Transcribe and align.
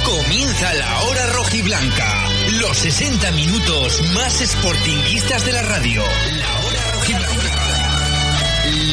comienza 0.00 0.72
la 0.74 1.02
hora 1.02 1.26
rojiblanca. 1.26 2.24
Los 2.60 2.78
60 2.78 3.30
minutos 3.32 4.00
más 4.14 4.32
sportinguistas 4.34 5.44
de 5.44 5.52
la 5.52 5.62
radio. 5.62 6.02
La 6.02 6.60
hora 6.60 6.92
rojiblanca. 6.92 7.90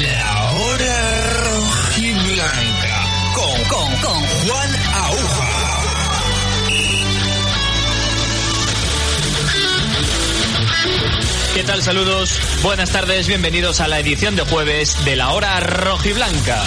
La 0.01 0.51
hora 0.51 1.27
rojiblanca. 1.43 3.05
Con, 3.33 3.63
con, 3.63 3.95
con 4.01 4.25
Juan 4.25 4.75
Aguja. 4.93 5.49
¿Qué 11.53 11.63
tal? 11.63 11.81
Saludos. 11.81 12.39
Buenas 12.61 12.91
tardes. 12.91 13.27
Bienvenidos 13.27 13.79
a 13.79 13.87
la 13.87 13.99
edición 13.99 14.35
de 14.35 14.43
jueves 14.43 14.97
de 15.05 15.15
la 15.15 15.29
hora 15.29 15.59
rojiblanca. 15.61 16.61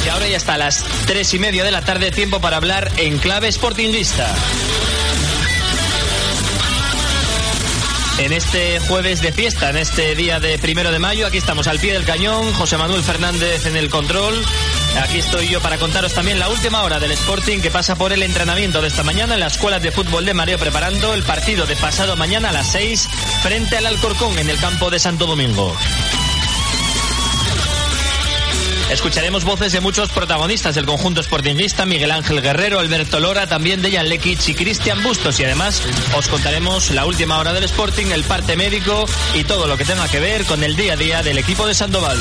Desde 0.00 0.12
ahora 0.12 0.28
y 0.28 0.34
hasta 0.34 0.56
las 0.56 0.82
tres 1.06 1.34
y 1.34 1.38
media 1.38 1.62
de 1.62 1.70
la 1.70 1.82
tarde, 1.82 2.10
tiempo 2.10 2.40
para 2.40 2.56
hablar 2.56 2.90
en 2.96 3.18
clave 3.18 3.52
sportinguista. 3.52 4.34
En 8.16 8.32
este 8.32 8.80
jueves 8.80 9.20
de 9.20 9.30
fiesta, 9.30 9.68
en 9.68 9.76
este 9.76 10.14
día 10.14 10.40
de 10.40 10.58
primero 10.58 10.90
de 10.90 10.98
mayo, 10.98 11.26
aquí 11.26 11.36
estamos 11.36 11.66
al 11.66 11.78
pie 11.80 11.92
del 11.92 12.04
cañón, 12.04 12.50
José 12.54 12.78
Manuel 12.78 13.02
Fernández 13.02 13.66
en 13.66 13.76
el 13.76 13.90
control. 13.90 14.42
Aquí 15.02 15.18
estoy 15.18 15.48
yo 15.48 15.60
para 15.60 15.76
contaros 15.76 16.14
también 16.14 16.38
la 16.38 16.48
última 16.48 16.82
hora 16.82 16.98
del 16.98 17.12
Sporting 17.12 17.60
que 17.60 17.70
pasa 17.70 17.94
por 17.94 18.14
el 18.14 18.22
entrenamiento 18.22 18.80
de 18.80 18.88
esta 18.88 19.02
mañana 19.02 19.34
en 19.34 19.40
la 19.40 19.48
Escuela 19.48 19.80
de 19.80 19.92
Fútbol 19.92 20.24
de 20.24 20.32
Mareo 20.32 20.58
preparando 20.58 21.12
el 21.12 21.24
partido 21.24 21.66
de 21.66 21.76
pasado 21.76 22.16
mañana 22.16 22.48
a 22.48 22.52
las 22.52 22.72
6 22.72 23.06
frente 23.42 23.76
al 23.76 23.84
Alcorcón 23.84 24.38
en 24.38 24.48
el 24.48 24.58
campo 24.58 24.88
de 24.88 24.98
Santo 24.98 25.26
Domingo. 25.26 25.76
Escucharemos 28.90 29.44
voces 29.44 29.72
de 29.72 29.80
muchos 29.80 30.10
protagonistas 30.10 30.74
del 30.74 30.84
conjunto 30.84 31.22
sportingista, 31.22 31.86
Miguel 31.86 32.10
Ángel 32.10 32.42
Guerrero, 32.42 32.80
Alberto 32.80 33.20
Lora, 33.20 33.46
también 33.46 33.82
de 33.82 33.92
Jan 33.92 34.08
Lekic 34.08 34.48
y 34.48 34.54
Cristian 34.54 35.02
Bustos. 35.04 35.38
Y 35.38 35.44
además 35.44 35.80
os 36.16 36.26
contaremos 36.26 36.90
la 36.90 37.06
última 37.06 37.38
hora 37.38 37.52
del 37.52 37.64
Sporting, 37.64 38.06
el 38.06 38.24
parte 38.24 38.56
médico 38.56 39.06
y 39.34 39.44
todo 39.44 39.68
lo 39.68 39.76
que 39.76 39.84
tenga 39.84 40.08
que 40.08 40.18
ver 40.18 40.44
con 40.44 40.64
el 40.64 40.74
día 40.74 40.94
a 40.94 40.96
día 40.96 41.22
del 41.22 41.38
equipo 41.38 41.68
de 41.68 41.74
Sandoval. 41.74 42.18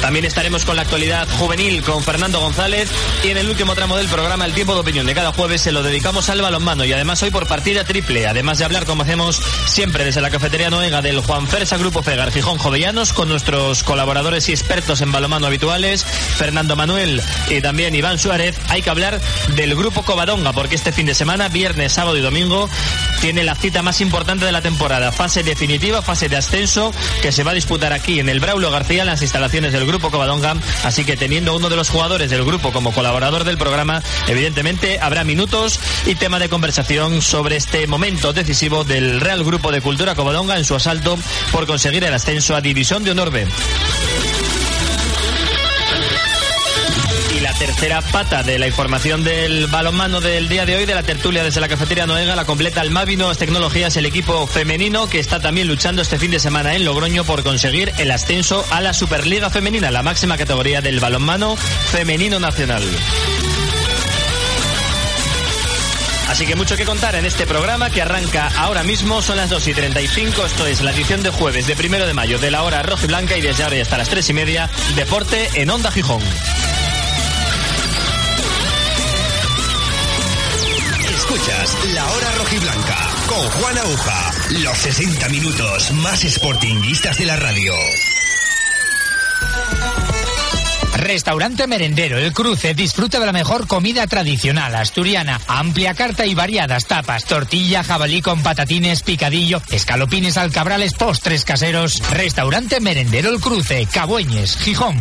También 0.00 0.24
estaremos 0.24 0.64
con 0.64 0.76
la 0.76 0.82
actualidad 0.82 1.28
juvenil 1.38 1.82
con 1.82 2.02
Fernando 2.02 2.40
González 2.40 2.88
y 3.22 3.28
en 3.28 3.36
el 3.36 3.48
último 3.48 3.74
tramo 3.74 3.96
del 3.96 4.08
programa 4.08 4.46
El 4.46 4.54
Tiempo 4.54 4.74
de 4.74 4.80
Opinión. 4.80 5.06
De 5.06 5.14
cada 5.14 5.32
jueves 5.32 5.60
se 5.60 5.72
lo 5.72 5.82
dedicamos 5.82 6.30
al 6.30 6.40
balonmano 6.40 6.84
y 6.84 6.92
además 6.92 7.22
hoy 7.22 7.30
por 7.30 7.46
partida 7.46 7.84
triple, 7.84 8.26
además 8.26 8.58
de 8.58 8.64
hablar 8.64 8.86
como 8.86 9.02
hacemos 9.02 9.42
siempre 9.66 10.04
desde 10.04 10.22
la 10.22 10.30
cafetería 10.30 10.70
Noega 10.70 11.02
del 11.02 11.20
Juan 11.20 11.46
Fersa 11.46 11.76
Grupo 11.76 12.02
Fegar 12.02 12.32
Gijón 12.32 12.58
Jovellanos 12.58 13.12
con 13.12 13.28
nuestros 13.28 13.82
colaboradores 13.82 14.48
y 14.48 14.52
expertos 14.52 15.00
en 15.02 15.12
balonmano 15.12 15.46
habituales, 15.46 16.04
Fernando 16.04 16.76
Manuel 16.76 17.22
y 17.50 17.60
también 17.60 17.94
Iván 17.94 18.18
Suárez, 18.18 18.56
hay 18.68 18.80
que 18.80 18.90
hablar 18.90 19.20
del 19.54 19.74
Grupo 19.74 20.02
Covadonga 20.02 20.52
porque 20.52 20.76
este 20.76 20.92
fin 20.92 21.06
de 21.06 21.14
semana, 21.14 21.48
viernes, 21.48 21.92
sábado 21.92 22.16
y 22.16 22.22
domingo, 22.22 22.70
tiene 23.20 23.44
la 23.44 23.54
cita 23.54 23.82
más 23.82 24.00
importante 24.00 24.46
de 24.46 24.52
la 24.52 24.62
temporada, 24.62 25.12
fase 25.12 25.42
definitiva, 25.42 26.00
fase 26.00 26.28
de 26.28 26.36
ascenso 26.36 26.92
que 27.20 27.32
se 27.32 27.44
va 27.44 27.50
a 27.50 27.54
disputar 27.54 27.92
aquí 27.92 28.18
en 28.18 28.28
el 28.28 28.40
Braulio 28.40 28.70
García 28.70 29.02
en 29.02 29.08
las 29.08 29.22
instalaciones 29.22 29.72
del 29.72 29.89
Grupo 29.90 30.12
Covadonga, 30.12 30.54
así 30.84 31.04
que 31.04 31.16
teniendo 31.16 31.56
uno 31.56 31.68
de 31.68 31.74
los 31.74 31.88
jugadores 31.88 32.30
del 32.30 32.44
grupo 32.44 32.72
como 32.72 32.92
colaborador 32.92 33.42
del 33.42 33.58
programa, 33.58 34.02
evidentemente 34.28 35.00
habrá 35.00 35.24
minutos 35.24 35.80
y 36.06 36.14
tema 36.14 36.38
de 36.38 36.48
conversación 36.48 37.22
sobre 37.22 37.56
este 37.56 37.88
momento 37.88 38.32
decisivo 38.32 38.84
del 38.84 39.20
Real 39.20 39.42
Grupo 39.42 39.72
de 39.72 39.80
Cultura 39.80 40.14
Covadonga 40.14 40.56
en 40.58 40.64
su 40.64 40.76
asalto 40.76 41.18
por 41.50 41.66
conseguir 41.66 42.04
el 42.04 42.14
ascenso 42.14 42.54
a 42.54 42.60
División 42.60 43.02
de 43.02 43.10
Honor 43.10 43.32
B. 43.32 43.48
tercera 47.60 48.00
pata 48.00 48.42
de 48.42 48.58
la 48.58 48.66
información 48.66 49.22
del 49.22 49.66
balonmano 49.66 50.22
del 50.22 50.48
día 50.48 50.64
de 50.64 50.76
hoy, 50.76 50.86
de 50.86 50.94
la 50.94 51.02
tertulia 51.02 51.44
desde 51.44 51.60
la 51.60 51.68
cafetería 51.68 52.06
Noega, 52.06 52.34
la 52.34 52.46
completa 52.46 52.80
el 52.80 52.90
Mavi 52.90 53.18
Nuevas 53.18 53.36
Tecnologías, 53.36 53.94
el 53.98 54.06
equipo 54.06 54.46
femenino 54.46 55.10
que 55.10 55.18
está 55.18 55.40
también 55.40 55.68
luchando 55.68 56.00
este 56.00 56.18
fin 56.18 56.30
de 56.30 56.40
semana 56.40 56.74
en 56.74 56.86
Logroño 56.86 57.22
por 57.24 57.42
conseguir 57.42 57.92
el 57.98 58.10
ascenso 58.12 58.64
a 58.70 58.80
la 58.80 58.94
Superliga 58.94 59.50
Femenina, 59.50 59.90
la 59.90 60.02
máxima 60.02 60.38
categoría 60.38 60.80
del 60.80 61.00
balonmano 61.00 61.54
femenino 61.54 62.40
nacional. 62.40 62.82
Así 66.30 66.46
que 66.46 66.56
mucho 66.56 66.78
que 66.78 66.86
contar 66.86 67.14
en 67.14 67.26
este 67.26 67.46
programa 67.46 67.90
que 67.90 68.00
arranca 68.00 68.50
ahora 68.56 68.84
mismo, 68.84 69.20
son 69.20 69.36
las 69.36 69.50
2 69.50 69.68
y 69.68 69.74
35, 69.74 70.46
esto 70.46 70.66
es 70.66 70.80
la 70.80 70.92
edición 70.92 71.22
de 71.22 71.28
jueves 71.28 71.66
de 71.66 71.76
primero 71.76 72.06
de 72.06 72.14
mayo 72.14 72.38
de 72.38 72.50
la 72.50 72.62
hora 72.62 72.82
roja 72.82 73.04
y 73.04 73.08
blanca 73.08 73.36
y 73.36 73.42
desde 73.42 73.64
ahora 73.64 73.76
y 73.76 73.80
hasta 73.80 73.98
las 73.98 74.08
3 74.08 74.30
y 74.30 74.32
media, 74.32 74.70
deporte 74.96 75.50
en 75.56 75.68
Onda 75.68 75.90
Gijón. 75.90 76.22
Escuchas 81.32 81.94
La 81.94 82.04
Hora 82.10 82.32
Rojiblanca 82.38 83.08
con 83.28 83.38
Juan 83.38 83.78
Aguja. 83.78 84.32
Los 84.64 84.78
60 84.78 85.28
minutos 85.28 85.92
más 85.92 86.22
sportinguistas 86.22 87.18
de 87.18 87.26
la 87.26 87.36
radio. 87.36 87.72
Restaurante 90.96 91.68
Merendero 91.68 92.18
El 92.18 92.32
Cruce 92.32 92.74
disfruta 92.74 93.20
de 93.20 93.26
la 93.26 93.32
mejor 93.32 93.68
comida 93.68 94.08
tradicional 94.08 94.74
asturiana, 94.74 95.40
amplia 95.46 95.94
carta 95.94 96.26
y 96.26 96.34
variadas 96.34 96.86
tapas, 96.86 97.24
tortilla, 97.26 97.84
jabalí 97.84 98.22
con 98.22 98.42
patatines, 98.42 99.04
picadillo, 99.04 99.62
escalopines 99.70 100.36
alcabrales, 100.36 100.94
postres 100.94 101.44
caseros. 101.44 102.02
Restaurante 102.10 102.80
Merendero 102.80 103.30
El 103.30 103.38
Cruce, 103.38 103.86
Cabueñes, 103.86 104.56
Gijón. 104.56 104.98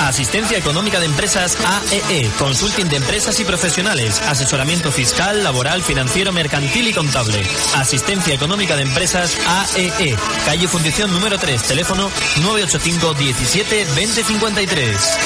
Asistencia 0.00 0.58
Económica 0.58 1.00
de 1.00 1.06
Empresas 1.06 1.56
AEE, 1.56 2.30
Consulting 2.38 2.88
de 2.88 2.96
Empresas 2.96 3.38
y 3.40 3.44
Profesionales, 3.44 4.20
Asesoramiento 4.22 4.90
Fiscal, 4.90 5.44
Laboral, 5.44 5.82
Financiero, 5.82 6.32
Mercantil 6.32 6.88
y 6.88 6.92
Contable. 6.92 7.42
Asistencia 7.74 8.34
Económica 8.34 8.76
de 8.76 8.82
Empresas 8.82 9.36
AEE, 9.46 10.16
Calle 10.44 10.68
Fundición 10.68 11.12
número 11.12 11.38
3, 11.38 11.62
teléfono 11.62 12.10
985 12.42 13.14
17 13.14 13.84
2053. 13.84 15.18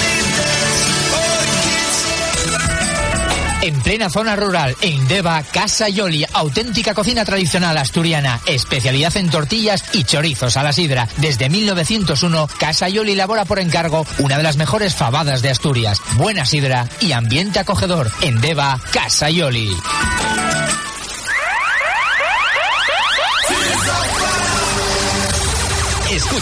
En 0.00 0.03
plena 3.84 4.08
zona 4.08 4.34
rural, 4.34 4.74
en 4.80 5.06
Deva, 5.06 5.42
Casa 5.42 5.88
Yoli, 5.88 6.24
auténtica 6.32 6.94
cocina 6.94 7.24
tradicional 7.24 7.76
asturiana, 7.76 8.40
especialidad 8.46 9.16
en 9.16 9.28
tortillas 9.28 9.84
y 9.92 10.04
chorizos 10.04 10.56
a 10.56 10.62
la 10.62 10.72
sidra. 10.72 11.06
Desde 11.18 11.50
1901, 11.50 12.48
Casa 12.58 12.88
Yoli 12.88 13.12
elabora 13.12 13.44
por 13.44 13.58
encargo 13.58 14.06
una 14.18 14.38
de 14.38 14.42
las 14.42 14.56
mejores 14.56 14.94
fabadas 14.94 15.42
de 15.42 15.50
Asturias. 15.50 16.00
Buena 16.16 16.46
sidra 16.46 16.88
y 17.00 17.12
ambiente 17.12 17.58
acogedor. 17.58 18.10
En 18.22 18.40
Deva, 18.40 18.80
Casa 18.92 19.28
Yoli. 19.28 19.70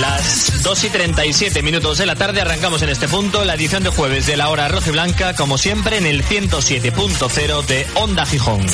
Las 0.00 0.62
2 0.62 0.84
y 0.84 0.88
37 0.90 1.62
minutos 1.62 1.98
de 1.98 2.06
la 2.06 2.16
tarde 2.16 2.40
arrancamos 2.40 2.82
en 2.82 2.90
este 2.90 3.08
punto 3.08 3.44
la 3.44 3.54
edición 3.54 3.82
de 3.82 3.90
jueves 3.90 4.26
de 4.26 4.36
la 4.36 4.48
hora 4.50 4.68
roja 4.68 4.88
y 4.88 4.92
blanca, 4.92 5.34
como 5.34 5.58
siempre 5.58 5.96
en 5.96 6.06
el 6.06 6.24
107.0 6.24 7.66
de 7.66 7.86
Onda 7.94 8.26
Gijón. 8.26 8.66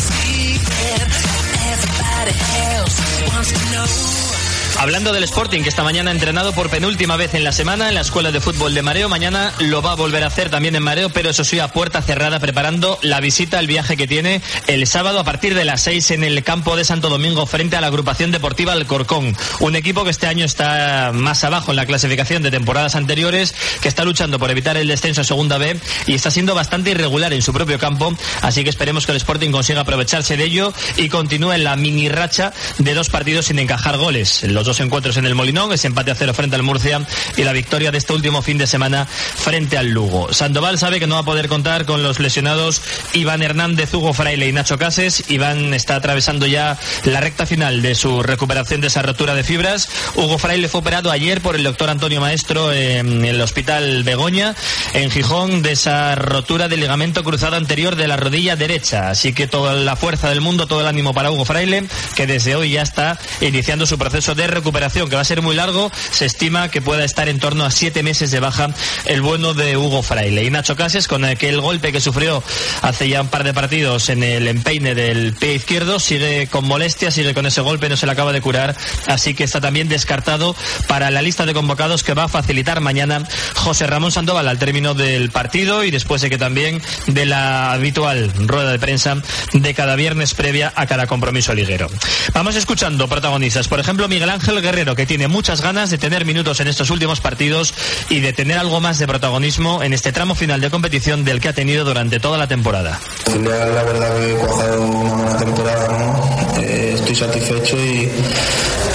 Hablando 4.78 5.12
del 5.12 5.22
Sporting, 5.24 5.62
que 5.62 5.68
esta 5.68 5.84
mañana 5.84 6.10
ha 6.10 6.14
entrenado 6.14 6.52
por 6.52 6.68
penúltima 6.68 7.16
vez 7.16 7.34
en 7.34 7.44
la 7.44 7.52
semana 7.52 7.88
en 7.88 7.94
la 7.94 8.00
Escuela 8.00 8.32
de 8.32 8.40
Fútbol 8.40 8.74
de 8.74 8.82
Mareo. 8.82 9.08
Mañana 9.08 9.52
lo 9.60 9.80
va 9.80 9.92
a 9.92 9.94
volver 9.94 10.24
a 10.24 10.26
hacer 10.26 10.50
también 10.50 10.74
en 10.74 10.82
Mareo, 10.82 11.10
pero 11.10 11.30
eso 11.30 11.44
sí, 11.44 11.60
a 11.60 11.68
puerta 11.68 12.02
cerrada, 12.02 12.40
preparando 12.40 12.98
la 13.02 13.20
visita, 13.20 13.60
el 13.60 13.68
viaje 13.68 13.96
que 13.96 14.08
tiene 14.08 14.40
el 14.66 14.86
sábado 14.86 15.20
a 15.20 15.24
partir 15.24 15.54
de 15.54 15.64
las 15.64 15.82
6 15.82 16.12
en 16.12 16.24
el 16.24 16.42
campo 16.42 16.74
de 16.74 16.84
Santo 16.84 17.10
Domingo 17.10 17.46
frente 17.46 17.76
a 17.76 17.80
la 17.80 17.86
agrupación 17.88 18.32
deportiva 18.32 18.72
Alcorcón. 18.72 19.36
Un 19.60 19.76
equipo 19.76 20.04
que 20.04 20.10
este 20.10 20.26
año 20.26 20.44
está 20.44 21.12
más 21.14 21.44
abajo 21.44 21.70
en 21.70 21.76
la 21.76 21.86
clasificación 21.86 22.42
de 22.42 22.50
temporadas 22.50 22.96
anteriores, 22.96 23.54
que 23.80 23.88
está 23.88 24.04
luchando 24.04 24.38
por 24.38 24.50
evitar 24.50 24.76
el 24.76 24.88
descenso 24.88 25.20
a 25.20 25.24
Segunda 25.24 25.58
B 25.58 25.78
y 26.06 26.14
está 26.14 26.30
siendo 26.30 26.54
bastante 26.54 26.90
irregular 26.90 27.32
en 27.32 27.42
su 27.42 27.52
propio 27.52 27.78
campo. 27.78 28.16
Así 28.40 28.64
que 28.64 28.70
esperemos 28.70 29.06
que 29.06 29.12
el 29.12 29.18
Sporting 29.18 29.50
consiga 29.50 29.82
aprovecharse 29.82 30.36
de 30.36 30.44
ello 30.44 30.72
y 30.96 31.08
continúe 31.08 31.52
en 31.52 31.64
la 31.64 31.76
mini 31.76 32.08
racha 32.08 32.52
de 32.78 32.94
dos 32.94 33.10
partidos 33.10 33.46
sin 33.46 33.58
encajar 33.58 33.96
goles. 33.96 34.42
Dos 34.66 34.80
encuentros 34.80 35.16
en 35.16 35.26
el 35.26 35.34
Molinón, 35.34 35.72
ese 35.72 35.86
empate 35.86 36.10
a 36.10 36.14
cero 36.14 36.34
frente 36.34 36.56
al 36.56 36.62
Murcia 36.62 37.06
y 37.36 37.44
la 37.44 37.52
victoria 37.52 37.90
de 37.90 37.98
este 37.98 38.12
último 38.12 38.42
fin 38.42 38.58
de 38.58 38.66
semana 38.66 39.06
frente 39.06 39.78
al 39.78 39.88
Lugo. 39.88 40.32
Sandoval 40.32 40.78
sabe 40.78 41.00
que 41.00 41.06
no 41.06 41.14
va 41.14 41.20
a 41.20 41.24
poder 41.24 41.48
contar 41.48 41.84
con 41.84 42.02
los 42.02 42.20
lesionados 42.20 42.82
Iván 43.12 43.42
Hernández, 43.42 43.92
Hugo 43.94 44.12
Fraile 44.12 44.48
y 44.48 44.52
Nacho 44.52 44.78
Cases. 44.78 45.24
Iván 45.28 45.74
está 45.74 45.96
atravesando 45.96 46.46
ya 46.46 46.78
la 47.04 47.20
recta 47.20 47.46
final 47.46 47.82
de 47.82 47.94
su 47.94 48.22
recuperación 48.22 48.80
de 48.80 48.86
esa 48.88 49.02
rotura 49.02 49.34
de 49.34 49.44
fibras. 49.44 49.88
Hugo 50.14 50.38
Fraile 50.38 50.68
fue 50.68 50.80
operado 50.80 51.10
ayer 51.10 51.40
por 51.40 51.56
el 51.56 51.62
doctor 51.62 51.90
Antonio 51.90 52.20
Maestro 52.20 52.72
en 52.72 53.24
el 53.24 53.40
Hospital 53.40 54.02
Begoña, 54.04 54.54
en 54.94 55.10
Gijón, 55.10 55.62
de 55.62 55.72
esa 55.72 56.14
rotura 56.14 56.68
del 56.68 56.80
ligamento 56.80 57.24
cruzado 57.24 57.56
anterior 57.56 57.96
de 57.96 58.08
la 58.08 58.16
rodilla 58.16 58.56
derecha. 58.56 59.10
Así 59.10 59.32
que 59.32 59.46
toda 59.46 59.74
la 59.74 59.96
fuerza 59.96 60.28
del 60.28 60.40
mundo, 60.40 60.66
todo 60.66 60.80
el 60.80 60.86
ánimo 60.86 61.14
para 61.14 61.30
Hugo 61.30 61.44
Fraile, 61.44 61.84
que 62.14 62.26
desde 62.26 62.56
hoy 62.56 62.70
ya 62.70 62.82
está 62.82 63.18
iniciando 63.40 63.86
su 63.86 63.98
proceso 63.98 64.34
de 64.34 64.46
recuperación, 64.52 65.08
que 65.08 65.16
va 65.16 65.22
a 65.22 65.24
ser 65.24 65.42
muy 65.42 65.56
largo. 65.56 65.90
Se 66.10 66.26
estima 66.26 66.68
que 66.70 66.80
pueda 66.80 67.04
estar 67.04 67.28
en 67.28 67.40
torno 67.40 67.64
a 67.64 67.70
siete 67.70 68.02
meses 68.02 68.30
de 68.30 68.40
baja 68.40 68.70
el 69.06 69.22
bueno 69.22 69.54
de 69.54 69.76
Hugo 69.76 70.02
Fraile. 70.02 70.44
Y 70.44 70.50
Nacho 70.50 70.76
Cases, 70.76 71.08
con 71.08 71.24
aquel 71.24 71.60
golpe 71.60 71.92
que 71.92 72.00
sufrió 72.00 72.42
hace 72.82 73.08
ya 73.08 73.22
un 73.22 73.28
par 73.28 73.44
de 73.44 73.54
partidos 73.54 74.08
en 74.08 74.22
el 74.22 74.48
empeine 74.48 74.94
del 74.94 75.34
pie 75.34 75.54
izquierdo, 75.54 75.98
sigue 75.98 76.46
con 76.48 76.66
molestia, 76.66 77.10
sigue 77.10 77.34
con 77.34 77.46
ese 77.46 77.60
golpe, 77.60 77.88
no 77.88 77.96
se 77.96 78.06
le 78.06 78.12
acaba 78.12 78.32
de 78.32 78.40
curar, 78.40 78.76
así 79.06 79.34
que 79.34 79.44
está 79.44 79.60
también 79.60 79.88
descartado 79.88 80.54
para 80.86 81.10
la 81.10 81.22
lista 81.22 81.46
de 81.46 81.54
convocados 81.54 82.02
que 82.02 82.14
va 82.14 82.24
a 82.24 82.28
facilitar 82.28 82.80
mañana 82.80 83.26
José 83.54 83.86
Ramón 83.86 84.12
Sandoval 84.12 84.48
al 84.48 84.58
término 84.58 84.94
del 84.94 85.30
partido 85.30 85.84
y 85.84 85.90
después 85.90 86.22
de 86.22 86.30
que 86.30 86.38
también 86.38 86.82
de 87.06 87.26
la 87.26 87.72
habitual 87.72 88.32
rueda 88.46 88.72
de 88.72 88.78
prensa 88.78 89.16
de 89.52 89.74
cada 89.74 89.96
viernes 89.96 90.34
previa 90.34 90.72
a 90.74 90.86
cada 90.86 91.06
compromiso 91.06 91.54
liguero. 91.54 91.88
Vamos 92.34 92.56
escuchando 92.56 93.08
protagonistas, 93.08 93.68
por 93.68 93.80
ejemplo 93.80 94.08
Miguel 94.08 94.30
Ángel 94.30 94.41
Guerrero, 94.46 94.96
que 94.96 95.06
tiene 95.06 95.28
muchas 95.28 95.60
ganas 95.60 95.90
de 95.90 95.98
tener 95.98 96.24
minutos 96.24 96.60
en 96.60 96.68
estos 96.68 96.90
últimos 96.90 97.20
partidos 97.20 97.72
y 98.08 98.20
de 98.20 98.32
tener 98.32 98.58
algo 98.58 98.80
más 98.80 98.98
de 98.98 99.06
protagonismo 99.06 99.82
en 99.82 99.92
este 99.92 100.12
tramo 100.12 100.34
final 100.34 100.60
de 100.60 100.70
competición 100.70 101.24
del 101.24 101.40
que 101.40 101.48
ha 101.48 101.52
tenido 101.52 101.84
durante 101.84 102.18
toda 102.18 102.38
la 102.38 102.48
temporada. 102.48 103.00
La 103.44 103.84
verdad 103.84 104.16
que 104.16 104.32
he 104.32 104.34
cuajado 104.34 104.82
una 104.82 105.14
buena 105.14 105.36
temporada, 105.36 105.88
¿no? 105.88 106.60
Eh, 106.60 106.92
estoy 106.94 107.14
satisfecho 107.14 107.76
y, 107.78 108.10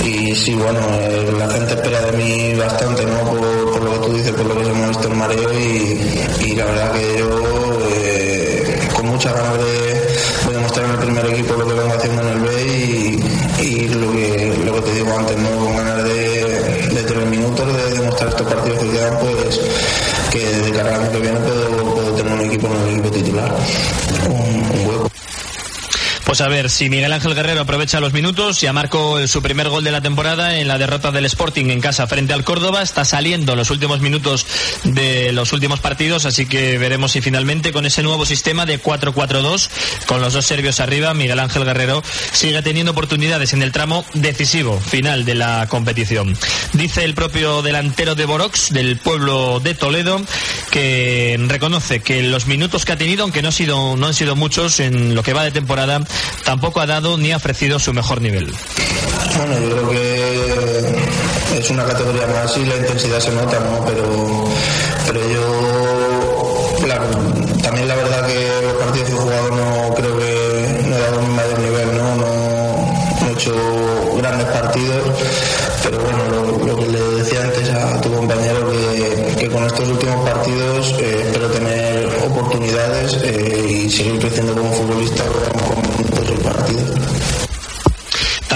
y 0.06 0.36
sí, 0.36 0.54
bueno, 0.54 0.80
eh, 1.00 1.34
la 1.38 1.50
gente 1.50 1.74
espera 1.74 2.02
de 2.02 2.18
mí 2.18 2.54
bastante, 2.56 3.06
¿no? 3.06 3.20
Por, 3.22 3.72
por, 3.72 3.84
lo 3.84 3.94
que 3.94 4.08
tú 4.08 4.14
dices, 4.14 4.32
por 4.32 4.46
lo 4.46 4.58
que 4.58 4.66
se 4.66 4.72
me 4.74 4.84
ha 4.84 4.88
visto 4.90 5.08
el 5.08 5.16
mareo 5.16 5.54
y, 5.60 6.26
y 6.46 6.56
la 6.56 6.66
verdad 6.66 6.92
que 6.92 7.16
yo 7.20 7.80
eh, 7.94 8.80
con 8.96 9.08
muchas 9.08 9.34
ganas 9.34 9.58
de, 9.58 9.77
que 20.32 20.40
de 20.40 20.72
cara 20.72 20.96
al 20.96 21.10
que 21.10 21.20
viene 21.20 21.40
puedo, 21.40 21.94
puedo 21.94 22.12
tener 22.16 22.34
un 22.34 22.42
equipo 22.42 22.68
en 22.68 22.74
el 22.74 22.90
equipo 22.94 23.12
titular, 23.12 23.56
un, 24.30 24.90
un 24.90 24.97
a 26.42 26.48
ver 26.48 26.70
si 26.70 26.90
Miguel 26.90 27.14
Ángel 27.14 27.36
Guerrero 27.36 27.62
aprovecha 27.62 28.00
los 28.00 28.14
minutos. 28.14 28.62
Ya 28.62 28.74
marcó 28.74 29.26
su 29.28 29.42
primer 29.42 29.70
gol 29.70 29.84
de 29.84 29.92
la 29.92 30.02
temporada 30.02 30.60
en 30.60 30.68
la 30.68 30.78
derrota 30.78 31.12
del 31.12 31.26
Sporting 31.26 31.66
en 31.70 31.80
casa 31.80 32.06
frente 32.06 32.34
al 32.34 32.44
Córdoba. 32.44 32.82
Está 32.82 33.06
saliendo 33.06 33.56
los 33.56 33.70
últimos 33.70 34.02
minutos 34.02 34.46
de 34.84 35.32
los 35.32 35.54
últimos 35.54 35.80
partidos, 35.80 36.26
así 36.26 36.46
que 36.46 36.78
veremos 36.78 37.14
si 37.14 37.22
finalmente 37.22 37.72
con 37.72 37.86
ese 37.86 38.04
nuevo 38.04 38.26
sistema 38.26 38.66
de 38.66 38.82
4-4-2, 38.82 39.70
con 40.06 40.22
los 40.22 40.34
dos 40.34 40.46
serbios 40.46 40.80
arriba, 40.80 41.14
Miguel 41.14 41.40
Ángel 41.40 41.66
Guerrero 41.66 42.04
sigue 42.32 42.62
teniendo 42.62 42.92
oportunidades 42.92 43.54
en 43.54 43.62
el 43.62 43.72
tramo 43.72 44.06
decisivo 44.14 44.80
final 44.80 45.26
de 45.26 45.36
la 45.36 45.68
competición. 45.70 46.38
Dice 46.74 47.04
el 47.04 47.14
propio 47.14 47.62
delantero 47.62 48.16
de 48.16 48.26
Borox, 48.26 48.72
del 48.72 48.98
pueblo 48.98 49.60
de 49.60 49.74
Toledo, 49.76 50.22
que 50.72 51.38
reconoce 51.48 52.02
que 52.02 52.22
los 52.24 52.48
minutos 52.48 52.86
que 52.86 52.92
ha 52.92 52.98
tenido, 52.98 53.24
aunque 53.24 53.42
no, 53.42 53.50
ha 53.50 53.54
sido, 53.54 53.96
no 53.96 54.08
han 54.08 54.14
sido 54.14 54.36
muchos 54.36 54.80
en 54.80 55.16
lo 55.16 55.24
que 55.24 55.34
va 55.34 55.44
de 55.44 55.52
temporada, 55.52 56.02
tampoco 56.44 56.80
ha 56.82 56.86
dado 56.86 57.18
ni 57.18 57.32
ha 57.32 57.38
ofrecido 57.38 57.80
su 57.80 57.94
mejor 57.94 58.22
nivel. 58.22 58.54
Bueno, 59.38 59.60
yo 59.60 59.76
creo 59.76 59.90
que 59.90 61.60
es 61.60 61.70
una 61.70 61.84
categoría 61.86 62.28
más 62.28 62.56
y 62.58 62.66
la 62.66 62.76
intensidad 62.78 63.20
se 63.20 63.32
nota, 63.32 63.60
¿no? 63.60 63.86
Pero, 63.86 64.46
pero 65.06 65.20
yo, 65.30 66.76
claro, 66.84 67.06
también 67.62 67.88
la 67.88 67.96
verdad 67.96 68.28
que 68.28 68.50
los 68.64 68.74
partidos 68.74 69.10
que 69.10 69.16
he 69.16 69.18
jugado 69.18 69.50
no 69.52 69.96
creo 69.96 70.18
que 70.18 70.84
no 70.88 70.96
he 70.96 71.00
dado 71.00 71.22
mi 71.22 71.34
mayor 71.34 71.60
nivel, 71.60 71.98
¿no? 71.98 72.16
No, 72.16 73.28
he 73.28 73.34
hecho 73.34 73.54
grandes 74.18 74.48
partidos, 74.48 75.04
pero 75.84 76.00
bueno, 76.00 76.66
lo, 76.66 76.76
que 76.78 76.88
le 76.88 77.00
decía 77.00 77.44
antes 77.44 77.70
a 77.70 78.02
tu 78.02 78.12
compañero, 78.14 78.72
que, 78.72 79.36
que 79.40 79.48
con 79.50 79.66
estos 79.66 79.88
últimos 79.88 80.30
partidos 80.30 80.96
eh, 81.00 81.24
espero 81.26 81.48
tener 81.50 82.08
oportunidades 82.26 83.18
eh, 83.24 83.84
y 83.86 83.90
seguir 83.90 84.20
creciendo 84.20 84.54
como 84.54 84.72
futbolista 84.72 85.24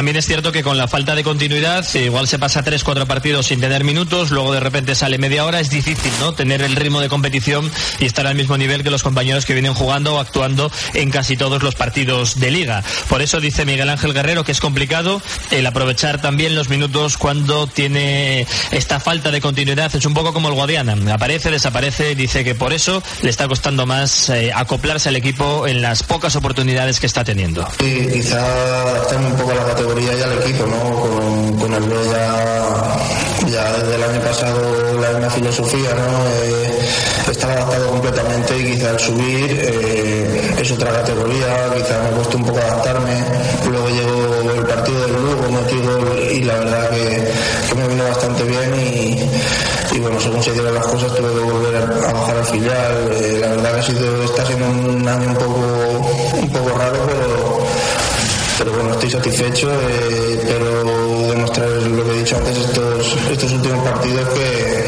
También 0.01 0.18
es 0.18 0.25
cierto 0.25 0.51
que 0.51 0.63
con 0.63 0.80
la 0.80 0.88
falta 0.88 1.13
de 1.13 1.24
continuidad, 1.24 1.86
igual 1.94 2.27
se 2.27 2.39
pasa 2.39 2.63
tres, 2.63 2.83
cuatro 2.83 3.06
partidos 3.06 3.45
sin 3.45 3.62
tener 3.62 3.83
minutos, 3.83 4.31
luego 4.31 4.51
de 4.51 4.59
repente 4.59 4.95
sale 4.95 5.19
media 5.19 5.45
hora, 5.45 5.59
es 5.59 5.69
difícil, 5.69 6.12
¿no? 6.19 6.33
Tener 6.33 6.63
el 6.63 6.75
ritmo 6.75 7.01
de 7.01 7.07
competición 7.07 7.71
y 8.00 8.06
estar 8.06 8.25
al 8.25 8.33
mismo 8.33 8.57
nivel 8.57 8.81
que 8.81 8.89
los 8.89 9.03
compañeros 9.03 9.45
que 9.45 9.53
vienen 9.53 9.75
jugando 9.75 10.15
o 10.15 10.19
actuando 10.19 10.71
en 10.95 11.12
casi 11.12 11.38
todos 11.38 11.62
los 11.62 11.75
partidos 11.75 12.39
de 12.39 12.50
liga. 12.50 12.83
Por 13.09 13.21
eso 13.21 13.39
dice 13.39 13.63
Miguel 13.63 13.92
Ángel 13.92 14.15
Guerrero 14.15 14.44
que 14.44 14.51
es 14.51 14.59
complicado 14.59 15.21
el 15.51 15.68
aprovechar 15.68 16.19
también 16.19 16.56
los 16.56 16.69
minutos 16.69 17.18
cuando 17.18 17.68
tiene 17.68 18.48
esta 18.71 19.00
falta 19.00 19.30
de 19.30 19.39
continuidad. 19.39 19.95
Es 19.95 20.07
un 20.07 20.15
poco 20.15 20.33
como 20.33 20.48
el 20.48 20.56
Guadiana. 20.56 21.13
Aparece, 21.13 21.51
desaparece, 21.51 22.15
dice 22.15 22.44
que 22.44 22.56
por 22.56 22.74
eso 22.74 23.03
le 23.21 23.30
está 23.30 23.48
costando 23.48 23.86
más 23.86 24.30
eh, 24.30 24.51
acoplarse 24.51 25.09
al 25.09 25.15
equipo 25.15 25.68
en 25.68 25.83
las 25.83 26.01
pocas 26.01 26.36
oportunidades 26.36 27.00
que 27.00 27.06
está 27.06 27.24
teniendo. 27.24 27.68
Sí, 27.77 28.07
quizá 28.12 28.39
adaptarme 28.39 29.27
un 29.27 29.38
poco 29.38 29.53
la 29.53 29.63
categoría 29.63 29.90
y 29.99 30.07
al 30.07 30.33
equipo, 30.39 30.65
¿no? 30.65 31.01
Con, 31.01 31.57
con 31.57 31.73
el 31.73 31.83
B 31.83 31.95
ya, 32.11 33.51
ya, 33.51 33.71
desde 33.73 33.95
el 33.95 34.03
año 34.03 34.21
pasado 34.21 35.01
la 35.01 35.09
misma 35.11 35.29
filosofía, 35.29 35.89
¿no? 35.95 36.27
Eh, 36.45 36.79
estaba 37.29 37.53
adaptado 37.53 37.89
completamente 37.89 38.57
y 38.57 38.71
quizá 38.71 38.91
al 38.91 39.00
subir 39.00 39.51
eh, 39.51 40.55
es 40.62 40.71
otra 40.71 40.91
categoría, 40.91 41.74
quizá 41.75 42.01
me 42.03 42.17
costó 42.17 42.38
un 42.38 42.45
poco 42.45 42.60
adaptarme. 42.60 43.15
Luego 43.69 43.89
llegó 43.89 44.51
el 44.51 44.65
partido 44.65 45.01
del 45.01 45.13
Lugo, 45.13 45.51
metí 45.51 45.77
gol 45.81 46.31
y 46.31 46.43
la 46.43 46.53
verdad 46.55 46.89
que, 46.89 47.75
me 47.75 47.88
vino 47.88 48.03
bastante 48.05 48.43
bien 48.43 49.29
y, 49.93 50.00
bueno, 50.00 50.19
según 50.21 50.41
se 50.41 50.53
dieron 50.53 50.74
las 50.74 50.86
cosas 50.86 51.13
tuve 51.15 51.33
que 51.33 51.39
volver 51.39 51.75
a, 51.75 52.10
a 52.10 52.13
bajar 52.13 52.38
al 52.38 52.45
filial. 52.45 53.12
Eh, 53.12 53.38
la 53.41 53.48
verdad 53.50 53.74
que 53.74 53.79
ha 53.79 53.83
sido, 53.83 54.24
está 54.24 54.45
siendo 54.45 54.65
un 54.67 55.07
año 55.07 55.27
un 55.27 55.36
poco, 55.36 56.39
un 56.41 56.50
poco 56.50 56.77
raro, 56.77 56.98
pero 57.07 57.61
pero 58.63 58.75
bueno, 58.75 58.91
estoy 58.91 59.10
satisfecho, 59.10 59.72
eh, 59.72 60.39
pero 60.46 61.32
demostrar 61.32 61.68
lo 61.70 62.03
que 62.03 62.12
he 62.12 62.20
dicho 62.20 62.38
antes, 62.38 62.58
estos, 62.58 63.18
estos 63.32 63.51
últimos 63.53 63.84
partidos 63.84 64.30
que, 64.30 64.80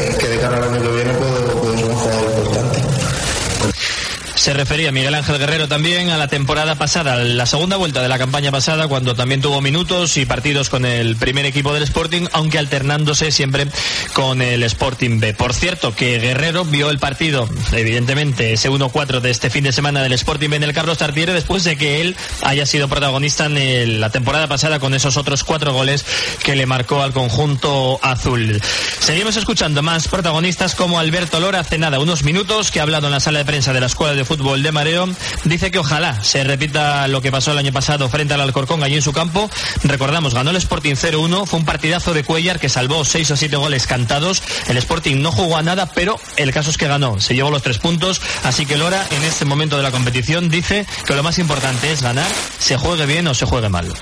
Se 4.44 4.52
refería 4.52 4.92
Miguel 4.92 5.14
Ángel 5.14 5.38
Guerrero 5.38 5.68
también 5.68 6.10
a 6.10 6.18
la 6.18 6.28
temporada 6.28 6.74
pasada, 6.74 7.16
la 7.16 7.46
segunda 7.46 7.78
vuelta 7.78 8.02
de 8.02 8.10
la 8.10 8.18
campaña 8.18 8.52
pasada, 8.52 8.88
cuando 8.88 9.14
también 9.14 9.40
tuvo 9.40 9.62
minutos 9.62 10.18
y 10.18 10.26
partidos 10.26 10.68
con 10.68 10.84
el 10.84 11.16
primer 11.16 11.46
equipo 11.46 11.72
del 11.72 11.84
Sporting, 11.84 12.26
aunque 12.30 12.58
alternándose 12.58 13.30
siempre 13.30 13.66
con 14.12 14.42
el 14.42 14.62
Sporting 14.64 15.18
B. 15.18 15.32
Por 15.32 15.54
cierto, 15.54 15.94
que 15.94 16.18
Guerrero 16.18 16.66
vio 16.66 16.90
el 16.90 16.98
partido, 16.98 17.48
evidentemente, 17.72 18.52
ese 18.52 18.70
1-4 18.70 19.20
de 19.20 19.30
este 19.30 19.48
fin 19.48 19.64
de 19.64 19.72
semana 19.72 20.02
del 20.02 20.12
Sporting 20.12 20.50
B 20.50 20.56
en 20.56 20.64
el 20.64 20.74
Carlos 20.74 20.98
Tartiere, 20.98 21.32
después 21.32 21.64
de 21.64 21.78
que 21.78 22.02
él 22.02 22.14
haya 22.42 22.66
sido 22.66 22.86
protagonista 22.86 23.46
en 23.46 23.98
la 23.98 24.10
temporada 24.10 24.46
pasada 24.46 24.78
con 24.78 24.92
esos 24.92 25.16
otros 25.16 25.42
cuatro 25.42 25.72
goles 25.72 26.04
que 26.42 26.54
le 26.54 26.66
marcó 26.66 27.00
al 27.00 27.14
conjunto 27.14 27.98
azul. 28.02 28.60
Seguimos 29.00 29.38
escuchando 29.38 29.82
más 29.82 30.06
protagonistas 30.06 30.74
como 30.74 30.98
Alberto 30.98 31.40
Lora, 31.40 31.60
hace 31.60 31.78
nada, 31.78 31.98
unos 31.98 32.24
minutos, 32.24 32.70
que 32.70 32.80
ha 32.80 32.82
hablado 32.82 33.06
en 33.06 33.12
la 33.12 33.20
sala 33.20 33.38
de 33.38 33.46
prensa 33.46 33.72
de 33.72 33.80
la 33.80 33.86
Escuela 33.86 34.12
de 34.12 34.26
Fútbol 34.26 34.33
fútbol 34.34 34.64
de 34.64 34.72
mareo, 34.72 35.08
dice 35.44 35.70
que 35.70 35.78
ojalá 35.78 36.20
se 36.24 36.42
repita 36.42 37.06
lo 37.06 37.22
que 37.22 37.30
pasó 37.30 37.52
el 37.52 37.58
año 37.58 37.70
pasado 37.72 38.08
frente 38.08 38.34
al 38.34 38.40
Alcorcón 38.40 38.82
allí 38.82 38.96
en 38.96 39.02
su 39.02 39.12
campo. 39.12 39.48
Recordamos, 39.84 40.34
ganó 40.34 40.50
el 40.50 40.56
Sporting 40.56 40.94
0-1, 40.94 41.46
fue 41.46 41.60
un 41.60 41.64
partidazo 41.64 42.12
de 42.12 42.24
Cuellar 42.24 42.58
que 42.58 42.68
salvó 42.68 43.04
seis 43.04 43.30
o 43.30 43.36
siete 43.36 43.54
goles 43.54 43.86
cantados. 43.86 44.42
El 44.66 44.76
Sporting 44.78 45.22
no 45.22 45.30
jugó 45.30 45.56
a 45.56 45.62
nada, 45.62 45.86
pero 45.94 46.18
el 46.36 46.50
caso 46.52 46.70
es 46.70 46.76
que 46.76 46.88
ganó, 46.88 47.20
se 47.20 47.36
llevó 47.36 47.52
los 47.52 47.62
tres 47.62 47.78
puntos. 47.78 48.20
Así 48.42 48.66
que 48.66 48.76
Lora, 48.76 49.06
en 49.12 49.22
este 49.22 49.44
momento 49.44 49.76
de 49.76 49.84
la 49.84 49.92
competición, 49.92 50.48
dice 50.48 50.84
que 51.06 51.14
lo 51.14 51.22
más 51.22 51.38
importante 51.38 51.92
es 51.92 52.02
ganar, 52.02 52.26
se 52.58 52.76
juegue 52.76 53.06
bien 53.06 53.28
o 53.28 53.34
se 53.34 53.46
juegue 53.46 53.68
mal. 53.68 53.94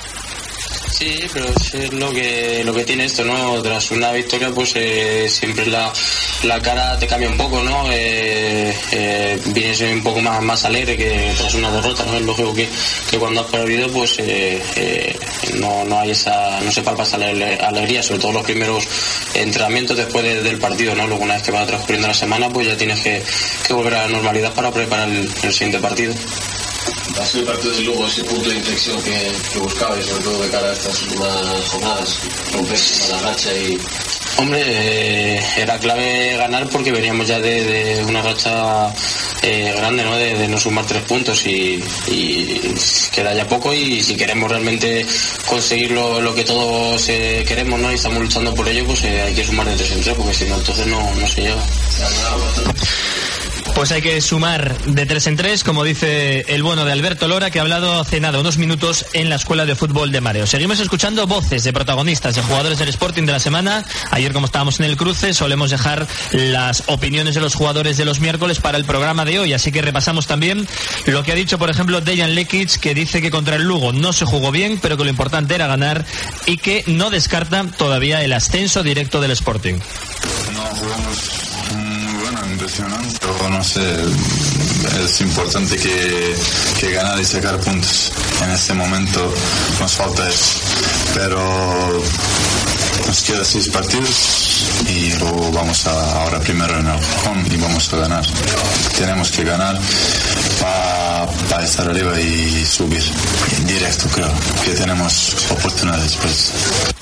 Sí, 1.03 1.19
pero 1.33 1.49
es 1.49 1.93
lo 1.95 2.13
que 2.13 2.63
lo 2.65 2.73
que 2.73 2.85
tiene 2.85 3.07
esto, 3.07 3.25
¿no? 3.25 3.61
Tras 3.61 3.91
una 3.91 4.13
victoria, 4.13 4.51
pues 4.55 4.73
eh, 4.77 5.27
siempre 5.29 5.67
la, 5.67 5.93
la 6.45 6.61
cara 6.61 6.97
te 6.97 7.09
cambia 7.09 7.29
un 7.29 7.37
poco, 7.37 7.61
¿no? 7.61 7.91
Eh, 7.91 8.73
eh, 8.93 9.41
vienes 9.47 9.81
un 9.81 10.01
poco 10.05 10.21
más, 10.21 10.41
más 10.43 10.65
alegre 10.65 10.97
que 10.97 11.33
tras 11.37 11.55
una 11.55 11.73
derrota, 11.73 12.05
¿no? 12.05 12.15
Es 12.19 12.23
lógico 12.23 12.55
que, 12.55 12.69
que 13.11 13.19
cuando 13.19 13.41
has 13.41 13.49
perdido, 13.49 13.89
pues 13.89 14.17
eh, 14.21 14.63
eh, 14.77 15.19
no, 15.55 15.85
no 15.85 15.99
hay 15.99 16.13
esa, 16.13 16.61
no 16.61 16.71
se 16.71 16.83
palpa 16.83 17.03
esa 17.03 17.17
ale- 17.17 17.57
alegría, 17.57 18.01
sobre 18.01 18.21
todo 18.21 18.35
los 18.35 18.45
primeros 18.45 18.85
entrenamientos 19.35 19.97
después 19.97 20.25
de- 20.25 20.41
del 20.45 20.59
partido, 20.59 20.95
¿no? 20.95 21.09
Luego 21.09 21.25
una 21.25 21.35
vez 21.35 21.43
que 21.43 21.51
va 21.51 21.67
transcurriendo 21.67 22.07
la 22.07 22.15
semana, 22.15 22.49
pues 22.49 22.69
ya 22.69 22.77
tienes 22.77 23.01
que, 23.01 23.21
volver 23.75 23.95
a 23.97 24.03
la 24.03 24.09
normalidad 24.09 24.53
para 24.55 24.71
preparar 24.71 25.09
el 25.09 25.53
siguiente 25.53 25.81
partido. 25.81 26.15
Ha 27.21 27.27
sido 27.27 27.41
el 27.41 27.47
partido 27.47 27.75
de 27.75 27.81
luego 27.83 28.07
ese 28.07 28.25
punto 28.25 28.49
de 28.49 28.57
inflexión 28.57 29.03
que, 29.03 29.33
que 29.53 29.59
buscabais, 29.59 30.07
sobre 30.07 30.25
todo 30.25 30.43
de 30.43 30.51
cara 30.51 30.69
a 30.69 30.73
estas 30.73 31.03
últimas 31.03 31.69
jornadas, 31.69 32.19
romper 32.53 32.79
la 33.11 33.19
racha 33.21 33.55
y 33.55 33.79
Hombre, 34.39 34.63
eh, 34.67 35.43
era 35.59 35.79
clave 35.79 36.37
ganar 36.37 36.67
porque 36.71 36.91
veníamos 36.91 37.29
ya 37.29 37.39
de, 37.39 37.65
de 37.65 38.05
una 38.05 38.23
racha 38.23 38.93
eh, 39.43 39.75
grande, 39.77 40.03
¿no? 40.05 40.17
De, 40.17 40.35
de 40.35 40.49
no 40.49 40.59
sumar 40.59 40.87
tres 40.87 41.03
puntos 41.03 41.47
y, 41.47 41.83
y 42.09 42.61
queda 43.13 43.35
ya 43.35 43.47
poco 43.47 43.75
y 43.75 44.03
si 44.03 44.17
queremos 44.17 44.51
realmente 44.51 45.07
conseguir 45.47 45.91
lo, 45.91 46.21
lo 46.21 46.35
que 46.35 46.45
todos 46.45 47.09
eh, 47.09 47.45
queremos, 47.47 47.79
¿no? 47.79 47.93
Y 47.93 47.97
estamos 47.97 48.23
luchando 48.23 48.55
por 48.55 48.67
ello, 48.67 48.87
pues 48.87 49.05
eh, 49.05 49.21
hay 49.21 49.35
que 49.35 49.45
sumar 49.45 49.69
de 49.69 49.77
tres 49.77 49.91
en 49.93 50.01
tres 50.01 50.17
porque 50.17 50.35
si 50.35 50.45
no, 50.47 50.57
entonces 50.57 50.87
no, 50.87 51.15
no 51.15 51.29
se 51.29 51.43
llega. 51.43 51.63
Pues 53.75 53.91
hay 53.91 54.03
que 54.03 54.21
sumar 54.21 54.77
de 54.85 55.07
tres 55.07 55.27
en 55.27 55.37
tres, 55.37 55.65
como 55.65 55.83
dice 55.83 56.45
el 56.49 56.63
bueno 56.63 56.85
de 56.85 56.93
Alberto 56.93 57.27
Lora, 57.27 57.51
que 57.51 57.59
ha 57.59 57.63
hablado 57.63 57.99
hace 57.99 58.21
nada, 58.21 58.39
unos 58.39 58.59
minutos 58.59 59.07
en 59.13 59.29
la 59.29 59.37
Escuela 59.37 59.65
de 59.65 59.75
Fútbol 59.75 60.13
de 60.13 60.21
Mareo. 60.21 60.47
Seguimos 60.47 60.79
escuchando 60.79 61.27
voces 61.27 61.65
de 61.65 61.73
protagonistas, 61.73 62.37
de 62.37 62.43
jugadores 62.43 62.79
del 62.79 62.91
Sporting 62.91 63.25
de 63.25 63.33
la 63.33 63.41
semana. 63.41 63.85
Ayer, 64.11 64.33
como 64.33 64.47
estábamos 64.47 64.79
en 64.79 64.87
el 64.87 64.97
cruce, 64.97 65.35
solemos 65.35 65.71
dejar 65.71 66.07
las 66.33 66.85
opiniones 66.87 67.35
de 67.35 67.41
los 67.41 67.55
jugadores 67.55 67.97
de 67.97 68.05
los 68.05 68.21
miércoles 68.21 68.61
para 68.61 68.79
el 68.79 68.85
programa 68.85 69.25
de 69.25 69.41
hoy. 69.41 69.53
Así 69.53 69.73
que 69.73 69.83
repasamos 69.83 70.27
también 70.27 70.69
lo 71.07 71.23
que 71.25 71.33
ha 71.33 71.37
dicho, 71.37 71.59
por 71.59 71.71
ejemplo, 71.71 72.01
Dejan 72.01 72.35
Lekic, 72.35 72.79
que 72.79 72.95
dice 72.95 73.21
que 73.21 73.31
contra 73.31 73.57
el 73.57 73.63
Lugo 73.63 73.93
no 73.93 74.13
se 74.13 74.27
jugó 74.27 74.53
bien, 74.53 74.79
pero 74.81 74.97
que 74.97 75.05
lo 75.05 75.11
importante 75.11 75.55
era 75.55 75.67
ganar 75.67 76.05
y 76.47 76.59
que 76.59 76.85
no 76.87 77.11
descarta 77.11 77.67
todavía 77.77 78.23
el 78.23 78.33
ascenso 78.33 78.83
directo 78.83 79.21
del 79.21 79.33
Sporting. 79.33 79.75
No 80.55 80.63
jugamos 80.77 81.42
pero 83.21 83.49
no 83.49 83.65
sé, 83.65 83.81
es 85.05 85.21
importante 85.21 85.77
que, 85.77 86.37
que 86.79 86.93
ganar 86.93 87.19
y 87.19 87.25
sacar 87.25 87.59
puntos. 87.59 88.13
En 88.43 88.51
este 88.51 88.73
momento 88.75 89.33
nos 89.81 89.93
falta 89.93 90.29
eso, 90.29 90.61
pero 91.15 92.03
nos 93.07 93.23
quedan 93.23 93.45
seis 93.45 93.69
partidos 93.69 94.65
y 94.87 95.13
luego 95.19 95.51
vamos 95.51 95.87
a, 95.87 96.23
ahora 96.23 96.39
primero 96.41 96.79
en 96.79 96.87
el 96.87 97.01
home 97.27 97.45
y 97.51 97.57
vamos 97.57 97.93
a 97.93 97.97
ganar. 97.97 98.25
Tenemos 98.97 99.31
que 99.33 99.45
ganar 99.45 99.79
para 100.61 101.65
estar 101.65 101.89
arriba 101.89 102.21
y 102.21 102.65
subir 102.65 103.03
directo, 103.67 104.09
creo, 104.15 104.33
que 104.65 104.71
tenemos 104.73 105.35
oportunidades 105.51 106.17
pues. 106.17 107.02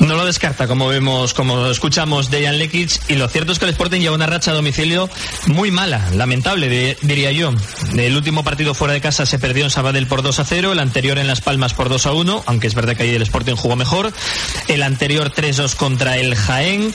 No 0.00 0.16
lo 0.16 0.24
descarta, 0.24 0.66
como 0.66 0.88
vemos, 0.88 1.34
como 1.34 1.66
escuchamos 1.66 2.30
de 2.30 2.44
Jan 2.44 2.58
Lekic, 2.58 3.02
y 3.08 3.16
lo 3.16 3.28
cierto 3.28 3.52
es 3.52 3.58
que 3.58 3.66
el 3.66 3.72
Sporting 3.72 4.00
lleva 4.00 4.14
una 4.14 4.26
racha 4.26 4.50
a 4.50 4.54
domicilio 4.54 5.10
muy 5.46 5.70
mala, 5.70 6.10
lamentable, 6.14 6.96
diría 7.02 7.32
yo. 7.32 7.52
El 7.94 8.16
último 8.16 8.42
partido 8.42 8.72
fuera 8.72 8.94
de 8.94 9.02
casa 9.02 9.26
se 9.26 9.38
perdió 9.38 9.64
en 9.64 9.70
Sabadell 9.70 10.06
por 10.06 10.22
2 10.22 10.38
a 10.38 10.44
0, 10.44 10.72
el 10.72 10.78
anterior 10.78 11.18
en 11.18 11.26
Las 11.26 11.42
Palmas 11.42 11.74
por 11.74 11.90
2 11.90 12.06
a 12.06 12.12
1, 12.12 12.44
aunque 12.46 12.66
es 12.66 12.74
verdad 12.74 12.96
que 12.96 13.02
ahí 13.02 13.14
el 13.14 13.22
Sporting 13.22 13.56
jugó 13.56 13.76
mejor, 13.76 14.10
el 14.68 14.82
anterior 14.82 15.32
3-2 15.32 15.74
contra 15.76 16.16
el 16.16 16.34
Jaén, 16.34 16.94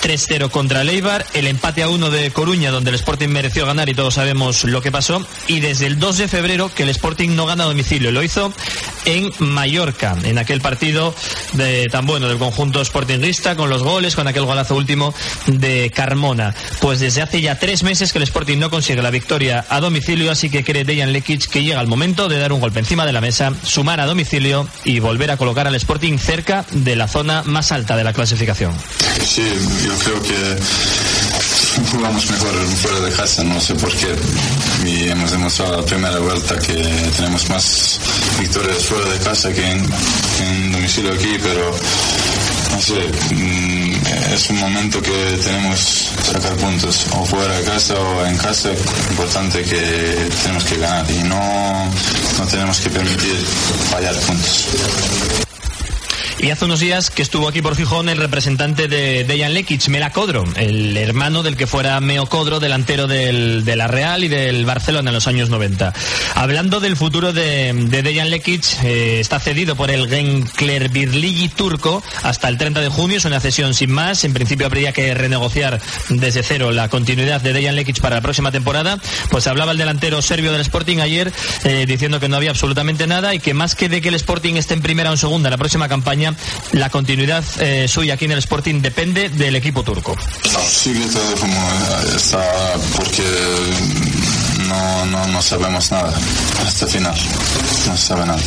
3-0 0.00 0.50
contra 0.50 0.82
el 0.82 0.88
Eibar, 0.88 1.26
el 1.34 1.46
empate 1.46 1.82
a 1.82 1.88
1 1.88 2.10
de 2.10 2.30
Coruña, 2.30 2.70
donde 2.70 2.90
el 2.90 2.96
Sporting 2.96 3.28
mereció 3.28 3.66
ganar 3.66 3.88
y 3.88 3.94
todos 3.94 4.14
sabemos 4.14 4.64
lo 4.64 4.80
que 4.80 4.92
pasó, 4.92 5.26
y 5.46 5.60
desde 5.60 5.86
el 5.86 5.98
2 5.98 6.18
de 6.18 6.28
febrero 6.28 6.70
que 6.74 6.84
el 6.84 6.88
Sporting 6.90 7.30
no 7.30 7.46
gana 7.46 7.64
a 7.64 7.66
domicilio, 7.66 8.10
lo 8.10 8.22
hizo 8.22 8.52
en 9.04 9.30
Mallorca, 9.38 10.16
en 10.24 10.38
aquel 10.38 10.60
partido 10.60 11.14
de, 11.54 11.86
tan 11.90 12.06
bueno 12.06 12.28
del 12.28 12.38
conjunto 12.38 12.84
sportingista, 12.84 13.56
con 13.56 13.70
los 13.70 13.82
goles, 13.82 14.14
con 14.14 14.26
aquel 14.26 14.44
golazo 14.44 14.76
último 14.76 15.14
de 15.46 15.90
Carmona. 15.94 16.54
Pues 16.80 17.00
desde 17.00 17.22
hace 17.22 17.40
ya 17.40 17.58
tres 17.58 17.82
meses 17.82 18.12
que 18.12 18.18
el 18.18 18.24
Sporting 18.24 18.58
no 18.58 18.70
consigue 18.70 19.02
la 19.02 19.10
victoria 19.10 19.64
a 19.68 19.80
domicilio, 19.80 20.30
así 20.30 20.50
que 20.50 20.64
cree 20.64 20.84
Dejan 20.84 21.12
Lekic 21.12 21.48
que 21.48 21.62
llega 21.62 21.80
el 21.80 21.86
momento 21.86 22.28
de 22.28 22.38
dar 22.38 22.52
un 22.52 22.60
golpe 22.60 22.80
encima 22.80 23.06
de 23.06 23.12
la 23.12 23.20
mesa, 23.20 23.52
sumar 23.62 24.00
a 24.00 24.06
domicilio 24.06 24.68
y 24.84 25.00
volver 25.00 25.30
a 25.30 25.36
colocar 25.36 25.66
al 25.66 25.74
Sporting 25.74 26.18
cerca 26.18 26.64
de 26.70 26.96
la 26.96 27.08
zona 27.08 27.42
más 27.44 27.72
alta 27.72 27.96
de 27.96 28.04
la 28.04 28.12
clasificación. 28.12 28.72
Yo 29.88 29.98
creo 29.98 30.22
que 30.22 30.56
jugamos 31.92 32.30
mejor 32.30 32.66
fuera 32.82 33.00
de 33.00 33.12
casa, 33.12 33.42
no 33.44 33.58
sé 33.60 33.74
por 33.74 33.90
qué. 33.96 34.14
Y 34.84 35.08
hemos 35.08 35.30
demostrado 35.30 35.78
la 35.78 35.84
primera 35.84 36.18
vuelta 36.18 36.58
que 36.58 36.74
tenemos 37.16 37.48
más 37.48 37.98
victorias 38.38 38.84
fuera 38.84 39.08
de 39.08 39.18
casa 39.18 39.52
que 39.52 39.64
en, 39.64 39.86
en 40.40 40.72
domicilio 40.72 41.12
aquí, 41.14 41.38
pero 41.42 41.74
no 42.70 42.80
sé, 42.82 43.00
mm, 43.34 44.34
es 44.34 44.50
un 44.50 44.60
momento 44.60 45.00
que 45.00 45.38
tenemos 45.42 46.10
sacar 46.30 46.54
puntos, 46.56 47.06
o 47.12 47.24
fuera 47.24 47.56
de 47.56 47.64
casa 47.64 47.94
o 47.94 48.26
en 48.26 48.36
casa, 48.36 48.70
importante 49.10 49.62
que 49.62 50.28
tenemos 50.42 50.64
que 50.64 50.76
ganar 50.76 51.10
y 51.10 51.22
no, 51.22 51.90
no 52.38 52.46
tenemos 52.46 52.78
que 52.80 52.90
permitir 52.90 53.36
fallar 53.90 54.14
puntos. 54.20 55.47
Y 56.40 56.50
hace 56.50 56.66
unos 56.66 56.78
días 56.78 57.10
que 57.10 57.22
estuvo 57.22 57.48
aquí 57.48 57.62
por 57.62 57.76
Gijón 57.76 58.08
el 58.08 58.16
representante 58.16 58.86
de 58.86 59.24
Dejan 59.24 59.54
Lekic, 59.54 59.88
Mela 59.88 60.12
Codro, 60.12 60.44
el 60.54 60.96
hermano 60.96 61.42
del 61.42 61.56
que 61.56 61.66
fuera 61.66 62.00
Meo 62.00 62.26
Codro, 62.26 62.60
delantero 62.60 63.08
del, 63.08 63.64
de 63.64 63.74
la 63.74 63.88
Real 63.88 64.22
y 64.22 64.28
del 64.28 64.64
Barcelona 64.64 65.10
en 65.10 65.14
los 65.14 65.26
años 65.26 65.50
90. 65.50 65.92
Hablando 66.36 66.78
del 66.78 66.96
futuro 66.96 67.32
de, 67.32 67.72
de 67.72 68.02
Dejan 68.04 68.30
Lekic, 68.30 68.84
eh, 68.84 69.18
está 69.18 69.40
cedido 69.40 69.74
por 69.74 69.90
el 69.90 70.08
Genkler 70.08 70.90
Birligi 70.90 71.48
turco 71.48 72.04
hasta 72.22 72.48
el 72.48 72.56
30 72.56 72.82
de 72.82 72.88
junio, 72.88 73.16
es 73.16 73.24
una 73.24 73.40
cesión 73.40 73.74
sin 73.74 73.90
más. 73.90 74.22
En 74.22 74.32
principio 74.32 74.66
habría 74.66 74.92
que 74.92 75.12
renegociar 75.14 75.80
desde 76.08 76.44
cero 76.44 76.70
la 76.70 76.88
continuidad 76.88 77.40
de 77.40 77.52
Dejan 77.52 77.74
Lekic 77.74 78.00
para 78.00 78.14
la 78.14 78.22
próxima 78.22 78.52
temporada. 78.52 78.98
Pues 79.30 79.48
hablaba 79.48 79.72
el 79.72 79.78
delantero 79.78 80.22
serbio 80.22 80.52
del 80.52 80.60
Sporting 80.60 80.98
ayer 80.98 81.32
eh, 81.64 81.84
diciendo 81.86 82.20
que 82.20 82.28
no 82.28 82.36
había 82.36 82.50
absolutamente 82.50 83.08
nada 83.08 83.34
y 83.34 83.40
que 83.40 83.54
más 83.54 83.74
que 83.74 83.88
de 83.88 84.00
que 84.00 84.08
el 84.10 84.14
Sporting 84.14 84.54
esté 84.54 84.74
en 84.74 84.82
primera 84.82 85.10
o 85.10 85.14
en 85.14 85.18
segunda 85.18 85.50
la 85.50 85.58
próxima 85.58 85.88
campaña, 85.88 86.27
la 86.72 86.90
continuidad 86.90 87.44
eh, 87.60 87.86
suya 87.88 88.14
aquí 88.14 88.24
en 88.26 88.32
el 88.32 88.38
Sporting 88.38 88.80
depende 88.80 89.28
del 89.28 89.56
equipo 89.56 89.82
turco. 89.82 90.16
Todo 90.42 91.34
como 91.40 91.70
está 92.16 92.42
porque 92.96 93.22
no, 94.68 95.06
no, 95.06 95.26
no 95.28 95.42
sabemos 95.42 95.90
nada 95.90 96.12
hasta 96.66 96.84
el 96.84 96.90
final. 96.90 97.14
No 97.86 97.96
se 97.96 98.06
sabe 98.06 98.26
nada. 98.26 98.38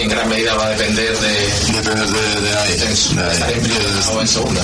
en 0.00 0.08
gran 0.08 0.28
medida 0.28 0.54
va 0.54 0.66
a 0.66 0.70
depender 0.70 1.16
de, 1.18 1.72
Depende 1.72 2.06
de, 2.06 2.40
de 2.40 2.58
ahí. 2.58 2.72
de 2.72 2.76
de 2.78 2.86
ahí. 2.86 3.32
estar 3.32 3.52
en 3.52 3.60
primera 3.60 4.10
o 4.12 4.20
en 4.20 4.28
segunda. 4.28 4.62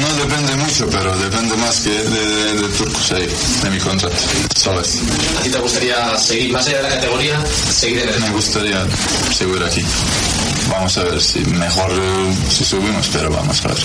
No 0.00 0.08
depende 0.24 0.56
mucho, 0.56 0.88
pero 0.90 1.16
depende 1.18 1.56
más 1.56 1.80
que 1.80 1.90
de, 1.90 2.08
de, 2.10 2.52
de 2.62 2.68
turcos 2.76 3.12
ahí, 3.12 3.28
de 3.62 3.70
mi 3.70 3.78
contrato. 3.78 4.16
¿Sabes? 4.56 4.98
¿A 5.38 5.42
ti 5.42 5.50
te 5.50 5.58
gustaría 5.58 6.18
seguir, 6.18 6.52
más 6.52 6.66
allá 6.66 6.78
de 6.78 6.82
la 6.84 6.88
categoría, 6.90 7.44
seguir 7.72 8.00
en 8.00 8.08
el 8.08 8.20
Me 8.20 8.30
gustaría 8.30 8.84
seguir 9.36 9.62
aquí. 9.62 9.84
Vamos 10.70 10.98
a 10.98 11.04
ver 11.04 11.20
si 11.20 11.40
mejor 11.40 11.90
eh, 11.92 12.34
si 12.50 12.64
subimos, 12.64 13.08
pero 13.08 13.30
vamos 13.30 13.64
a 13.64 13.68
ver. 13.68 13.78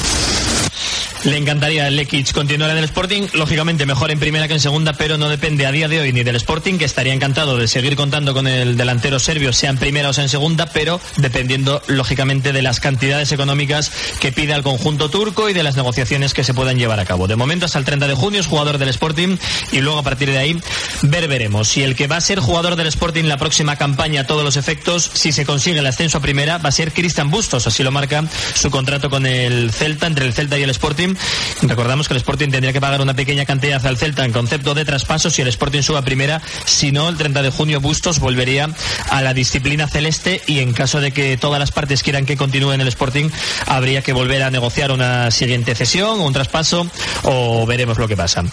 Le 1.24 1.38
encantaría 1.38 1.88
el 1.88 1.96
Lekic 1.96 2.34
continuar 2.34 2.72
en 2.72 2.78
el 2.78 2.84
Sporting, 2.84 3.28
lógicamente 3.34 3.86
mejor 3.86 4.12
en 4.12 4.20
primera 4.20 4.50
que 4.50 4.56
en 4.56 4.60
segunda, 4.60 4.92
pero 4.92 5.18
no 5.18 5.30
depende 5.30 5.66
a 5.66 5.72
día 5.72 5.88
de 5.88 6.02
hoy 6.02 6.12
ni 6.12 6.22
del 6.24 6.36
Sporting, 6.36 6.78
que 6.78 6.84
estaría 6.84 7.14
encantado 7.14 7.58
de 7.58 7.70
seguir 7.70 7.96
contando 7.96 8.34
con 8.34 8.46
el 8.46 8.76
delantero 8.76 9.20
serbio, 9.20 9.54
sea 9.54 9.70
en 9.70 9.78
primera 9.78 10.10
o 10.10 10.14
sea 10.14 10.26
en 10.26 10.30
segunda, 10.30 10.66
pero 10.66 11.00
dependiendo 11.16 11.82
lógicamente 11.88 12.52
de 12.52 12.62
las 12.62 12.82
cantidades 12.82 13.32
económicas 13.32 13.90
que 14.20 14.34
pide 14.34 14.54
al 14.54 14.64
conjunto 14.64 15.10
turco 15.10 15.50
y 15.50 15.54
de 15.54 15.64
las 15.64 15.78
negociaciones 15.78 16.34
que 16.34 16.44
se 16.44 16.54
puedan 16.54 16.78
llevar 16.78 17.00
a 17.00 17.06
cabo. 17.06 17.28
De 17.28 17.38
momento 17.38 17.68
hasta 17.68 17.80
el 17.80 17.86
30 17.86 18.10
de 18.10 18.16
junio 18.16 18.42
es 18.42 18.48
jugador 18.48 18.78
del 18.78 18.90
Sporting 18.90 19.38
y 19.72 19.80
luego 19.80 20.00
a 20.00 20.04
partir 20.04 20.30
de 20.30 20.40
ahí 20.40 20.60
ver 21.04 21.30
veremos. 21.30 21.70
Si 21.70 21.84
el 21.84 21.96
que 21.96 22.08
va 22.08 22.18
a 22.18 22.22
ser 22.22 22.42
jugador 22.42 22.76
del 22.76 22.88
Sporting 22.88 23.24
la 23.24 23.38
próxima 23.38 23.78
campaña 23.78 24.22
a 24.22 24.28
todos 24.28 24.44
los 24.44 24.58
efectos, 24.58 25.10
si 25.14 25.32
se 25.32 25.46
consigue 25.46 25.80
el 25.80 25.88
ascenso 25.88 26.18
a 26.18 26.22
primera, 26.22 26.58
va 26.58 26.68
a 26.68 26.74
ser 26.74 26.92
Cristian 26.92 27.32
Bustos, 27.32 27.66
así 27.66 27.82
lo 27.82 27.92
marca 27.92 28.26
su 28.56 28.70
contrato 28.70 29.10
con 29.10 29.26
el 29.26 29.72
Celta, 29.72 30.08
entre 30.08 30.26
el 30.26 30.34
Celta 30.34 30.60
y 30.60 30.64
el 30.64 30.70
Sporting, 30.70 31.13
Recordamos 31.62 32.08
que 32.08 32.14
el 32.14 32.18
Sporting 32.18 32.50
tendría 32.50 32.74
que 32.74 32.82
pagar 32.82 33.02
una 33.02 33.14
pequeña 33.14 33.46
cantidad 33.46 33.86
al 33.86 33.98
Celta 33.98 34.26
en 34.26 34.32
concepto 34.32 34.74
de 34.74 34.86
traspaso 34.86 35.30
si 35.30 35.42
el 35.42 35.48
Sporting 35.48 35.82
suba 35.82 36.02
primera. 36.02 36.42
Si 36.66 36.92
no, 36.92 37.10
el 37.10 37.18
30 37.18 37.42
de 37.42 37.50
junio 37.50 37.82
Bustos 37.82 38.20
volvería 38.20 38.70
a 39.10 39.22
la 39.22 39.34
disciplina 39.34 39.88
celeste 39.88 40.42
y 40.48 40.60
en 40.60 40.74
caso 40.74 41.00
de 41.00 41.12
que 41.12 41.38
todas 41.38 41.60
las 41.60 41.72
partes 41.72 42.04
quieran 42.04 42.26
que 42.26 42.38
continúe 42.38 42.74
en 42.74 42.82
el 42.82 42.88
Sporting, 42.88 43.30
habría 43.68 44.02
que 44.02 44.14
volver 44.14 44.44
a 44.44 44.52
negociar 44.52 44.92
una 44.92 45.32
siguiente 45.32 45.76
cesión 45.76 46.20
o 46.20 46.26
un 46.26 46.34
traspaso 46.34 46.88
o 47.24 47.66
veremos 47.66 47.98
lo 47.98 48.08
que 48.08 48.18
pasa. 48.18 48.44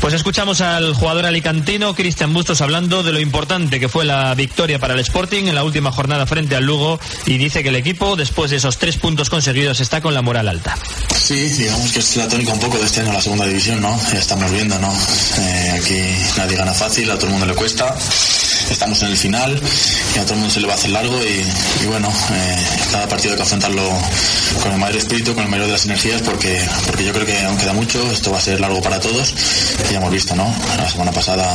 Pues 0.00 0.14
escuchamos 0.14 0.60
al 0.60 0.94
jugador 0.94 1.26
alicantino 1.26 1.94
Cristian 1.94 2.32
Bustos 2.32 2.60
hablando 2.60 3.02
de 3.02 3.12
lo 3.12 3.20
importante 3.20 3.80
que 3.80 3.88
fue 3.88 4.04
la 4.04 4.34
victoria 4.34 4.78
para 4.78 4.94
el 4.94 5.00
Sporting 5.00 5.44
en 5.46 5.54
la 5.54 5.64
última 5.64 5.92
jornada 5.92 6.26
frente 6.26 6.56
al 6.56 6.64
Lugo 6.64 7.00
y 7.26 7.38
dice 7.38 7.62
que 7.62 7.68
el 7.68 7.76
equipo, 7.76 8.16
después 8.16 8.50
de 8.50 8.58
esos 8.58 8.78
tres 8.78 8.96
puntos 8.96 9.30
conseguidos, 9.30 9.80
está 9.80 10.00
con 10.00 10.14
la 10.14 10.22
moral 10.22 10.48
alta. 10.48 10.76
Sí, 11.16 11.48
digamos 11.48 11.92
que 11.92 12.02
es 12.10 12.16
la 12.16 12.26
tónica 12.26 12.52
un 12.52 12.58
poco 12.58 12.76
de 12.76 12.86
este 12.86 13.02
año 13.02 13.12
la 13.12 13.20
segunda 13.20 13.46
división, 13.46 13.80
¿no? 13.80 13.96
Ya 14.12 14.18
estamos 14.18 14.50
viendo, 14.50 14.76
¿no? 14.80 14.92
Eh, 15.38 15.78
aquí 15.78 16.02
nadie 16.36 16.56
gana 16.56 16.74
fácil, 16.74 17.08
a 17.08 17.14
todo 17.14 17.26
el 17.26 17.32
mundo 17.32 17.46
le 17.46 17.54
cuesta. 17.54 17.94
Estamos 18.68 19.00
en 19.02 19.10
el 19.10 19.16
final 19.16 19.60
y 20.16 20.18
a 20.18 20.22
todo 20.22 20.34
el 20.34 20.40
mundo 20.40 20.52
se 20.52 20.60
le 20.60 20.66
va 20.66 20.72
a 20.72 20.76
hacer 20.76 20.90
largo 20.90 21.16
y, 21.22 21.86
bueno, 21.86 22.08
eh, 22.08 22.66
cada 22.90 23.06
partido 23.06 23.32
hay 23.32 23.36
que 23.36 23.42
afrontarlo 23.44 23.88
con 24.60 24.72
el 24.72 24.78
mayor 24.78 24.96
espíritu, 24.96 25.34
con 25.34 25.44
el 25.44 25.50
mayor 25.50 25.66
de 25.66 25.72
las 25.72 25.84
energías 25.84 26.20
porque, 26.22 26.60
porque 26.86 27.04
yo 27.04 27.12
creo 27.12 27.26
que 27.26 27.38
aún 27.44 27.56
queda 27.56 27.72
mucho, 27.74 28.10
esto 28.10 28.32
va 28.32 28.38
a 28.38 28.40
ser 28.40 28.60
largo 28.60 28.80
para 28.80 28.98
todos 28.98 29.32
y 29.88 29.92
ya 29.92 29.98
hemos 29.98 30.10
visto, 30.10 30.34
¿no? 30.34 30.52
La 30.76 30.88
semana 30.90 31.12
pasada 31.12 31.46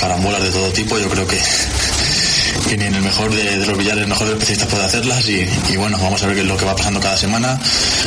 carambolas 0.00 0.42
de 0.42 0.50
todo 0.50 0.72
tipo, 0.72 0.96
yo 0.96 1.08
creo 1.08 1.26
que 1.26 1.40
que 2.68 2.76
ni 2.76 2.84
en 2.84 2.94
el 2.94 3.02
mejor 3.02 3.32
de, 3.34 3.58
de 3.58 3.66
los 3.66 3.76
billares, 3.76 4.02
el 4.02 4.08
mejor 4.08 4.26
del 4.26 4.36
especialista 4.36 4.68
puede 4.68 4.84
hacerlas 4.84 5.28
y, 5.28 5.76
bueno, 5.76 5.98
vamos 5.98 6.22
a 6.22 6.26
ver 6.26 6.36
qué 6.36 6.42
es 6.42 6.46
lo 6.46 6.56
que 6.56 6.64
va 6.64 6.76
pasando 6.76 7.00
cada 7.00 7.16
semana. 7.16 7.58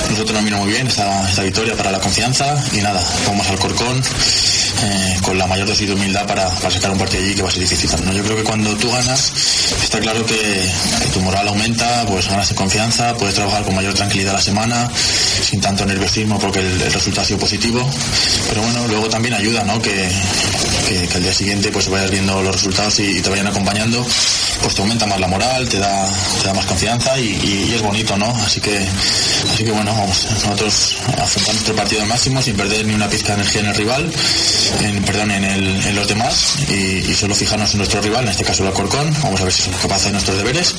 Nosotros 0.10 0.34
nos 0.34 0.44
vino 0.44 0.58
muy 0.58 0.72
bien 0.72 0.88
esta, 0.88 1.26
victoria 1.44 1.76
para 1.76 1.92
la 1.92 2.00
confianza 2.00 2.56
y 2.74 2.78
nada, 2.78 3.04
vamos 3.26 3.48
al 3.48 3.60
Corcón 3.60 4.02
eh, 4.84 5.18
con 5.22 5.38
la 5.38 5.48
mayor 5.48 5.68
dosis 5.68 5.88
de 5.88 5.94
humildad 5.94 6.28
para, 6.28 6.50
sacar 6.70 6.92
un 6.92 6.98
partido 6.98 7.24
allí 7.24 7.36
que 7.36 7.42
va 7.42 7.50
a 7.50 7.52
ser 7.52 7.62
difícil. 7.62 7.90
¿no? 8.06 8.14
Yo 8.14 8.24
creo 8.24 8.38
que 8.38 8.44
cuando 8.44 8.76
tú 8.76 8.92
ganas, 8.92 9.32
está 9.84 10.00
claro 10.00 10.26
que, 10.26 10.70
tu 11.14 11.22
moral 11.22 11.48
aumenta, 11.48 12.06
pues 12.06 12.28
ganas 12.28 12.50
de 12.50 12.56
confianza, 12.56 13.16
puedes 13.16 13.36
trabajar 13.36 13.64
con 13.64 13.76
mayor 13.76 13.94
tranquilidad 13.94 14.34
la 14.34 14.42
semana, 14.42 14.90
sin 14.94 15.62
tanto 15.62 15.86
nerviosismo 15.86 16.40
porque 16.40 16.60
el, 16.60 16.80
resultado 16.92 17.22
ha 17.24 17.26
sido 17.26 17.40
positivo, 17.40 17.88
pero 18.50 18.62
bueno, 18.62 18.88
luego 18.88 19.08
también 19.08 19.34
ayuda, 19.34 19.64
¿no? 19.64 19.82
Que, 19.82 20.10
al 21.14 21.24
día 21.24 21.34
siguiente 21.34 21.70
pues 21.72 21.90
vayas 21.90 22.12
viendo 22.12 22.42
los 22.42 22.56
resultados 22.56 23.00
y 23.00 23.22
te 23.22 23.30
vayan 23.30 23.48
acompañando 23.48 24.06
pues 24.62 24.76
te 24.76 24.82
aumenta 24.82 25.06
más 25.06 25.20
la 25.20 25.28
moral, 25.28 25.68
te 25.68 25.80
da, 25.80 26.10
te 26.42 26.48
da 26.48 26.54
más 26.54 26.66
confianza 26.66 27.18
y, 27.20 27.74
es 27.74 27.82
bonito, 27.82 28.18
¿no? 28.18 28.28
Así 28.46 28.60
que, 28.60 28.78
así 29.54 29.64
que 29.64 29.72
bueno, 29.72 29.94
vamos, 29.94 30.28
nosotros 30.32 30.98
afrontamos 31.18 31.54
nuestro 31.54 31.76
partido 31.76 32.02
al 32.02 32.08
máximo 32.08 32.42
sin 32.42 32.56
perder 32.56 32.86
ni 32.86 32.94
una 32.94 33.10
pizca 33.10 33.36
de 33.36 33.42
energía 33.42 33.62
en 33.62 33.68
el 33.68 33.76
rival, 33.76 34.12
en, 34.82 35.04
perdón, 35.04 35.32
en, 35.32 35.96
los 35.96 36.08
demás 36.08 36.56
y, 36.70 37.14
solo 37.14 37.34
fijarnos 37.34 37.72
en 37.72 37.78
nuestro 37.80 38.02
rival, 38.02 38.26
en 38.26 38.32
este 38.32 38.44
caso 38.44 38.64
el 38.64 38.70
Alcorcón, 38.70 39.12
vamos 39.24 39.42
a 39.42 39.44
ver 39.46 39.54
si 39.54 39.64
somos 39.64 39.82
capaces 39.82 40.06
de 40.06 40.12
nuestros 40.12 40.38
deberes 40.38 40.76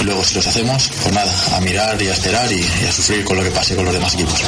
y 0.00 0.04
luego 0.04 0.24
si 0.24 0.34
los 0.34 0.46
hacemos, 0.46 0.90
pues 1.02 1.14
nada, 1.14 1.34
a 1.56 1.60
mirar 1.60 2.00
y 2.00 2.08
a 2.08 2.12
esperar 2.12 2.50
y 2.52 2.64
a 2.86 2.92
sufrir 2.92 3.24
con 3.24 3.36
lo 3.36 3.42
que 3.42 3.50
pase 3.50 3.74
con 3.74 3.84
los 3.84 3.94
demás 3.94 4.14
equipos. 4.14 4.40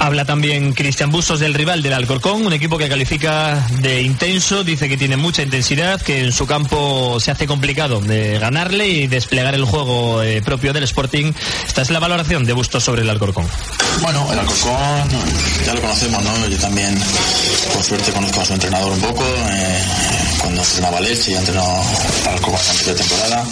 Habla 0.00 0.24
también 0.24 0.72
Cristian 0.74 1.10
Bustos 1.10 1.40
del 1.40 1.54
rival 1.54 1.82
del 1.82 1.92
Alcorcón, 1.92 2.46
un 2.46 2.52
equipo 2.52 2.78
que 2.78 2.88
califica 2.88 3.66
de 3.80 4.02
intenso, 4.02 4.62
dice 4.62 4.88
que 4.88 4.96
tiene 4.96 5.16
mucha 5.16 5.42
intensidad, 5.42 6.00
que 6.00 6.20
en 6.20 6.32
su 6.32 6.46
campo 6.46 7.18
se 7.20 7.32
hace 7.32 7.46
complicado 7.46 8.00
de 8.00 8.38
ganarle 8.38 8.86
y 8.86 9.06
desplegar 9.08 9.54
el 9.54 9.64
juego 9.64 10.22
eh, 10.22 10.40
propio 10.42 10.72
del 10.72 10.84
Sporting. 10.84 11.32
Esta 11.66 11.82
es 11.82 11.90
la 11.90 11.98
valoración 11.98 12.44
de 12.44 12.52
Bustos 12.52 12.84
sobre 12.84 13.02
el 13.02 13.10
Alcorcón. 13.10 13.46
Bueno, 14.00 14.32
el 14.32 14.38
Alcorcón 14.38 15.08
ya 15.66 15.74
lo 15.74 15.80
conocemos, 15.80 16.22
¿no? 16.22 16.48
Yo 16.48 16.58
también, 16.58 16.96
por 17.74 17.82
suerte, 17.82 18.12
conozco 18.12 18.40
a 18.40 18.44
su 18.44 18.52
entrenador 18.54 18.92
un 18.92 19.00
poco. 19.00 19.24
Eh, 19.50 19.82
cuando 20.40 20.62
entrenaba 20.62 21.00
Leche 21.00 21.32
y 21.32 21.34
ha 21.34 21.38
entrenado 21.40 21.82
al 22.26 22.34
Alcorcón 22.34 22.60
antes 22.70 22.86
de 22.86 22.94
temporada. 22.94 23.44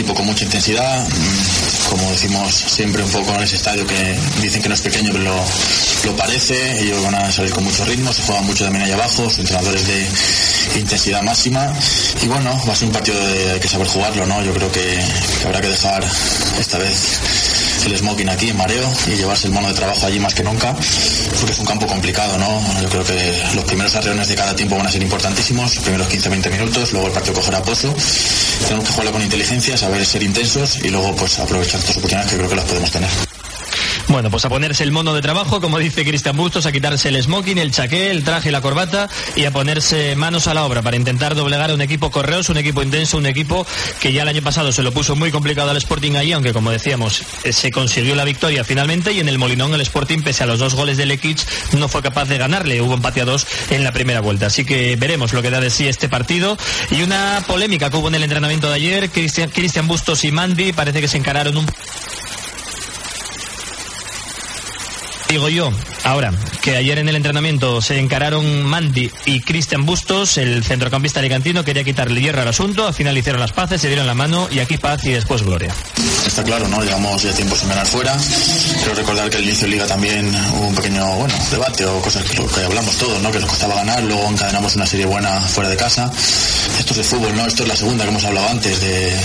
Equipo 0.00 0.14
con 0.14 0.24
mucha 0.24 0.44
intensidad, 0.44 1.06
como 1.90 2.10
decimos 2.10 2.54
siempre 2.54 3.02
un 3.02 3.10
poco 3.10 3.34
en 3.34 3.42
ese 3.42 3.56
estadio 3.56 3.86
que 3.86 4.16
dicen 4.40 4.62
que 4.62 4.70
no 4.70 4.74
es 4.74 4.80
pequeño, 4.80 5.10
pero 5.12 5.24
lo, 6.04 6.16
parece. 6.16 6.80
Ellos 6.80 7.02
van 7.02 7.16
a 7.16 7.30
salir 7.30 7.52
con 7.52 7.64
mucho 7.64 7.84
ritmo, 7.84 8.10
se 8.10 8.22
juegan 8.22 8.46
mucho 8.46 8.64
también 8.64 8.86
ahí 8.86 8.92
abajo, 8.92 9.28
sus 9.28 9.40
entrenadores 9.40 9.86
de 9.86 10.08
intensidad 10.80 11.20
máxima. 11.20 11.70
Y 12.22 12.28
bueno, 12.28 12.58
va 12.66 12.72
a 12.72 12.76
ser 12.76 12.88
un 12.88 12.94
partido 12.94 13.22
de 13.26 13.50
hay 13.50 13.60
que 13.60 13.68
saber 13.68 13.88
jugarlo, 13.88 14.24
¿no? 14.24 14.42
Yo 14.42 14.54
creo 14.54 14.72
que, 14.72 14.80
que 14.80 15.46
habrá 15.46 15.60
que 15.60 15.68
dejar 15.68 16.02
esta 16.58 16.78
vez 16.78 17.20
el 17.84 17.98
smoking 17.98 18.28
aquí 18.28 18.48
en 18.48 18.56
mareo 18.56 18.90
y 19.06 19.16
llevarse 19.16 19.48
el 19.48 19.52
mono 19.52 19.68
de 19.68 19.74
trabajo 19.74 20.06
allí 20.06 20.18
más 20.18 20.34
que 20.34 20.42
nunca, 20.42 20.74
porque 21.38 21.52
es 21.52 21.58
un 21.58 21.66
campo 21.66 21.86
complicado, 21.86 22.38
¿no? 22.38 22.80
Yo 22.80 22.88
creo 22.88 23.04
que 23.04 23.42
los 23.54 23.64
primeros 23.64 23.94
arreones 23.94 24.28
de 24.28 24.34
cada 24.34 24.54
tiempo 24.54 24.76
van 24.76 24.86
a 24.86 24.90
ser 24.90 25.02
importantísimos, 25.02 25.74
los 25.74 25.84
primeros 25.84 26.08
15-20 26.08 26.50
minutos, 26.52 26.92
luego 26.92 27.08
el 27.08 27.12
partido 27.12 27.34
cogerá 27.34 27.62
pozo. 27.62 27.94
Tenemos 28.64 28.84
que 28.86 28.92
jugarlo 28.92 29.12
con 29.12 29.22
inteligencia, 29.22 29.76
saber 29.76 30.04
ser 30.06 30.22
intensos 30.22 30.78
y 30.84 30.88
luego 30.90 31.14
pues 31.16 31.38
aprovechar 31.38 31.80
estas 31.80 31.96
oportunidades 31.96 32.30
que 32.30 32.36
creo 32.36 32.48
que 32.48 32.56
las 32.56 32.64
podemos 32.64 32.90
tener. 32.90 33.29
Bueno, 34.10 34.28
pues 34.28 34.44
a 34.44 34.48
ponerse 34.48 34.82
el 34.82 34.90
mono 34.90 35.14
de 35.14 35.22
trabajo, 35.22 35.60
como 35.60 35.78
dice 35.78 36.04
Cristian 36.04 36.36
Bustos, 36.36 36.66
a 36.66 36.72
quitarse 36.72 37.10
el 37.10 37.22
smoking, 37.22 37.58
el 37.58 37.70
chaqué, 37.70 38.10
el 38.10 38.24
traje 38.24 38.48
y 38.48 38.52
la 38.52 38.60
corbata 38.60 39.08
y 39.36 39.44
a 39.44 39.52
ponerse 39.52 40.16
manos 40.16 40.48
a 40.48 40.54
la 40.54 40.64
obra 40.64 40.82
para 40.82 40.96
intentar 40.96 41.36
doblegar 41.36 41.70
a 41.70 41.74
un 41.74 41.80
equipo 41.80 42.10
correos, 42.10 42.48
un 42.48 42.56
equipo 42.56 42.82
intenso, 42.82 43.18
un 43.18 43.26
equipo 43.26 43.64
que 44.00 44.12
ya 44.12 44.22
el 44.22 44.28
año 44.28 44.42
pasado 44.42 44.72
se 44.72 44.82
lo 44.82 44.90
puso 44.90 45.14
muy 45.14 45.30
complicado 45.30 45.70
al 45.70 45.76
Sporting 45.76 46.16
allí, 46.16 46.32
aunque 46.32 46.52
como 46.52 46.72
decíamos, 46.72 47.22
se 47.48 47.70
consiguió 47.70 48.16
la 48.16 48.24
victoria 48.24 48.64
finalmente 48.64 49.12
y 49.12 49.20
en 49.20 49.28
el 49.28 49.38
Molinón 49.38 49.74
el 49.74 49.80
Sporting, 49.82 50.22
pese 50.22 50.42
a 50.42 50.46
los 50.46 50.58
dos 50.58 50.74
goles 50.74 50.96
de 50.96 51.06
Lekic, 51.06 51.38
no 51.78 51.86
fue 51.86 52.02
capaz 52.02 52.24
de 52.24 52.36
ganarle. 52.36 52.82
Hubo 52.82 52.94
empate 52.94 53.20
a 53.20 53.24
dos 53.24 53.46
en 53.70 53.84
la 53.84 53.92
primera 53.92 54.20
vuelta. 54.20 54.46
Así 54.46 54.64
que 54.64 54.96
veremos 54.96 55.32
lo 55.32 55.40
que 55.40 55.50
da 55.50 55.60
de 55.60 55.70
sí 55.70 55.86
este 55.86 56.08
partido. 56.08 56.58
Y 56.90 57.02
una 57.02 57.44
polémica 57.46 57.90
que 57.90 57.96
hubo 57.96 58.08
en 58.08 58.16
el 58.16 58.24
entrenamiento 58.24 58.68
de 58.68 58.74
ayer, 58.74 59.08
Cristian 59.08 59.86
Bustos 59.86 60.24
y 60.24 60.32
Mandy 60.32 60.72
parece 60.72 61.00
que 61.00 61.06
se 61.06 61.16
encararon 61.16 61.56
un 61.56 61.66
digo 65.30 65.48
yo, 65.48 65.70
ahora, 66.04 66.32
que 66.62 66.76
ayer 66.76 66.98
en 66.98 67.08
el 67.08 67.16
entrenamiento 67.16 67.80
se 67.80 67.98
encararon 67.98 68.64
Mandy 68.64 69.10
y 69.26 69.40
Cristian 69.40 69.86
Bustos, 69.86 70.38
el 70.38 70.64
centrocampista 70.64 71.20
alicantino 71.20 71.64
quería 71.64 71.84
quitarle 71.84 72.20
hierro 72.20 72.42
al 72.42 72.48
asunto, 72.48 72.86
al 72.86 72.94
final 72.94 73.16
hicieron 73.16 73.40
las 73.40 73.52
paces, 73.52 73.80
se 73.80 73.88
dieron 73.88 74.06
la 74.06 74.14
mano 74.14 74.48
y 74.50 74.58
aquí 74.58 74.78
paz 74.78 75.04
y 75.04 75.10
después 75.10 75.42
gloria. 75.42 75.74
Está 76.26 76.44
claro, 76.44 76.68
¿no? 76.68 76.82
Llevamos 76.82 77.22
ya 77.22 77.32
tiempo 77.32 77.56
sin 77.56 77.68
ganar 77.68 77.86
fuera. 77.86 78.16
Quiero 78.78 78.94
recordar 78.94 79.30
que 79.30 79.38
al 79.38 79.44
inicio 79.44 79.66
de 79.66 79.72
Liga 79.72 79.86
también 79.86 80.28
hubo 80.54 80.68
un 80.68 80.74
pequeño, 80.74 81.06
bueno, 81.16 81.34
debate 81.50 81.84
o 81.86 82.00
cosas 82.00 82.24
que, 82.24 82.38
hablamos 82.64 82.96
todos, 82.96 83.20
¿no? 83.22 83.30
Que 83.32 83.40
nos 83.40 83.48
costaba 83.48 83.74
ganar, 83.74 84.02
luego 84.02 84.28
encadenamos 84.28 84.76
una 84.76 84.86
serie 84.86 85.06
buena 85.06 85.40
fuera 85.40 85.70
de 85.70 85.76
casa. 85.76 86.10
Esto 86.78 86.92
es 86.92 86.98
de 86.98 87.04
fútbol, 87.04 87.34
¿no? 87.36 87.46
Esto 87.46 87.62
es 87.62 87.68
la 87.68 87.76
segunda 87.76 88.04
que 88.04 88.10
hemos 88.10 88.24
hablado 88.24 88.48
antes 88.48 88.80
de 88.80 89.16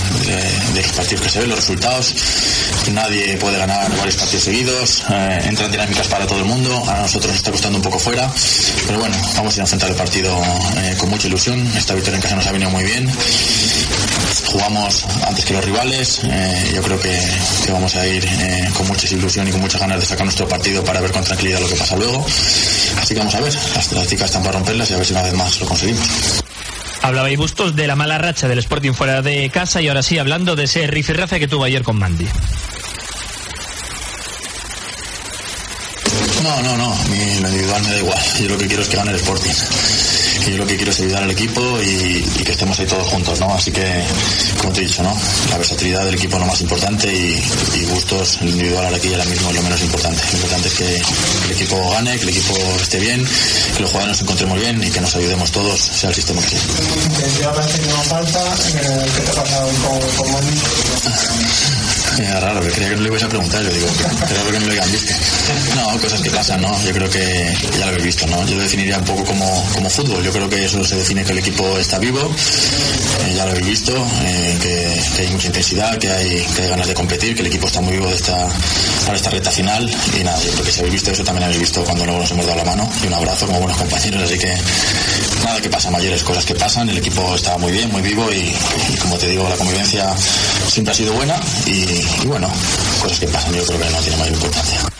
los 0.74 0.92
partidos 0.92 1.22
que 1.22 1.30
se 1.30 1.40
ven, 1.40 1.48
los 1.48 1.58
resultados. 1.58 2.14
Nadie 2.92 3.36
puede 3.36 3.58
ganar 3.58 3.90
varios 3.96 4.16
partidos 4.16 4.44
seguidos, 4.44 5.04
eh, 5.10 5.40
entran 5.44 5.70
dinámicas 5.70 6.06
para 6.06 6.26
todo 6.26 6.38
el 6.38 6.44
mundo, 6.44 6.65
a 6.74 7.00
nosotros 7.02 7.28
nos 7.28 7.36
está 7.36 7.50
costando 7.50 7.78
un 7.78 7.82
poco 7.82 7.98
fuera, 7.98 8.30
pero 8.86 8.98
bueno, 8.98 9.16
vamos 9.36 9.52
a 9.52 9.56
ir 9.56 9.60
a 9.60 9.64
enfrentar 9.64 9.90
el 9.90 9.96
partido 9.96 10.36
eh, 10.76 10.94
con 10.98 11.08
mucha 11.08 11.28
ilusión. 11.28 11.64
Esta 11.76 11.94
victoria 11.94 12.16
en 12.16 12.22
casa 12.22 12.36
nos 12.36 12.46
ha 12.46 12.52
venido 12.52 12.70
muy 12.70 12.84
bien. 12.84 13.08
Jugamos 14.46 15.04
antes 15.26 15.44
que 15.44 15.52
los 15.54 15.64
rivales, 15.64 16.20
eh, 16.24 16.72
yo 16.74 16.82
creo 16.82 17.00
que, 17.00 17.18
vamos 17.70 17.94
a 17.96 18.06
ir 18.06 18.24
eh, 18.24 18.68
con 18.76 18.86
mucha 18.88 19.06
ilusión 19.14 19.46
y 19.46 19.52
con 19.52 19.60
muchas 19.60 19.80
ganas 19.80 20.00
de 20.00 20.06
sacar 20.06 20.24
nuestro 20.24 20.48
partido 20.48 20.82
para 20.84 21.00
ver 21.00 21.12
con 21.12 21.22
tranquilidad 21.22 21.60
lo 21.60 21.68
que 21.68 21.76
pasa 21.76 21.96
luego. 21.96 22.24
Así 23.00 23.14
que 23.14 23.20
vamos 23.20 23.34
a 23.34 23.40
ver, 23.40 23.54
las 23.54 23.84
estadísticas 23.84 24.26
están 24.26 24.42
para 24.42 24.58
romperlas 24.58 24.90
y 24.90 24.94
a 24.94 24.96
ver 24.96 25.06
si 25.06 25.12
una 25.12 25.22
vez 25.22 25.34
más 25.34 25.60
lo 25.60 25.66
conseguimos. 25.66 26.06
Hablaba 27.02 27.30
y 27.30 27.36
Bustos 27.36 27.76
de 27.76 27.86
la 27.86 27.94
mala 27.94 28.18
racha 28.18 28.48
del 28.48 28.58
Sporting 28.58 28.92
fuera 28.92 29.22
de 29.22 29.48
casa 29.50 29.80
y 29.80 29.88
ahora 29.88 30.02
sí 30.02 30.18
hablando 30.18 30.56
de 30.56 30.64
ese 30.64 30.86
rifirrafe 30.86 31.38
que 31.38 31.46
tuvo 31.46 31.64
ayer 31.64 31.84
con 31.84 31.96
Mandy. 31.96 32.26
No, 36.46 36.62
no, 36.62 36.76
no, 36.76 36.92
a 36.92 37.04
mí 37.06 37.40
lo 37.40 37.48
individual 37.48 37.82
me 37.82 37.90
da 37.90 37.98
igual. 37.98 38.18
Yo 38.38 38.48
lo 38.48 38.56
que 38.56 38.66
quiero 38.68 38.82
es 38.82 38.88
que 38.88 38.96
gane 38.96 39.10
el 39.10 39.16
Sporting. 39.16 39.50
Yo 40.48 40.58
lo 40.58 40.66
que 40.66 40.76
quiero 40.76 40.92
es 40.92 41.00
ayudar 41.00 41.24
al 41.24 41.30
equipo 41.32 41.60
y, 41.82 42.22
que 42.44 42.52
estemos 42.52 42.78
ahí 42.78 42.86
todos 42.86 43.08
juntos, 43.08 43.40
¿no? 43.40 43.52
Así 43.52 43.72
que, 43.72 43.84
como 44.58 44.72
te 44.72 44.80
he 44.80 44.84
dicho, 44.84 45.02
¿no? 45.02 45.12
La 45.50 45.58
versatilidad 45.58 46.04
del 46.04 46.14
equipo 46.14 46.36
es 46.36 46.40
lo 46.40 46.46
más 46.46 46.60
importante 46.60 47.12
y, 47.12 47.42
y 47.74 47.84
gustos, 47.86 48.38
el 48.42 48.50
individual 48.50 48.94
aquí 48.94 49.08
ahora 49.12 49.24
mismo 49.24 49.50
es 49.50 49.56
lo 49.56 49.62
menos 49.62 49.82
importante. 49.82 50.22
Lo 50.30 50.36
importante 50.36 50.68
es 50.68 50.74
que 50.74 51.02
el 51.46 51.50
equipo 51.50 51.90
gane, 51.90 52.16
que 52.16 52.22
el 52.22 52.28
equipo 52.28 52.54
esté 52.80 53.00
bien, 53.00 53.26
que 53.76 53.82
los 53.82 53.90
jugadores 53.90 54.16
nos 54.16 54.22
encontremos 54.22 54.60
bien 54.60 54.84
y 54.84 54.90
que 54.90 55.00
nos 55.00 55.16
ayudemos 55.16 55.50
todos, 55.50 55.80
sea 55.80 56.10
el 56.10 56.14
sistema 56.14 56.40
que 56.42 56.50
sea. 56.50 56.60
eh, 58.76 59.10
¿qué 59.16 59.20
te 59.22 59.30
ha 59.30 59.42
pasado 59.42 59.68
con, 59.82 60.30
con? 60.30 60.46
Era 62.18 62.40
raro, 62.40 62.60
que 62.62 62.70
creía 62.70 62.90
que 62.90 62.96
no 62.96 63.02
le 63.02 63.08
ibas 63.08 63.22
a 63.24 63.28
preguntar, 63.28 63.62
yo 63.62 63.70
digo, 63.70 63.86
creo 64.26 64.50
que 64.50 64.60
no 64.60 64.72
hayan 64.72 64.92
visto. 64.92 65.12
No, 65.74 65.98
cosas 66.00 66.20
que 66.22 66.30
pasan, 66.30 66.62
¿no? 66.62 66.82
Yo 66.82 66.92
creo 66.92 67.10
que 67.10 67.54
ya 67.78 67.84
lo 67.84 67.86
habéis 67.86 68.04
visto, 68.04 68.26
¿no? 68.26 68.46
Yo 68.46 68.56
lo 68.56 68.62
definiría 68.62 68.98
un 68.98 69.04
poco 69.04 69.24
como, 69.24 69.64
como 69.74 69.90
fútbol. 69.90 70.22
Yo 70.22 70.32
creo 70.32 70.48
que 70.48 70.64
eso 70.64 70.82
se 70.82 70.96
define 70.96 71.24
que 71.24 71.32
el 71.32 71.38
equipo 71.38 71.78
está 71.78 71.98
vivo, 71.98 72.20
eh, 72.20 73.34
ya 73.34 73.44
lo 73.44 73.50
habéis 73.50 73.66
visto, 73.66 73.92
eh, 74.24 74.56
que, 74.60 75.22
hay 75.22 75.28
mucha 75.28 75.48
intensidad, 75.48 75.98
que 75.98 76.10
hay, 76.10 76.46
ganas 76.68 76.86
de 76.86 76.94
competir, 76.94 77.34
que 77.34 77.42
el 77.42 77.48
equipo 77.48 77.66
está 77.66 77.80
muy 77.80 77.94
vivo 77.94 78.08
de 78.08 78.14
esta, 78.14 78.48
para 79.04 79.16
esta 79.16 79.30
recta 79.30 79.50
final 79.50 79.88
y 80.18 80.24
nada, 80.24 80.38
yo 80.42 80.52
creo 80.52 80.64
que 80.64 80.72
si 80.72 80.80
habéis 80.80 80.94
visto 80.94 81.10
eso 81.10 81.24
también 81.24 81.44
habéis 81.44 81.60
visto 81.60 81.84
cuando 81.84 82.04
luego 82.04 82.20
nos 82.20 82.30
hemos 82.30 82.46
dado 82.46 82.58
la 82.58 82.64
mano 82.64 82.90
y 83.02 83.06
un 83.06 83.14
abrazo 83.14 83.46
como 83.46 83.60
buenos 83.60 83.76
compañeros, 83.76 84.22
así 84.22 84.38
que 84.38 84.54
nada 85.44 85.60
que 85.60 85.70
pasa 85.70 85.90
mayores, 85.90 86.22
cosas 86.22 86.44
que 86.44 86.54
pasan, 86.54 86.88
el 86.88 86.98
equipo 86.98 87.34
está 87.34 87.56
muy 87.58 87.72
bien, 87.72 87.90
muy 87.90 88.02
vivo 88.02 88.30
y, 88.32 88.54
y 88.92 88.96
como 88.98 89.16
te 89.16 89.28
digo, 89.28 89.48
la 89.48 89.56
convivencia 89.56 90.14
siempre 90.68 90.92
sido 90.96 91.12
buena 91.12 91.38
y, 91.66 92.22
y 92.22 92.26
bueno, 92.26 92.48
cosas 93.02 93.20
que 93.20 93.26
pasan 93.26 93.52
yo 93.52 93.66
creo 93.66 93.78
que 93.78 93.90
no 93.90 93.98
tiene 93.98 94.16
mayor 94.16 94.34
importancia. 94.34 94.95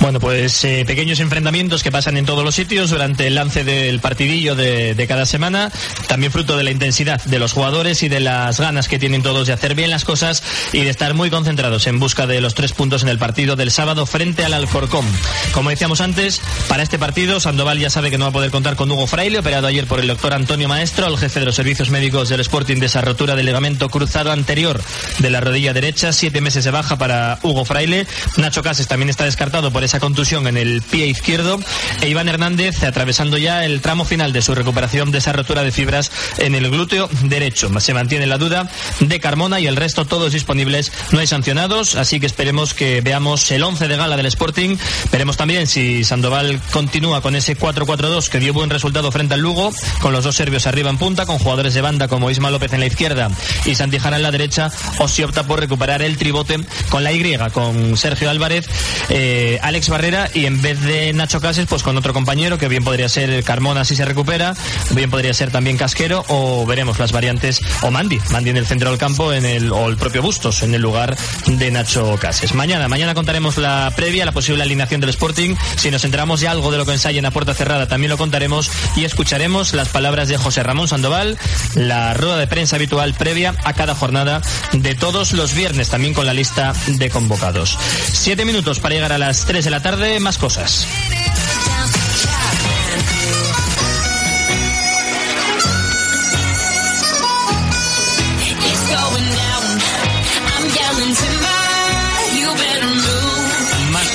Bueno, 0.00 0.20
pues 0.20 0.64
eh, 0.64 0.84
pequeños 0.86 1.20
enfrentamientos 1.20 1.82
que 1.82 1.92
pasan 1.92 2.16
en 2.16 2.26
todos 2.26 2.44
los 2.44 2.54
sitios 2.54 2.90
durante 2.90 3.26
el 3.26 3.34
lance 3.34 3.64
del 3.64 4.00
partidillo 4.00 4.54
de, 4.54 5.04
cada 5.08 5.26
semana, 5.26 5.70
también 6.08 6.32
fruto 6.32 6.56
de 6.56 6.64
la 6.64 6.70
intensidad 6.70 7.22
de 7.24 7.38
los 7.38 7.52
jugadores 7.52 8.02
y 8.02 8.08
de 8.08 8.20
las 8.20 8.58
ganas 8.60 8.88
que 8.88 8.98
tienen 8.98 9.22
todos 9.22 9.46
de 9.46 9.52
hacer 9.52 9.74
bien 9.74 9.90
las 9.90 10.04
cosas 10.04 10.42
y 10.72 10.80
de 10.80 10.90
estar 10.90 11.14
muy 11.14 11.30
concentrados 11.30 11.86
en 11.86 12.00
busca 12.00 12.26
de 12.26 12.40
los 12.40 12.54
tres 12.54 12.72
puntos 12.72 13.02
en 13.02 13.08
el 13.08 13.18
partido 13.18 13.56
del 13.56 13.70
sábado 13.70 14.06
frente 14.06 14.44
al 14.44 14.54
Alcorcón. 14.54 15.06
Como 15.52 15.70
decíamos 15.70 16.00
antes, 16.00 16.40
para 16.68 16.82
este 16.82 16.98
partido 16.98 17.40
Sandoval 17.40 17.78
ya 17.78 17.90
sabe 17.90 18.10
que 18.10 18.18
no 18.18 18.24
va 18.24 18.30
a 18.30 18.32
poder 18.34 18.50
contar 18.50 18.76
con 18.76 18.90
Hugo 18.90 19.06
Fraile, 19.06 19.38
operado 19.38 19.66
ayer 19.66 19.86
por 19.86 20.00
el 20.00 20.06
doctor 20.06 20.34
Antonio 20.34 20.68
Maestro, 20.68 21.06
el 21.06 21.18
jefe 21.18 21.40
de 21.40 21.46
los 21.46 21.54
servicios 21.54 21.90
médicos 21.90 22.28
del 22.28 22.40
Sporting 22.40 22.76
de 22.76 22.86
esa 22.86 23.00
rotura 23.00 23.36
del 23.36 23.46
ligamento 23.46 23.88
cruzado 23.88 24.32
anterior 24.32 24.80
de 25.18 25.30
la 25.30 25.40
rodilla 25.40 25.72
derecha, 25.72 26.12
siete 26.12 26.40
meses 26.40 26.64
de 26.64 26.70
baja 26.70 26.96
para 26.96 27.38
Hugo 27.42 27.64
Fraile. 27.64 28.06
Nacho 28.36 28.62
Cases 28.62 28.86
también 28.86 29.08
está 29.08 29.24
descartado 29.24 29.72
por 29.72 29.84
esa 29.84 29.93
contusión 30.00 30.46
en 30.46 30.56
el 30.56 30.82
pie 30.82 31.06
izquierdo 31.06 31.60
e 32.00 32.08
Iván 32.08 32.28
Hernández 32.28 32.82
atravesando 32.82 33.38
ya 33.38 33.64
el 33.64 33.80
tramo 33.80 34.04
final 34.04 34.32
de 34.32 34.42
su 34.42 34.54
recuperación 34.54 35.10
de 35.10 35.18
esa 35.18 35.32
rotura 35.32 35.62
de 35.62 35.72
fibras 35.72 36.10
en 36.38 36.54
el 36.54 36.70
glúteo 36.70 37.08
derecho. 37.22 37.70
Se 37.80 37.94
mantiene 37.94 38.26
la 38.26 38.38
duda 38.38 38.70
de 39.00 39.20
Carmona 39.20 39.60
y 39.60 39.66
el 39.66 39.76
resto 39.76 40.04
todos 40.04 40.32
disponibles. 40.32 40.92
No 41.10 41.20
hay 41.20 41.26
sancionados, 41.26 41.96
así 41.96 42.20
que 42.20 42.26
esperemos 42.26 42.74
que 42.74 43.00
veamos 43.00 43.50
el 43.50 43.62
11 43.62 43.88
de 43.88 43.96
gala 43.96 44.16
del 44.16 44.26
Sporting. 44.26 44.76
Veremos 45.10 45.36
también 45.36 45.66
si 45.66 46.04
Sandoval 46.04 46.60
continúa 46.72 47.20
con 47.20 47.36
ese 47.36 47.56
4-4-2 47.56 48.28
que 48.28 48.38
dio 48.38 48.52
buen 48.52 48.70
resultado 48.70 49.10
frente 49.10 49.34
al 49.34 49.40
Lugo, 49.40 49.72
con 50.00 50.12
los 50.12 50.24
dos 50.24 50.36
serbios 50.36 50.66
arriba 50.66 50.90
en 50.90 50.98
punta, 50.98 51.26
con 51.26 51.38
jugadores 51.38 51.74
de 51.74 51.80
banda 51.80 52.08
como 52.08 52.30
Isma 52.30 52.50
López 52.50 52.72
en 52.72 52.80
la 52.80 52.86
izquierda 52.86 53.30
y 53.64 53.74
Santijana 53.74 54.16
en 54.16 54.22
la 54.22 54.30
derecha, 54.30 54.70
o 54.98 55.08
si 55.08 55.22
opta 55.22 55.44
por 55.46 55.60
recuperar 55.60 56.02
el 56.02 56.16
tribote 56.16 56.60
con 56.90 57.02
la 57.02 57.12
Y, 57.12 57.24
con 57.52 57.96
Sergio 57.96 58.28
Álvarez, 58.28 58.66
eh, 59.08 59.58
Barrera 59.74 60.30
y 60.32 60.46
en 60.46 60.62
vez 60.62 60.80
de 60.80 61.12
Nacho 61.12 61.40
Cases, 61.40 61.66
pues 61.68 61.82
con 61.82 61.96
otro 61.96 62.12
compañero 62.12 62.58
que 62.58 62.68
bien 62.68 62.84
podría 62.84 63.08
ser 63.08 63.42
Carmona 63.42 63.84
si 63.84 63.96
se 63.96 64.04
recupera, 64.04 64.54
bien 64.90 65.10
podría 65.10 65.34
ser 65.34 65.50
también 65.50 65.76
Casquero 65.76 66.24
o 66.28 66.64
veremos 66.64 67.00
las 67.00 67.10
variantes 67.10 67.60
o 67.82 67.90
Mandy, 67.90 68.20
Mandy 68.30 68.50
en 68.50 68.56
el 68.56 68.66
centro 68.66 68.90
del 68.90 68.98
campo 68.98 69.32
en 69.32 69.44
el, 69.44 69.72
o 69.72 69.88
el 69.88 69.96
propio 69.96 70.22
Bustos 70.22 70.62
en 70.62 70.74
el 70.74 70.80
lugar 70.80 71.16
de 71.46 71.70
Nacho 71.72 72.16
Cases. 72.20 72.54
Mañana, 72.54 72.86
mañana 72.86 73.14
contaremos 73.14 73.58
la 73.58 73.92
previa, 73.96 74.24
la 74.24 74.32
posible 74.32 74.62
alineación 74.62 75.00
del 75.00 75.10
Sporting. 75.10 75.56
Si 75.76 75.90
nos 75.90 76.04
enteramos 76.04 76.40
de 76.40 76.48
algo 76.48 76.70
de 76.70 76.78
lo 76.78 76.86
que 76.86 76.92
ensayen 76.92 77.26
a 77.26 77.32
puerta 77.32 77.52
cerrada, 77.52 77.88
también 77.88 78.10
lo 78.10 78.16
contaremos 78.16 78.70
y 78.96 79.04
escucharemos 79.04 79.74
las 79.74 79.88
palabras 79.88 80.28
de 80.28 80.36
José 80.36 80.62
Ramón 80.62 80.86
Sandoval, 80.86 81.36
la 81.74 82.14
rueda 82.14 82.36
de 82.36 82.46
prensa 82.46 82.76
habitual 82.76 83.14
previa 83.14 83.54
a 83.64 83.72
cada 83.72 83.96
jornada 83.96 84.40
de 84.72 84.94
todos 84.94 85.32
los 85.32 85.52
viernes, 85.52 85.88
también 85.88 86.14
con 86.14 86.26
la 86.26 86.32
lista 86.32 86.74
de 86.86 87.10
convocados. 87.10 87.76
Siete 88.12 88.44
minutos 88.44 88.78
para 88.78 88.94
llegar 88.94 89.12
a 89.12 89.18
las 89.18 89.44
tres 89.44 89.63
de 89.64 89.70
la 89.70 89.80
tarde, 89.80 90.20
más 90.20 90.36
cosas. 90.36 90.86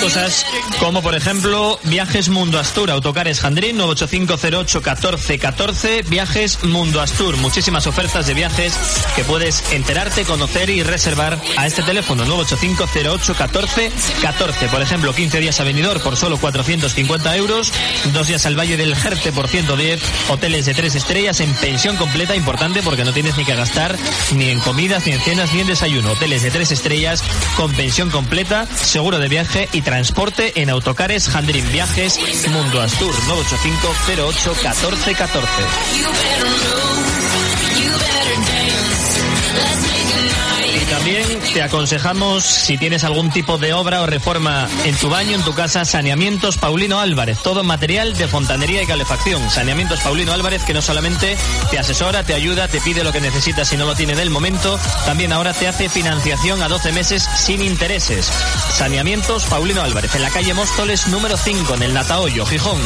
Cosas 0.09 0.43
como 0.79 1.03
por 1.03 1.13
ejemplo 1.13 1.79
Viajes 1.83 2.29
Mundo 2.29 2.57
Astur, 2.57 2.89
Autocares 2.89 3.41
Jandrín 3.41 3.77
98508 3.77 4.81
14 4.81 5.37
14, 5.37 6.01
Viajes 6.03 6.63
Mundo 6.63 6.99
Astur, 6.99 7.37
muchísimas 7.37 7.85
ofertas 7.85 8.25
de 8.25 8.33
viajes 8.33 8.73
que 9.15 9.23
puedes 9.23 9.71
enterarte, 9.71 10.25
conocer 10.25 10.71
y 10.71 10.81
reservar 10.81 11.39
a 11.57 11.67
este 11.67 11.83
teléfono 11.83 12.25
98508 12.25 13.35
14 13.35 13.91
14, 14.23 14.67
por 14.69 14.81
ejemplo 14.81 15.13
15 15.13 15.41
días 15.41 15.59
a 15.59 15.63
venidor 15.63 16.01
por 16.01 16.17
solo 16.17 16.39
450 16.39 17.35
euros, 17.35 17.71
dos 18.11 18.27
días 18.29 18.47
al 18.47 18.57
Valle 18.57 18.77
del 18.77 18.95
Jerte 18.95 19.31
por 19.31 19.47
110, 19.47 20.01
hoteles 20.29 20.65
de 20.65 20.73
tres 20.73 20.95
estrellas 20.95 21.39
en 21.39 21.53
pensión 21.53 21.97
completa, 21.97 22.35
importante 22.35 22.81
porque 22.81 23.03
no 23.03 23.13
tienes 23.13 23.37
ni 23.37 23.45
que 23.45 23.53
gastar 23.53 23.95
ni 24.33 24.49
en 24.49 24.59
comidas, 24.61 25.05
ni 25.05 25.11
en 25.11 25.21
cenas, 25.21 25.53
ni 25.53 25.59
en 25.59 25.67
desayuno, 25.67 26.13
hoteles 26.13 26.41
de 26.41 26.49
tres 26.49 26.71
estrellas 26.71 27.23
con 27.55 27.71
pensión 27.73 28.09
completa, 28.09 28.65
seguro 28.65 29.19
de 29.19 29.27
viaje 29.27 29.69
y 29.71 29.81
transporte 29.81 29.98
en 30.55 30.69
autocares 30.69 31.27
Jandrin 31.27 31.69
Viajes 31.71 32.17
Mundo 32.49 32.81
Astur 32.81 33.13
98508 33.27 34.55
14 34.63 35.13
14. 35.13 35.49
También 40.89 41.39
te 41.53 41.61
aconsejamos, 41.61 42.43
si 42.43 42.77
tienes 42.77 43.03
algún 43.03 43.29
tipo 43.29 43.57
de 43.57 43.73
obra 43.73 44.01
o 44.01 44.05
reforma 44.05 44.67
en 44.85 44.95
tu 44.95 45.09
baño, 45.09 45.35
en 45.35 45.43
tu 45.43 45.53
casa, 45.53 45.85
Saneamientos 45.85 46.57
Paulino 46.57 46.99
Álvarez. 46.99 47.39
Todo 47.43 47.63
material 47.63 48.15
de 48.17 48.27
fontanería 48.27 48.81
y 48.81 48.87
calefacción. 48.87 49.49
Saneamientos 49.49 49.99
Paulino 50.01 50.33
Álvarez, 50.33 50.63
que 50.63 50.73
no 50.73 50.81
solamente 50.81 51.37
te 51.69 51.79
asesora, 51.79 52.23
te 52.23 52.33
ayuda, 52.33 52.67
te 52.67 52.81
pide 52.81 53.03
lo 53.03 53.11
que 53.11 53.21
necesitas 53.21 53.67
si 53.67 53.77
no 53.77 53.85
lo 53.85 53.95
tiene 53.95 54.13
en 54.13 54.19
el 54.19 54.29
momento, 54.29 54.79
también 55.05 55.31
ahora 55.31 55.53
te 55.53 55.67
hace 55.67 55.89
financiación 55.89 56.61
a 56.63 56.67
12 56.67 56.91
meses 56.91 57.27
sin 57.37 57.61
intereses. 57.61 58.31
Saneamientos 58.73 59.45
Paulino 59.45 59.81
Álvarez, 59.81 60.15
en 60.15 60.23
la 60.23 60.31
calle 60.31 60.53
Móstoles 60.53 61.07
número 61.07 61.37
5, 61.37 61.75
en 61.75 61.83
el 61.83 61.93
Natahoyo, 61.93 62.45
Gijón. 62.45 62.79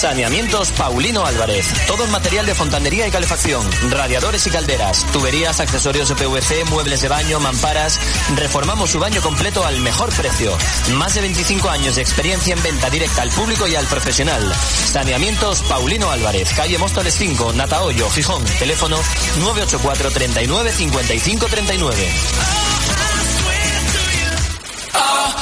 Saneamientos 0.00 0.72
Paulino 0.72 1.26
Álvarez. 1.26 1.66
Todo 1.86 2.04
el 2.04 2.10
material 2.10 2.46
de 2.46 2.54
fontanería 2.54 3.06
y 3.06 3.10
calefacción, 3.10 3.62
radiadores 3.90 4.46
y 4.46 4.50
calderas, 4.50 5.04
tuberías, 5.12 5.60
accesorios 5.60 6.08
de 6.08 6.14
PVC, 6.14 6.64
muebles 6.70 7.02
de 7.02 7.08
baño, 7.08 7.38
mamparas. 7.38 8.00
Reformamos 8.34 8.92
su 8.92 8.98
baño 8.98 9.20
completo 9.20 9.62
al 9.62 9.78
mejor 9.80 10.08
precio. 10.14 10.56
Más 10.94 11.14
de 11.14 11.20
25 11.20 11.68
años 11.68 11.96
de 11.96 12.00
experiencia 12.00 12.54
en 12.54 12.62
venta 12.62 12.88
directa 12.88 13.20
al 13.20 13.28
público 13.28 13.68
y 13.68 13.74
al 13.74 13.84
profesional. 13.84 14.50
Saneamientos 14.90 15.60
Paulino 15.64 16.10
Álvarez, 16.10 16.54
calle 16.54 16.78
Móstoles 16.78 17.14
5, 17.16 17.52
Natahoyo, 17.52 18.08
Gijón. 18.08 18.42
Teléfono 18.58 18.96
984 19.38 20.10
39 20.12 20.72
55 20.72 21.46
39. 21.46 22.69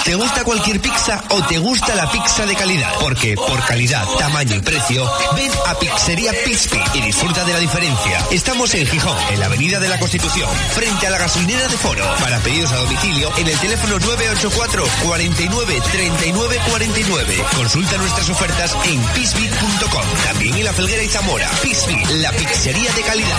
¿Te 0.09 0.15
gusta 0.15 0.43
cualquier 0.43 0.81
pizza 0.81 1.23
o 1.29 1.43
te 1.45 1.59
gusta 1.59 1.95
la 1.95 2.11
pizza 2.11 2.47
de 2.47 2.55
calidad? 2.55 2.95
Porque 2.99 3.35
por 3.35 3.63
calidad, 3.67 4.09
tamaño 4.19 4.57
y 4.57 4.61
precio, 4.61 5.07
ven 5.37 5.53
a 5.67 5.75
Pizzería 5.75 6.33
Pispi 6.47 6.81
y 6.95 7.03
disfruta 7.03 7.45
de 7.45 7.53
la 7.53 7.59
diferencia. 7.59 8.27
Estamos 8.31 8.73
en 8.73 8.87
Gijón, 8.87 9.19
en 9.31 9.39
la 9.39 9.45
Avenida 9.45 9.79
de 9.79 9.87
la 9.87 9.99
Constitución, 9.99 10.49
frente 10.73 11.07
a 11.07 11.11
la 11.11 11.19
gasolinera 11.19 11.69
de 11.69 11.77
Foro. 11.77 12.07
Para 12.21 12.39
pedidos 12.39 12.73
a 12.73 12.77
domicilio, 12.77 13.31
en 13.37 13.49
el 13.49 13.59
teléfono 13.59 13.99
984 13.99 14.85
49 15.05 15.83
39 15.93 16.59
49. 16.71 17.45
Consulta 17.55 17.99
nuestras 17.99 18.31
ofertas 18.31 18.79
en 18.87 19.03
pisbi.com. 19.09 20.07
También 20.25 20.55
en 20.55 20.65
La 20.65 20.73
Felguera 20.73 21.03
y 21.03 21.09
Zamora. 21.09 21.51
Pisbi, 21.61 22.03
la 22.23 22.33
pizzería 22.33 22.91
de 22.95 23.03
calidad. 23.03 23.37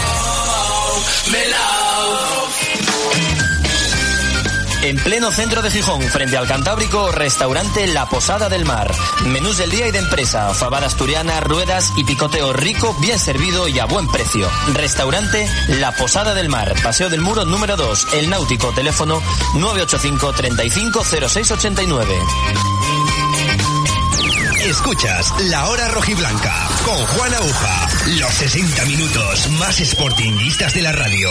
En 4.81 4.95
pleno 4.97 5.29
centro 5.31 5.61
de 5.61 5.69
Gijón, 5.69 6.01
frente 6.03 6.37
al 6.37 6.47
Cantábrico, 6.47 7.11
restaurante 7.11 7.85
La 7.87 8.07
Posada 8.07 8.47
del 8.47 8.63
Mar. 8.63 8.89
Menús 9.25 9.57
del 9.57 9.69
día 9.69 9.87
y 9.87 9.91
de 9.91 9.99
empresa, 9.99 10.53
fabada 10.53 10.87
asturiana, 10.87 11.41
ruedas 11.41 11.91
y 11.97 12.05
picoteo 12.05 12.53
rico, 12.53 12.95
bien 13.01 13.19
servido 13.19 13.67
y 13.67 13.77
a 13.79 13.85
buen 13.85 14.07
precio. 14.07 14.49
Restaurante 14.73 15.45
La 15.79 15.91
Posada 15.91 16.33
del 16.33 16.47
Mar, 16.47 16.73
Paseo 16.81 17.09
del 17.09 17.19
Muro 17.19 17.43
número 17.43 17.75
2, 17.75 18.07
El 18.13 18.29
Náutico, 18.29 18.71
teléfono 18.71 19.21
985 19.55 20.33
35 20.33 21.03
0689. 21.03 22.15
Escuchas 24.65 25.33
La 25.49 25.67
Hora 25.67 25.89
Rojiblanca 25.89 26.69
con 26.85 26.95
Juan 26.95 27.33
Aguja. 27.33 27.87
Los 28.17 28.33
60 28.33 28.85
minutos 28.85 29.49
más 29.59 29.77
sportinguistas 29.77 30.73
de 30.73 30.81
la 30.83 30.91
radio. 30.93 31.29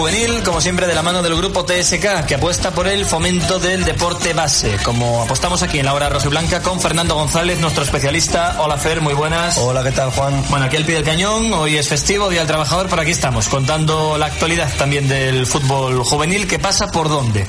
Juvenil, 0.00 0.42
como 0.42 0.62
siempre 0.62 0.86
de 0.86 0.94
la 0.94 1.02
mano 1.02 1.22
del 1.22 1.36
grupo 1.36 1.66
TSK, 1.66 2.24
que 2.26 2.36
apuesta 2.36 2.70
por 2.70 2.88
el 2.88 3.04
fomento 3.04 3.58
del 3.58 3.84
deporte 3.84 4.32
base, 4.32 4.78
como 4.82 5.22
apostamos 5.22 5.62
aquí 5.62 5.78
en 5.78 5.84
la 5.84 5.92
hora 5.92 6.08
rojiblanca 6.08 6.62
con 6.62 6.80
Fernando 6.80 7.16
González, 7.16 7.60
nuestro 7.60 7.84
especialista. 7.84 8.56
Hola 8.60 8.78
Fer, 8.78 9.02
muy 9.02 9.12
buenas. 9.12 9.58
Hola, 9.58 9.82
¿qué 9.82 9.92
tal 9.92 10.10
Juan? 10.12 10.42
Bueno, 10.48 10.64
aquí 10.64 10.78
al 10.78 10.86
pie 10.86 10.94
del 10.94 11.04
cañón, 11.04 11.52
hoy 11.52 11.76
es 11.76 11.86
festivo, 11.86 12.30
Día 12.30 12.38
del 12.38 12.48
Trabajador, 12.48 12.86
pero 12.88 13.02
aquí 13.02 13.10
estamos, 13.10 13.48
contando 13.48 14.16
la 14.16 14.24
actualidad 14.24 14.70
también 14.78 15.06
del 15.06 15.46
fútbol 15.46 16.02
juvenil, 16.02 16.48
que 16.48 16.58
pasa 16.58 16.90
por 16.90 17.10
dónde. 17.10 17.46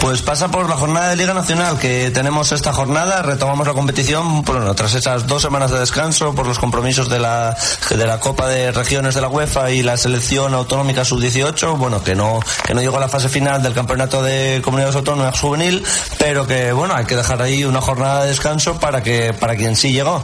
Pues 0.00 0.22
pasa 0.22 0.48
por 0.48 0.68
la 0.68 0.76
jornada 0.76 1.10
de 1.10 1.16
Liga 1.16 1.32
Nacional 1.32 1.78
que 1.78 2.10
tenemos 2.10 2.50
esta 2.50 2.72
jornada, 2.72 3.22
retomamos 3.22 3.64
la 3.64 3.74
competición 3.74 4.42
bueno, 4.42 4.74
tras 4.74 4.94
esas 4.94 5.28
dos 5.28 5.42
semanas 5.42 5.70
de 5.70 5.78
descanso 5.78 6.34
por 6.34 6.48
los 6.48 6.58
compromisos 6.58 7.08
de 7.08 7.20
la, 7.20 7.56
de 7.88 8.04
la 8.04 8.18
Copa 8.18 8.48
de 8.48 8.72
Regiones 8.72 9.14
de 9.14 9.20
la 9.20 9.28
UEFA 9.28 9.70
y 9.70 9.84
la 9.84 9.96
selección 9.96 10.54
autonómica 10.54 11.04
sub-18, 11.04 11.78
bueno, 11.78 11.91
que 12.00 12.14
no, 12.14 12.38
que 12.64 12.74
no 12.74 12.80
llegó 12.80 12.98
a 12.98 13.00
la 13.00 13.08
fase 13.08 13.28
final 13.28 13.62
del 13.62 13.74
campeonato 13.74 14.22
de 14.22 14.60
comunidades 14.62 14.94
autónomas 14.94 15.38
juvenil, 15.38 15.82
pero 16.18 16.46
que 16.46 16.72
bueno, 16.72 16.94
hay 16.94 17.04
que 17.04 17.16
dejar 17.16 17.42
ahí 17.42 17.64
una 17.64 17.80
jornada 17.80 18.22
de 18.22 18.28
descanso 18.28 18.78
para 18.78 19.02
que, 19.02 19.34
para 19.34 19.56
quien 19.56 19.74
sí 19.74 19.92
llegó. 19.92 20.22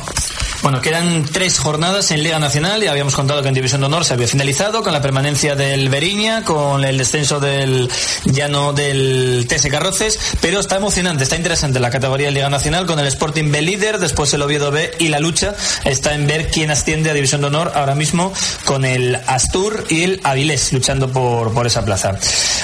Bueno, 0.62 0.80
quedan 0.80 1.24
tres 1.24 1.58
jornadas 1.60 2.10
en 2.10 2.22
Liga 2.22 2.40
Nacional. 2.40 2.82
Ya 2.82 2.90
habíamos 2.90 3.14
contado 3.14 3.42
que 3.42 3.48
en 3.48 3.54
División 3.54 3.80
de 3.80 3.86
Honor 3.86 4.04
se 4.04 4.14
había 4.14 4.26
finalizado 4.26 4.82
con 4.82 4.92
la 4.92 5.00
permanencia 5.00 5.54
del 5.54 5.88
Beriña, 5.88 6.42
con 6.42 6.84
el 6.84 6.98
descenso 6.98 7.38
del 7.38 7.88
llano 8.24 8.72
del 8.72 9.46
TS 9.48 9.68
Carroces. 9.70 10.18
Pero 10.40 10.58
está 10.58 10.76
emocionante, 10.76 11.22
está 11.22 11.36
interesante 11.36 11.78
la 11.78 11.90
categoría 11.90 12.26
de 12.26 12.32
Liga 12.32 12.50
Nacional 12.50 12.86
con 12.86 12.98
el 12.98 13.06
Sporting 13.06 13.52
B 13.52 13.62
líder, 13.62 13.98
después 13.98 14.34
el 14.34 14.42
Oviedo 14.42 14.72
B 14.72 14.90
y 14.98 15.08
la 15.08 15.20
lucha 15.20 15.54
está 15.84 16.14
en 16.14 16.26
ver 16.26 16.50
quién 16.50 16.72
asciende 16.72 17.10
a 17.10 17.14
División 17.14 17.40
de 17.40 17.46
Honor 17.46 17.72
ahora 17.76 17.94
mismo 17.94 18.32
con 18.64 18.84
el 18.84 19.16
Astur 19.26 19.84
y 19.88 20.02
el 20.02 20.20
Avilés 20.24 20.72
luchando 20.72 21.08
por, 21.12 21.52
por 21.58 21.66
esa 21.66 21.84
plaza. 21.84 22.16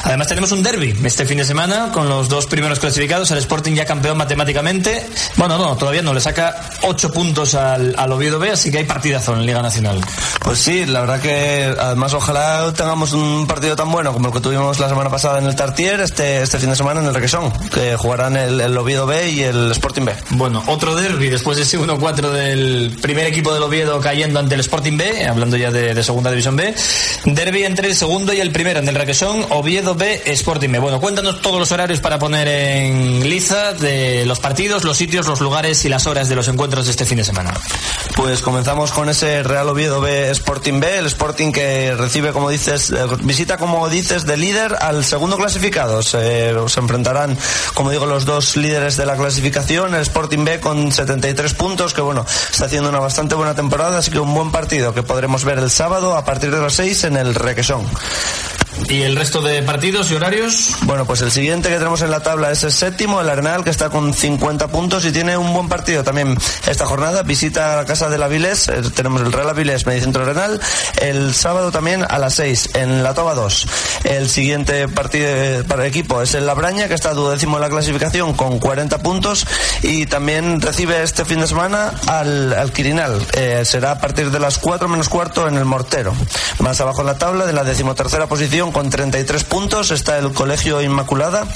Además 0.05 0.29
tenemos 0.29 0.53
un 0.53 0.63
derby 0.63 0.95
este 1.03 1.27
fin 1.27 1.39
de 1.39 1.45
semana 1.45 1.91
con 1.93 2.09
los 2.09 2.29
dos 2.29 2.47
primeros 2.47 2.79
clasificados, 2.79 3.29
el 3.33 3.39
Sporting 3.39 3.73
ya 3.73 3.85
campeón 3.85 4.17
matemáticamente. 4.17 5.05
Bueno, 5.35 5.59
no, 5.59 5.77
todavía 5.77 6.01
no, 6.01 6.15
le 6.15 6.21
saca 6.21 6.71
ocho 6.83 7.11
puntos 7.11 7.57
al, 7.57 7.97
al 7.99 8.13
Oviedo 8.13 8.39
B, 8.39 8.53
así 8.53 8.71
que 8.71 8.79
hay 8.79 8.85
partidazo 8.85 9.35
en 9.35 9.47
Liga 9.47 9.63
Nacional. 9.63 10.01
Pues 10.45 10.61
sí, 10.61 10.87
la 10.87 11.01
verdad 11.01 11.21
que 11.21 11.75
además 11.77 12.15
ojalá 12.15 12.73
tengamos 12.73 13.15
un 13.15 13.49
partido 13.49 13.75
tan 13.75 13.91
bueno 13.91 14.13
como 14.13 14.29
el 14.29 14.33
que 14.33 14.39
tuvimos 14.39 14.79
la 14.79 14.89
semana 14.89 15.11
pasada 15.11 15.41
en 15.41 15.47
el 15.47 15.57
Tartier, 15.57 15.99
este, 15.99 16.43
este 16.43 16.61
fin 16.61 16.71
de 16.71 16.77
semana 16.77 17.01
en 17.01 17.07
el 17.07 17.15
Requesón, 17.15 17.53
que 17.73 17.97
jugarán 17.97 18.37
el, 18.37 18.61
el 18.61 18.79
Oviedo 18.79 19.07
B 19.07 19.29
y 19.31 19.43
el 19.43 19.73
Sporting 19.73 20.05
B. 20.05 20.15
Bueno, 20.31 20.63
otro 20.69 20.95
derby 20.95 21.31
después 21.31 21.57
de 21.57 21.65
ese 21.65 21.81
1-4 21.81 22.31
del 22.31 22.97
primer 23.03 23.27
equipo 23.27 23.53
del 23.53 23.65
Oviedo 23.65 23.99
cayendo 24.01 24.39
ante 24.39 24.55
el 24.55 24.61
Sporting 24.61 24.97
B, 24.97 25.27
hablando 25.27 25.57
ya 25.57 25.73
de, 25.73 25.95
de 25.95 26.05
segunda 26.05 26.31
división 26.31 26.55
B. 26.55 26.73
Derby 27.25 27.65
entre 27.65 27.89
el 27.89 27.97
segundo 27.97 28.33
y 28.33 28.39
el 28.41 28.53
primero 28.53 28.74
en 28.77 28.89
el 28.89 28.95
Requesón, 28.95 29.47
Oviedo 29.51 29.95
B, 29.95 30.23
Sporting 30.27 30.71
B. 30.71 30.79
Bueno, 30.79 31.01
cuéntanos 31.01 31.41
todos 31.41 31.59
los 31.59 31.71
horarios 31.73 32.01
para 32.01 32.19
poner 32.19 32.49
en 32.49 33.29
liza 33.29 33.73
de 33.73 34.25
los 34.27 34.41
partidos, 34.41 34.85
los 34.85 34.97
sitios, 34.97 35.27
los 35.27 35.41
lugares 35.41 35.85
y 35.85 35.89
las 35.89 36.07
horas 36.07 36.29
de 36.29 36.35
los 36.35 36.49
encuentros 36.49 36.87
de 36.87 36.91
este 36.91 37.05
fin 37.05 37.19
de 37.19 37.25
semana. 37.25 37.55
Pues 38.17 38.43
comenzamos 38.43 38.93
con 38.93 39.09
ese 39.09 39.43
Real 39.43 39.69
Oviedo 39.69 40.01
B 40.01 40.31
Sporting 40.31 40.81
B, 40.81 40.99
el 40.99 41.07
Sporting 41.07 41.53
que 41.53 41.95
recibe, 41.95 42.33
como 42.33 42.51
dices, 42.51 42.91
eh, 42.91 42.97
visita, 43.23 43.57
como 43.57 43.89
dices, 43.89 44.27
de 44.27 44.37
líder 44.37 44.77
al 44.81 45.05
segundo 45.05 45.37
clasificado. 45.37 46.03
Se, 46.03 46.51
enfrentarán, 46.51 47.37
como 47.75 47.91
digo, 47.91 48.07
los 48.07 48.25
dos 48.25 48.57
líderes 48.57 48.97
de 48.97 49.07
la 49.07 49.17
clasificación, 49.17 49.95
el 49.95 50.03
Sporting 50.03 50.45
B 50.45 50.61
con 50.61 50.93
73 50.93 51.55
puntos, 51.55 51.95
que 51.95 52.01
bueno, 52.01 52.25
está 52.51 52.67
haciendo 52.67 52.89
una 52.89 53.01
bastante 53.01 53.35
buena 53.35 53.55
temporada, 53.55 53.99
así 53.99 54.11
que 54.11 54.19
un 54.19 54.35
buen 54.35 54.51
partido 54.51 54.95
que 54.95 55.03
podremos 55.03 55.45
ver 55.45 55.59
el 55.59 55.71
sábado 55.71 56.17
a 56.17 56.25
partir 56.25 56.51
de 56.51 56.61
las 56.61 56.75
6 56.75 57.05
en 57.05 57.17
el 57.17 57.35
Requesón. 57.35 57.85
¿Y 58.89 59.03
el 59.03 59.17
resto 59.17 59.41
de 59.41 59.63
partidos 59.63 60.11
y 60.11 60.15
horarios? 60.15 60.77
Bueno, 60.83 61.07
pues 61.07 61.21
el 61.23 61.31
siguiente 61.31 61.69
que 61.69 61.77
tenemos 61.77 62.03
en 62.03 62.11
la 62.11 62.21
tabla 62.21 62.51
es 62.51 62.63
el 62.65 62.73
séptimo, 62.73 63.21
el 63.21 63.29
Arenal, 63.29 63.65
que 63.65 63.71
está 63.71 63.89
con 63.89 64.13
50 64.13 64.69
puntos 64.69 65.05
y 65.05 65.13
tiene 65.13 65.37
un 65.37 65.53
buen 65.53 65.69
partido 65.69 66.05
también 66.05 66.37
esta 66.67 66.85
jornada. 66.87 67.23
Visita 67.23 67.77
la 67.77 67.85
casa 67.87 68.09
del 68.09 68.23
Avilés, 68.23 68.69
eh, 68.69 68.83
tenemos 68.95 69.23
el 69.23 69.33
Real 69.33 69.49
Avilés 69.49 69.87
Medicentro 69.87 70.23
Arenal, 70.23 70.61
el 71.01 71.35
sábado 71.35 71.71
también 71.71 72.05
a 72.09 72.19
las 72.19 72.35
6 72.35 72.71
en 72.75 73.03
la 73.03 73.15
Toba 73.15 73.35
2. 73.35 73.67
El 74.05 74.29
siguiente 74.29 74.87
partido 74.89 75.27
eh, 75.29 75.65
para 75.67 75.83
el 75.83 75.89
equipo 75.89 76.21
es 76.21 76.35
el 76.35 76.47
Labraña, 76.47 76.89
que 76.89 76.95
está 76.95 77.15
duodécimo 77.15 77.57
en 77.57 77.63
la 77.63 77.71
clasificación 77.71 78.35
con 78.35 78.59
40 78.59 78.99
puntos 78.99 79.47
y 79.83 80.07
también 80.07 80.61
recibe 80.61 81.03
este 81.03 81.25
fin 81.25 81.41
de 81.41 81.47
semana 81.47 81.93
al, 82.07 82.53
al 82.53 82.73
Quirinal. 82.73 83.27
Eh, 83.33 83.63
será 83.65 83.93
a 83.93 83.99
partir 83.99 84.31
de 84.31 84.41
las 84.41 84.59
4 84.59 84.89
menos 84.89 85.09
cuarto 85.09 85.49
en 85.49 85.57
el 85.57 85.65
Mortero. 85.65 86.15
Más 86.59 86.81
abajo 86.81 87.01
en 87.01 87.07
la 87.07 87.19
tabla, 87.19 87.47
de 87.47 87.53
la 87.53 87.65
decimotercera 87.65 88.27
posición 88.27 88.64
con 88.73 88.91
33 88.91 89.45
puntos 89.45 89.91
está 89.91 90.19
el 90.19 90.33
Colegio 90.33 90.81
Inmaculada, 90.83 91.47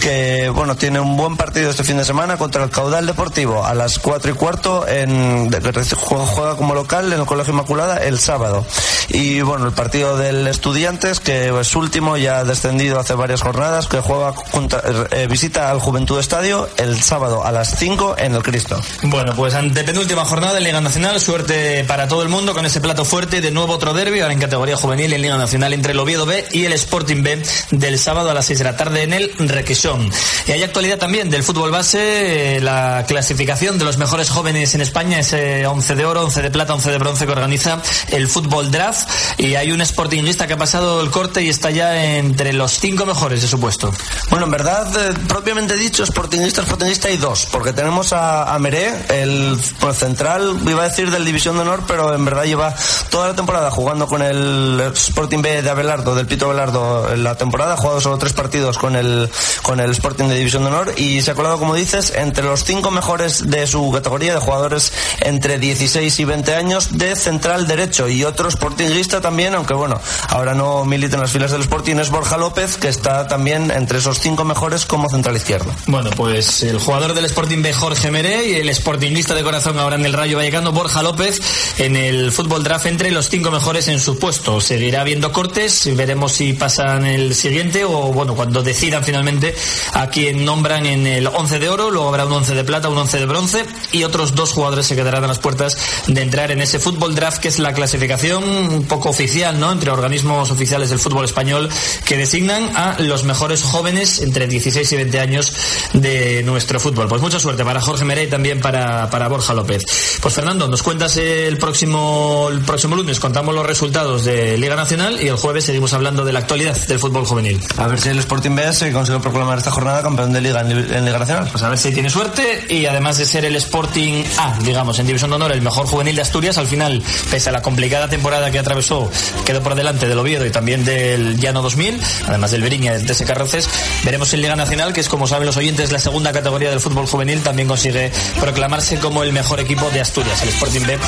que 0.00 0.50
bueno 0.54 0.76
tiene 0.76 1.00
un 1.00 1.16
buen 1.16 1.36
partido 1.36 1.70
este 1.70 1.84
fin 1.84 1.96
de 1.96 2.04
semana 2.04 2.36
contra 2.36 2.64
el 2.64 2.70
Caudal 2.70 3.06
Deportivo 3.06 3.64
a 3.64 3.74
las 3.74 3.98
4 3.98 4.30
y 4.32 4.34
cuarto 4.34 4.86
en, 4.88 5.50
juega, 5.96 6.56
como 6.56 6.74
local 6.74 7.12
en 7.12 7.20
el 7.20 7.26
Colegio 7.26 7.52
Inmaculada 7.52 7.98
el 7.98 8.18
sábado. 8.18 8.64
Y 9.08 9.40
bueno, 9.40 9.66
el 9.66 9.72
partido 9.72 10.16
del 10.16 10.46
Estudiantes, 10.48 11.20
que 11.20 11.56
es 11.60 11.76
último, 11.76 12.16
ya 12.16 12.38
ha 12.38 12.44
descendido 12.44 12.98
hace 12.98 13.14
varias 13.14 13.40
jornadas, 13.40 13.86
que 13.86 14.00
juega 14.00 14.32
contra- 14.32 14.82
eh, 15.12 15.28
visita 15.30 15.70
al 15.70 15.78
Juventud 15.78 16.18
Estadio 16.18 16.68
el 16.76 17.00
sábado 17.02 17.44
a 17.44 17.52
las 17.52 17.76
5 17.78 18.16
en 18.18 18.34
el 18.34 18.42
Cristo. 18.42 18.80
Bueno, 19.04 19.32
pues 19.36 19.54
ante 19.54 19.84
penúltima 19.84 20.24
jornada 20.24 20.54
de 20.54 20.60
Liga 20.60 20.80
Nacional, 20.80 21.20
suerte 21.20 21.84
para 21.84 22.08
todo 22.08 22.22
el 22.22 22.28
mundo 22.28 22.52
con 22.52 22.66
ese 22.66 22.80
plato 22.80 23.04
fuerte. 23.04 23.40
De 23.40 23.50
nuevo 23.52 23.74
otro 23.74 23.94
derbi, 23.94 24.20
ahora 24.20 24.32
en 24.32 24.40
categoría 24.40 24.76
juvenil 24.76 25.12
en 25.12 25.22
Liga 25.22 25.36
Nacional 25.36 25.72
entre 25.72 25.92
el 25.92 25.98
Oviedo 26.00 26.26
B 26.26 26.45
y 26.52 26.64
el 26.64 26.72
Sporting 26.72 27.22
B 27.22 27.42
del 27.70 27.98
sábado 27.98 28.30
a 28.30 28.34
las 28.34 28.46
6 28.46 28.58
de 28.58 28.64
la 28.64 28.76
tarde 28.76 29.02
en 29.02 29.12
el 29.12 29.30
Requesón. 29.38 30.10
Y 30.46 30.52
hay 30.52 30.62
actualidad 30.62 30.98
también 30.98 31.30
del 31.30 31.42
fútbol 31.42 31.70
base, 31.70 32.56
eh, 32.56 32.60
la 32.60 33.04
clasificación 33.06 33.78
de 33.78 33.84
los 33.84 33.98
mejores 33.98 34.30
jóvenes 34.30 34.74
en 34.74 34.80
España, 34.80 35.18
ese 35.18 35.66
11 35.66 35.94
de 35.94 36.04
oro, 36.04 36.22
11 36.22 36.42
de 36.42 36.50
plata, 36.50 36.74
11 36.74 36.90
de 36.90 36.98
bronce 36.98 37.26
que 37.26 37.32
organiza 37.32 37.80
el 38.08 38.28
Fútbol 38.28 38.70
Draft. 38.70 39.08
Y 39.38 39.54
hay 39.54 39.72
un 39.72 39.84
Sportingista 39.84 40.46
que 40.46 40.54
ha 40.54 40.58
pasado 40.58 41.00
el 41.00 41.10
corte 41.10 41.42
y 41.42 41.48
está 41.48 41.70
ya 41.70 42.16
entre 42.16 42.52
los 42.52 42.72
cinco 42.72 43.06
mejores 43.06 43.42
de 43.42 43.48
su 43.48 43.60
puesto. 43.60 43.92
Bueno, 44.30 44.46
en 44.46 44.52
verdad, 44.52 45.10
eh, 45.10 45.14
propiamente 45.28 45.76
dicho, 45.76 46.04
Sportingista, 46.04 46.62
Sportingista 46.62 47.08
hay 47.08 47.16
dos, 47.16 47.46
porque 47.50 47.72
tenemos 47.72 48.12
a, 48.12 48.54
a 48.54 48.58
Meré, 48.58 48.92
el 49.08 49.56
pues, 49.80 49.98
central, 49.98 50.60
iba 50.66 50.82
a 50.84 50.88
decir 50.88 51.10
del 51.10 51.24
División 51.24 51.56
de 51.56 51.62
Honor, 51.62 51.84
pero 51.86 52.14
en 52.14 52.24
verdad 52.24 52.44
lleva 52.44 52.74
toda 53.10 53.28
la 53.28 53.34
temporada 53.34 53.70
jugando 53.70 54.06
con 54.06 54.22
el 54.22 54.92
Sporting 54.94 55.42
B 55.42 55.62
de 55.62 55.70
Abelardo, 55.70 56.14
del 56.14 56.26
Pito 56.36 56.50
Abelardo, 56.50 57.14
en 57.14 57.24
la 57.24 57.34
temporada, 57.38 57.72
ha 57.72 57.76
jugado 57.78 57.98
solo 57.98 58.18
tres 58.18 58.34
partidos 58.34 58.76
con 58.76 58.94
el, 58.94 59.30
con 59.62 59.80
el 59.80 59.92
Sporting 59.92 60.26
de 60.26 60.34
División 60.34 60.64
de 60.64 60.68
Honor 60.68 60.92
y 60.98 61.22
se 61.22 61.30
ha 61.30 61.34
colado, 61.34 61.58
como 61.58 61.74
dices, 61.74 62.12
entre 62.14 62.44
los 62.44 62.62
cinco 62.62 62.90
mejores 62.90 63.48
de 63.48 63.66
su 63.66 63.90
categoría 63.90 64.34
de 64.34 64.40
jugadores 64.40 64.92
entre 65.20 65.58
16 65.58 66.20
y 66.20 66.24
20 66.26 66.54
años 66.54 66.98
de 66.98 67.16
central 67.16 67.66
derecho 67.66 68.06
y 68.10 68.22
otro 68.22 68.50
Sportingista 68.50 69.22
también, 69.22 69.54
aunque 69.54 69.72
bueno, 69.72 69.98
ahora 70.28 70.52
no 70.52 70.84
milita 70.84 71.14
en 71.14 71.22
las 71.22 71.30
filas 71.30 71.52
del 71.52 71.62
Sporting, 71.62 71.96
es 71.96 72.10
Borja 72.10 72.36
López, 72.36 72.76
que 72.76 72.88
está 72.88 73.26
también 73.28 73.70
entre 73.70 73.96
esos 73.96 74.20
cinco 74.20 74.44
mejores 74.44 74.84
como 74.84 75.08
central 75.08 75.36
izquierdo. 75.36 75.72
Bueno, 75.86 76.10
pues 76.10 76.62
el 76.64 76.78
jugador 76.78 77.14
del 77.14 77.24
Sporting 77.24 77.62
B, 77.62 77.72
Jorge 77.72 78.10
Meré, 78.10 78.46
y 78.46 78.54
el 78.56 78.74
Sportingista 78.74 79.34
de 79.34 79.42
corazón 79.42 79.78
ahora 79.78 79.96
en 79.96 80.04
el 80.04 80.12
Rayo 80.12 80.36
Vallecano, 80.36 80.72
Borja 80.72 81.02
López, 81.02 81.40
en 81.78 81.96
el 81.96 82.30
fútbol 82.30 82.62
draft 82.62 82.84
entre 82.84 83.10
los 83.10 83.30
cinco 83.30 83.50
mejores 83.50 83.88
en 83.88 84.00
su 84.00 84.18
puesto. 84.18 84.60
Seguirá 84.60 85.00
habiendo 85.00 85.32
cortes, 85.32 85.88
veremos 85.96 86.25
si 86.28 86.52
pasan 86.52 87.06
el 87.06 87.34
siguiente 87.34 87.84
o, 87.84 88.12
bueno, 88.12 88.34
cuando 88.34 88.62
decidan 88.62 89.04
finalmente 89.04 89.54
a 89.92 90.08
quien 90.08 90.44
nombran 90.44 90.86
en 90.86 91.06
el 91.06 91.26
11 91.26 91.58
de 91.58 91.68
oro, 91.68 91.90
luego 91.90 92.08
habrá 92.08 92.26
un 92.26 92.32
11 92.32 92.54
de 92.54 92.64
plata, 92.64 92.88
un 92.88 92.98
11 92.98 93.18
de 93.18 93.26
bronce 93.26 93.64
y 93.92 94.04
otros 94.04 94.34
dos 94.34 94.52
jugadores 94.52 94.86
se 94.86 94.96
quedarán 94.96 95.24
a 95.24 95.28
las 95.28 95.38
puertas 95.38 95.76
de 96.06 96.22
entrar 96.22 96.50
en 96.50 96.60
ese 96.60 96.78
fútbol 96.78 97.14
draft 97.14 97.38
que 97.38 97.48
es 97.48 97.58
la 97.58 97.72
clasificación 97.72 98.44
un 98.44 98.84
poco 98.84 99.10
oficial, 99.10 99.58
¿no? 99.58 99.72
Entre 99.72 99.90
organismos 99.90 100.50
oficiales 100.50 100.90
del 100.90 100.98
fútbol 100.98 101.24
español 101.24 101.68
que 102.04 102.16
designan 102.16 102.76
a 102.76 102.96
los 103.00 103.24
mejores 103.24 103.62
jóvenes 103.62 104.20
entre 104.20 104.46
16 104.46 104.90
y 104.92 104.96
20 104.96 105.20
años 105.20 105.52
de 105.92 106.42
nuestro 106.42 106.80
fútbol. 106.80 107.08
Pues 107.08 107.20
mucha 107.20 107.38
suerte 107.38 107.64
para 107.64 107.80
Jorge 107.80 108.04
Meré 108.04 108.24
y 108.24 108.28
también 108.28 108.60
para, 108.60 109.10
para 109.10 109.28
Borja 109.28 109.54
López. 109.54 109.84
Pues 110.20 110.34
Fernando, 110.34 110.68
nos 110.68 110.82
cuentas 110.82 111.16
el 111.16 111.58
próximo, 111.58 112.48
el 112.50 112.60
próximo 112.60 112.96
lunes, 112.96 113.20
contamos 113.20 113.54
los 113.54 113.66
resultados 113.66 114.24
de 114.24 114.56
Liga 114.58 114.76
Nacional 114.76 115.20
y 115.22 115.28
el 115.28 115.36
jueves 115.36 115.64
seguimos 115.64 115.92
hablando 115.92 116.15
de 116.24 116.32
la 116.32 116.40
actualidad 116.40 116.76
del 116.86 116.98
fútbol 116.98 117.24
juvenil. 117.24 117.60
A 117.76 117.86
ver 117.86 118.00
si 118.00 118.08
el 118.08 118.18
Sporting 118.18 118.54
B 118.54 118.72
se 118.72 118.92
consigue 118.92 119.20
proclamar 119.20 119.58
esta 119.58 119.70
jornada 119.70 120.02
campeón 120.02 120.32
de 120.32 120.40
Liga 120.40 120.60
en, 120.60 120.70
en 120.70 121.04
Liga 121.04 121.18
Nacional. 121.18 121.48
Pues 121.50 121.62
a 121.62 121.68
ver 121.68 121.78
si 121.78 121.92
tiene 121.92 122.10
suerte 122.10 122.66
y 122.68 122.86
además 122.86 123.18
de 123.18 123.26
ser 123.26 123.44
el 123.44 123.56
Sporting 123.56 124.24
A, 124.38 124.58
digamos, 124.62 124.98
en 124.98 125.06
División 125.06 125.30
de 125.30 125.36
Honor, 125.36 125.52
el 125.52 125.62
mejor 125.62 125.86
juvenil 125.86 126.16
de 126.16 126.22
Asturias, 126.22 126.58
al 126.58 126.66
final, 126.66 127.02
pese 127.30 127.48
a 127.48 127.52
la 127.52 127.62
complicada 127.62 128.08
temporada 128.08 128.50
que 128.50 128.58
atravesó, 128.58 129.10
quedó 129.44 129.62
por 129.62 129.74
delante 129.74 130.08
del 130.08 130.18
Oviedo 130.18 130.46
y 130.46 130.50
también 130.50 130.84
del 130.84 131.38
Llano 131.38 131.62
2000, 131.62 132.00
además 132.26 132.50
del 132.50 132.62
Beriña 132.62 132.92
del 132.92 133.06
TS 133.06 133.22
Carroces. 133.22 133.68
Veremos 134.04 134.32
en 134.34 134.42
Liga 134.42 134.56
Nacional, 134.56 134.92
que 134.92 135.00
es 135.00 135.08
como 135.08 135.26
saben 135.26 135.46
los 135.46 135.56
oyentes, 135.56 135.92
la 135.92 135.98
segunda 135.98 136.32
categoría 136.32 136.70
del 136.70 136.80
fútbol 136.80 137.06
juvenil, 137.06 137.42
también 137.42 137.68
consigue 137.68 138.12
proclamarse 138.40 138.98
como 138.98 139.22
el 139.22 139.32
mejor 139.32 139.60
equipo 139.60 139.90
de 139.90 140.00
Asturias, 140.00 140.42
el 140.42 140.48
Sporting 140.50 140.86
B 140.86 140.98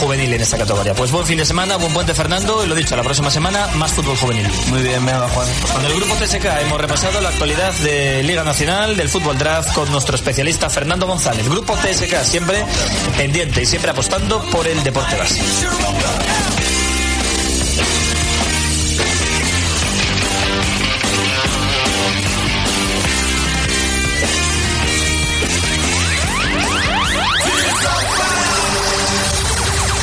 juvenil 0.00 0.32
en 0.32 0.40
esta 0.40 0.58
categoría. 0.58 0.94
Pues 0.94 1.10
buen 1.10 1.26
fin 1.26 1.38
de 1.38 1.46
semana, 1.46 1.76
buen 1.76 1.92
puente 1.92 2.14
Fernando 2.14 2.64
y 2.64 2.68
lo 2.68 2.74
dicho, 2.74 2.96
la 2.96 3.02
próxima 3.02 3.30
semana 3.30 3.68
más 3.74 3.92
fútbol 3.92 4.16
juvenil. 4.16 4.46
Muy 4.66 4.82
bien, 4.82 5.04
venga, 5.04 5.28
Juan. 5.28 5.48
Con 5.72 5.84
el 5.84 5.94
grupo 5.94 6.14
TSK 6.14 6.44
hemos 6.62 6.80
repasado 6.80 7.20
la 7.20 7.30
actualidad 7.30 7.72
de 7.74 8.22
Liga 8.22 8.44
Nacional, 8.44 8.96
del 8.96 9.08
Fútbol 9.08 9.38
Draft, 9.38 9.72
con 9.72 9.90
nuestro 9.90 10.16
especialista 10.16 10.68
Fernando 10.68 11.06
González. 11.06 11.48
Grupo 11.48 11.74
TSK 11.74 12.22
siempre 12.24 12.64
pendiente 13.16 13.62
y 13.62 13.66
siempre 13.66 13.90
apostando 13.90 14.40
por 14.50 14.66
el 14.66 14.82
deporte 14.82 15.16
base. 15.16 15.40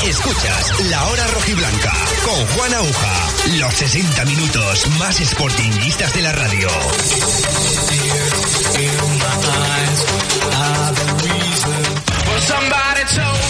Escuchas 0.08 0.90
La 0.90 1.04
Hora 1.08 1.28
Rojiblanca 1.28 1.94
con 2.26 2.46
Juan 2.48 2.74
Aguja. 2.74 3.25
Los 3.54 3.74
60 3.76 4.26
minutos 4.26 4.88
más 4.98 5.18
sportinguistas 5.18 6.14
de 6.14 6.22
la 6.24 6.32
radio. 6.32 6.68
Somebody 12.48 13.04
told 13.16 13.45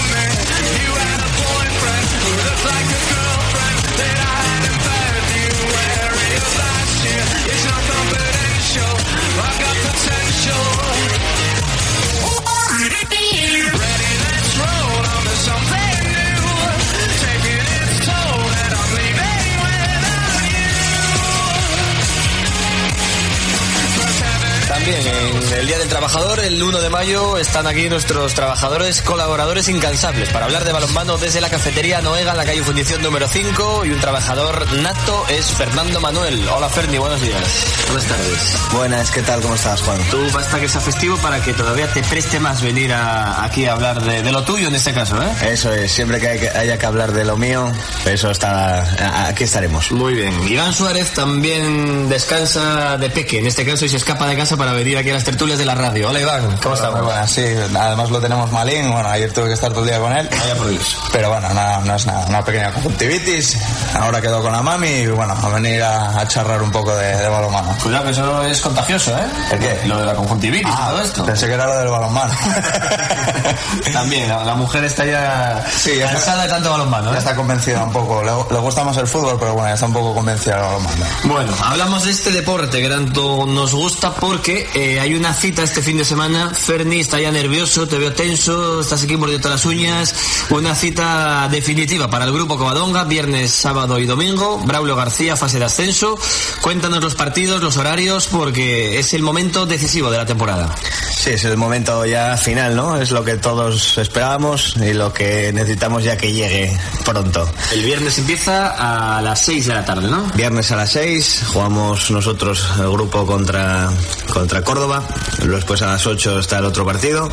También 24.85 25.07
en 25.07 25.53
el 25.61 25.65
Día 25.65 25.79
del 25.79 25.87
Trabajador, 25.89 26.39
el 26.41 26.61
1 26.61 26.79
de 26.79 26.89
mayo, 26.91 27.39
están 27.39 27.65
aquí 27.65 27.89
nuestros 27.89 28.35
trabajadores 28.35 29.01
colaboradores 29.01 29.67
incansables 29.67 30.29
para 30.29 30.45
hablar 30.45 30.63
de 30.63 30.73
balonmano 30.73 31.17
desde 31.17 31.41
la 31.41 31.49
cafetería 31.49 32.01
Noega 32.01 32.31
en 32.33 32.37
la 32.37 32.45
calle 32.45 32.61
Fundición 32.61 33.01
número 33.01 33.27
5 33.27 33.85
y 33.85 33.89
un 33.89 33.99
trabajador 33.99 34.71
nato 34.73 35.25
es 35.29 35.47
Fernando 35.47 35.99
Manuel. 36.01 36.47
Hola 36.49 36.69
Ferni, 36.69 36.99
buenos 36.99 37.19
días. 37.19 37.41
Buenas 37.87 38.05
tardes. 38.07 38.57
Buenas, 38.73 39.09
¿qué 39.09 39.21
tal? 39.23 39.41
¿Cómo 39.41 39.55
estás, 39.55 39.81
Juan? 39.81 39.97
Tú 40.11 40.19
basta 40.31 40.59
que 40.59 40.69
sea 40.69 40.81
festivo 40.81 41.17
para 41.17 41.41
que 41.41 41.53
todavía 41.55 41.87
te 41.91 42.03
preste 42.03 42.39
más 42.39 42.61
venir 42.61 42.93
a- 42.93 43.43
aquí 43.43 43.65
a 43.65 43.71
hablar 43.73 43.99
de, 44.03 44.21
de 44.21 44.31
lo 44.31 44.43
tuyo 44.43 44.67
en 44.67 44.75
este 44.75 44.93
caso, 44.93 45.19
¿eh? 45.19 45.51
Eso 45.51 45.73
es, 45.73 45.91
siempre 45.91 46.19
que, 46.19 46.27
hay 46.27 46.39
que- 46.39 46.49
haya 46.51 46.77
que 46.77 46.85
hablar 46.85 47.11
de 47.11 47.25
lo 47.25 47.37
mío, 47.37 47.71
eso 48.05 48.29
está, 48.29 49.27
aquí 49.29 49.45
estaremos. 49.45 49.91
Muy 49.91 50.13
bien. 50.13 50.47
Iván 50.47 50.73
Suárez 50.73 51.09
también 51.11 52.07
descansa 52.07 52.97
de 52.99 53.09
peque, 53.09 53.39
en 53.39 53.47
este 53.47 53.65
caso, 53.65 53.85
y 53.85 53.89
se 53.89 53.97
escapa 53.97 54.27
de 54.27 54.35
casa 54.37 54.55
para 54.55 54.74
venir 54.75 54.97
aquí 54.97 55.09
a 55.09 55.13
las 55.13 55.23
tertulias 55.23 55.57
de 55.57 55.65
la 55.65 55.75
radio. 55.75 56.09
Hola 56.09 56.19
Iván, 56.19 56.57
¿cómo 56.61 56.75
estás? 56.75 56.91
Muy 56.91 57.01
buenas, 57.01 57.29
sí. 57.31 57.43
Además 57.77 58.09
lo 58.09 58.19
tenemos 58.19 58.51
malín. 58.51 58.91
Bueno, 58.91 59.09
ayer 59.09 59.31
tuve 59.33 59.47
que 59.47 59.53
estar 59.53 59.71
todo 59.71 59.81
el 59.83 59.89
día 59.89 59.99
con 59.99 60.15
él. 60.15 60.27
Vaya 60.29 60.55
por 60.55 60.67
Dios. 60.67 60.97
Pero 61.11 61.29
bueno, 61.29 61.49
nada, 61.53 61.79
no 61.79 61.95
es 61.95 62.05
nada. 62.05 62.25
Una 62.27 62.43
pequeña 62.43 62.71
conjuntivitis. 62.71 63.57
Ahora 63.95 64.21
quedó 64.21 64.41
con 64.41 64.51
la 64.51 64.61
mami 64.61 64.87
y 64.87 65.07
bueno, 65.07 65.33
a 65.41 65.49
venir 65.49 65.81
a, 65.81 66.19
a 66.19 66.27
charlar 66.27 66.61
un 66.61 66.71
poco 66.71 66.95
de, 66.95 67.15
de 67.17 67.27
balonmano. 67.29 67.75
Cuidado 67.81 68.05
que 68.05 68.11
eso 68.11 68.43
es 68.43 68.61
contagioso, 68.61 69.17
¿eh? 69.17 69.25
¿El 69.51 69.59
qué? 69.59 69.81
Lo 69.87 69.97
de 69.97 70.05
la 70.05 70.13
conjuntivitis 70.15 70.67
Ah, 70.75 70.87
todo 70.91 71.01
esto. 71.01 71.25
Pensé 71.25 71.47
que 71.47 71.53
era 71.53 71.65
lo 71.65 71.77
del 71.79 71.87
balonmano. 71.89 72.33
También, 73.93 74.27
la, 74.29 74.43
la 74.43 74.55
mujer 74.55 74.83
está 74.83 75.05
ya 75.05 75.63
Sí, 75.75 75.97
ya 75.97 76.11
cansada 76.11 76.43
de 76.43 76.49
tanto 76.49 76.69
balonmano, 76.71 77.09
Ya 77.11 77.15
¿eh? 77.15 77.19
está 77.19 77.35
convencida 77.35 77.83
un 77.83 77.91
poco. 77.91 78.21
Le, 78.23 78.31
le 78.53 78.59
gusta 78.59 78.83
más 78.83 78.97
el 78.97 79.07
fútbol, 79.07 79.37
pero 79.39 79.53
bueno, 79.53 79.69
ya 79.69 79.73
está 79.75 79.85
un 79.85 79.93
poco 79.93 80.13
convencida 80.13 80.55
del 80.55 80.63
balonmano. 80.65 81.05
Bueno, 81.23 81.53
hablamos 81.63 82.03
de 82.03 82.11
este 82.11 82.31
deporte 82.31 82.81
que 82.81 82.89
tanto 82.89 83.45
nos 83.45 83.73
gusta 83.73 84.11
porque 84.13 84.64
eh, 84.73 84.99
hay 84.99 85.15
una 85.15 85.33
cita 85.33 85.63
este 85.63 85.81
fin 85.81 85.97
de 85.97 86.05
semana. 86.05 86.49
Ferni 86.49 86.99
está 86.99 87.19
ya 87.19 87.31
nervioso, 87.31 87.87
te 87.87 87.97
veo 87.97 88.13
tenso, 88.13 88.81
estás 88.81 89.03
aquí 89.03 89.17
mordiendo 89.17 89.49
las 89.49 89.65
uñas. 89.65 90.15
Una 90.49 90.75
cita 90.75 91.47
definitiva 91.49 92.09
para 92.09 92.25
el 92.25 92.31
grupo 92.31 92.57
Covadonga, 92.57 93.03
viernes, 93.03 93.51
sábado 93.51 93.99
y 93.99 94.05
domingo. 94.05 94.59
Braulio 94.65 94.95
García, 94.95 95.35
fase 95.35 95.59
de 95.59 95.65
ascenso. 95.65 96.17
Cuéntanos 96.61 97.03
los 97.03 97.15
partidos, 97.15 97.61
los 97.61 97.77
horarios, 97.77 98.27
porque 98.27 98.99
es 98.99 99.13
el 99.13 99.21
momento 99.21 99.65
decisivo 99.65 100.09
de 100.09 100.17
la 100.17 100.25
temporada. 100.25 100.73
Sí, 101.15 101.31
es 101.31 101.45
el 101.45 101.57
momento 101.57 102.05
ya 102.05 102.37
final, 102.37 102.75
¿no? 102.75 103.01
Es 103.01 103.11
lo 103.11 103.23
que 103.23 103.37
todos 103.37 103.97
esperábamos 103.97 104.75
y 104.77 104.93
lo 104.93 105.11
que 105.13 105.51
necesitamos 105.53 106.03
ya 106.03 106.17
que 106.17 106.33
llegue 106.33 106.77
pronto. 107.03 107.49
El 107.73 107.83
viernes 107.83 108.17
empieza 108.19 109.17
a 109.17 109.21
las 109.21 109.41
6 109.41 109.67
de 109.67 109.73
la 109.73 109.85
tarde, 109.85 110.09
¿no? 110.09 110.23
Viernes 110.35 110.71
a 110.71 110.75
las 110.75 110.91
6 110.91 111.45
jugamos 111.47 112.11
nosotros 112.11 112.65
el 112.79 112.91
grupo 112.91 113.25
contra, 113.25 113.89
contra 114.31 114.54
Córdoba. 114.63 115.03
Después 115.43 115.81
a 115.81 115.87
las 115.87 116.05
8 116.05 116.39
está 116.39 116.59
el 116.59 116.65
otro 116.65 116.85
partido. 116.85 117.29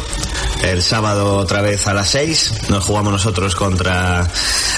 El 0.63 0.83
sábado 0.83 1.37
otra 1.37 1.61
vez 1.61 1.87
a 1.87 1.95
las 1.95 2.11
6 2.11 2.71
nos 2.71 2.85
jugamos 2.85 3.13
nosotros 3.13 3.55
contra 3.55 4.29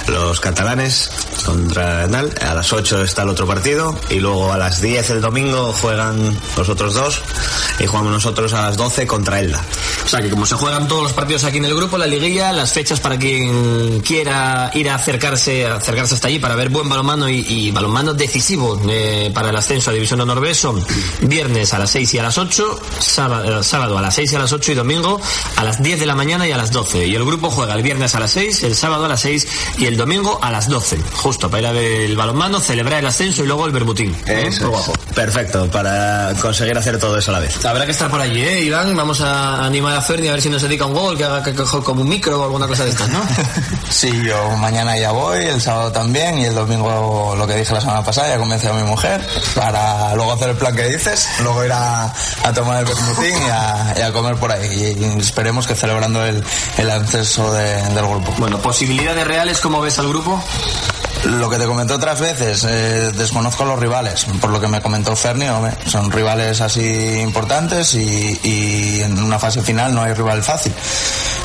los 0.07 0.41
catalanes, 0.41 1.11
contra 1.45 2.07
Nal. 2.07 2.33
A 2.41 2.55
las 2.55 2.73
8 2.73 3.03
está 3.03 3.23
el 3.23 3.29
otro 3.29 3.47
partido. 3.47 3.99
Y 4.11 4.21
luego 4.21 4.53
a 4.53 4.59
las 4.59 4.81
10 4.81 5.11
el 5.11 5.21
domingo 5.21 5.73
juegan 5.73 6.37
los 6.57 6.69
otros 6.69 6.95
dos. 6.95 7.23
Y 7.79 7.87
jugamos 7.87 8.13
nosotros 8.13 8.53
a 8.55 8.63
las 8.63 8.77
12 8.77 9.07
contra 9.07 9.41
Elda. 9.41 9.63
O 10.05 10.09
sea 10.09 10.21
que 10.21 10.31
como 10.31 10.47
se 10.47 10.55
juegan 10.55 10.87
todos 10.87 11.03
los 11.03 11.12
partidos 11.12 11.45
aquí 11.45 11.59
en 11.59 11.64
el 11.64 11.75
grupo, 11.75 11.97
la 11.99 12.07
liguilla, 12.07 12.53
las 12.53 12.73
fechas 12.73 13.01
para 13.01 13.19
quien 13.19 14.01
quiera 14.01 14.71
ir 14.75 14.90
a 14.90 14.97
acercarse, 14.97 15.67
a 15.67 15.77
acercarse 15.77 16.14
hasta 16.14 16.29
allí 16.29 16.38
para 16.38 16.55
ver 16.57 16.69
buen 16.69 16.88
balonmano 16.88 17.29
y, 17.29 17.45
y 17.49 17.71
balonmano 17.71 18.14
decisivo 18.14 18.81
eh, 18.88 19.31
para 19.35 19.51
el 19.51 19.57
ascenso 19.57 19.90
a 19.90 19.93
División 19.95 20.19
de 20.19 20.25
Honor 20.25 20.40
B 20.40 20.55
son 20.55 20.85
viernes 21.23 21.73
a 21.73 21.79
las 21.79 21.90
6 21.90 22.14
y 22.14 22.19
a 22.19 22.23
las 22.23 22.38
8, 22.38 22.81
sábado, 22.99 23.61
eh, 23.61 23.64
sábado 23.64 23.99
a 23.99 24.03
las 24.03 24.14
6 24.14 24.33
y 24.33 24.37
a 24.37 24.38
las 24.38 24.53
8 24.53 24.73
y 24.73 24.75
domingo 24.75 25.21
a 25.57 25.64
las 25.64 25.83
10 25.83 26.01
de 26.01 26.07
la 26.07 26.14
mañana 26.14 26.47
y 26.47 26.53
a 26.53 26.57
las 26.57 26.71
12. 26.71 27.07
Y 27.07 27.14
el 27.14 27.25
grupo 27.25 27.51
juega 27.51 27.75
el 27.75 27.83
viernes 27.83 28.14
a 28.14 28.21
las 28.21 28.33
6, 28.33 28.62
el 28.64 28.75
sábado 28.75 29.07
a 29.07 29.09
las 29.09 29.21
6 29.21 29.47
y 29.79 29.87
el 29.87 29.97
domingo 29.97 30.38
a 30.43 30.51
las 30.51 30.69
12. 30.69 30.99
Justo 31.14 31.51
para 31.51 31.61
ir 31.62 31.67
a 31.67 31.73
ver 31.73 32.01
el 32.03 32.17
balonmano, 32.17 32.61
celebrar 32.61 33.01
el 33.01 33.07
ascenso 33.07 33.43
y 33.43 33.47
luego 33.47 33.67
el 33.67 33.73
bermutín. 33.73 34.14
¿eh? 34.27 34.47
Eso. 34.49 34.73
Perfecto, 35.14 35.71
para 35.71 36.33
conseguir 36.40 36.77
hacer 36.77 36.99
todo 36.99 37.17
eso 37.19 37.31
a 37.31 37.35
la 37.35 37.40
vez. 37.40 37.64
Habrá 37.64 37.87
que 37.87 37.93
estar 37.93 38.11
por 38.11 38.21
allí, 38.21 38.43
¿eh, 38.43 38.64
Iván? 38.64 38.97
Vamos 38.97 39.21
a 39.21 39.64
animar 39.64 39.94
a 39.97 40.01
Ferni 40.03 40.29
a 40.29 40.33
ver 40.33 40.43
si 40.43 40.49
nos 40.51 40.63
dedica 40.63 40.87
un 40.87 40.95
gol, 40.95 41.17
que 41.17 41.25
haga 41.25 41.43
que 41.43 41.55
como 41.55 42.03
un 42.03 42.09
micro 42.09 42.41
o 42.41 42.45
alguna 42.45 42.67
cosa 42.67 42.85
de 42.85 42.91
estas, 42.91 43.09
¿no? 43.09 43.21
Sí, 43.91 44.11
yo 44.27 44.51
mañana 44.57 44.97
ya 44.99 45.13
voy, 45.13 45.45
el 45.45 45.61
sábado 45.61 45.93
también 45.93 46.39
y 46.39 46.45
el 46.47 46.55
domingo 46.55 47.35
lo 47.39 47.47
que 47.47 47.55
dije 47.55 47.73
la 47.73 47.81
semana 47.81 48.03
pasada, 48.05 48.29
ya 48.29 48.39
convencí 48.39 48.67
a 48.67 48.73
mi 48.73 48.83
mujer 48.83 49.25
para 49.55 50.15
luego 50.15 50.33
hacer 50.33 50.51
el 50.51 50.57
plan 50.57 50.75
que 50.75 50.89
dices, 50.89 51.29
luego 51.43 51.65
ir 51.65 51.73
a, 51.73 52.13
a 52.43 52.53
tomar 52.53 52.79
el 52.79 52.85
bermutín 52.87 53.35
y 53.47 53.51
a, 53.51 53.95
y 53.99 54.03
a 54.03 54.13
comer 54.13 54.37
por 54.37 54.51
ahí. 54.53 54.97
Y, 54.99 55.19
esperemos 55.21 55.67
que 55.67 55.75
celebrando 55.75 56.25
el, 56.25 56.43
el 56.79 56.91
ascenso 56.91 57.53
de- 57.53 57.83
del 57.95 58.07
grupo. 58.07 58.35
Bueno, 58.39 58.59
posibilidades 58.59 59.27
reales, 59.27 59.61
¿cómo 59.61 59.81
ves 59.81 59.99
al 59.99 60.09
grupo? 60.09 60.43
Lo 61.25 61.49
que 61.49 61.57
te 61.59 61.65
comenté 61.65 61.95
otras 61.95 62.21
veces, 62.21 62.65
eh, 62.69 63.11
desconozco 63.17 63.65
los 63.65 63.79
rivales, 63.79 64.27
por 64.41 64.51
lo 64.51 64.61
que 64.61 64.69
me 64.69 64.83
comentó 64.83 65.17
Ferni, 65.17 65.49
hombre, 65.49 65.73
son 65.87 66.11
rivales 66.11 66.61
así 66.61 67.19
importantes 67.21 67.95
y, 67.95 68.39
y 68.43 69.01
en 69.01 69.23
una 69.23 69.39
fase 69.39 69.63
final 69.63 69.95
no 69.95 70.03
hay 70.03 70.13
rival 70.13 70.43
fácil. 70.43 70.73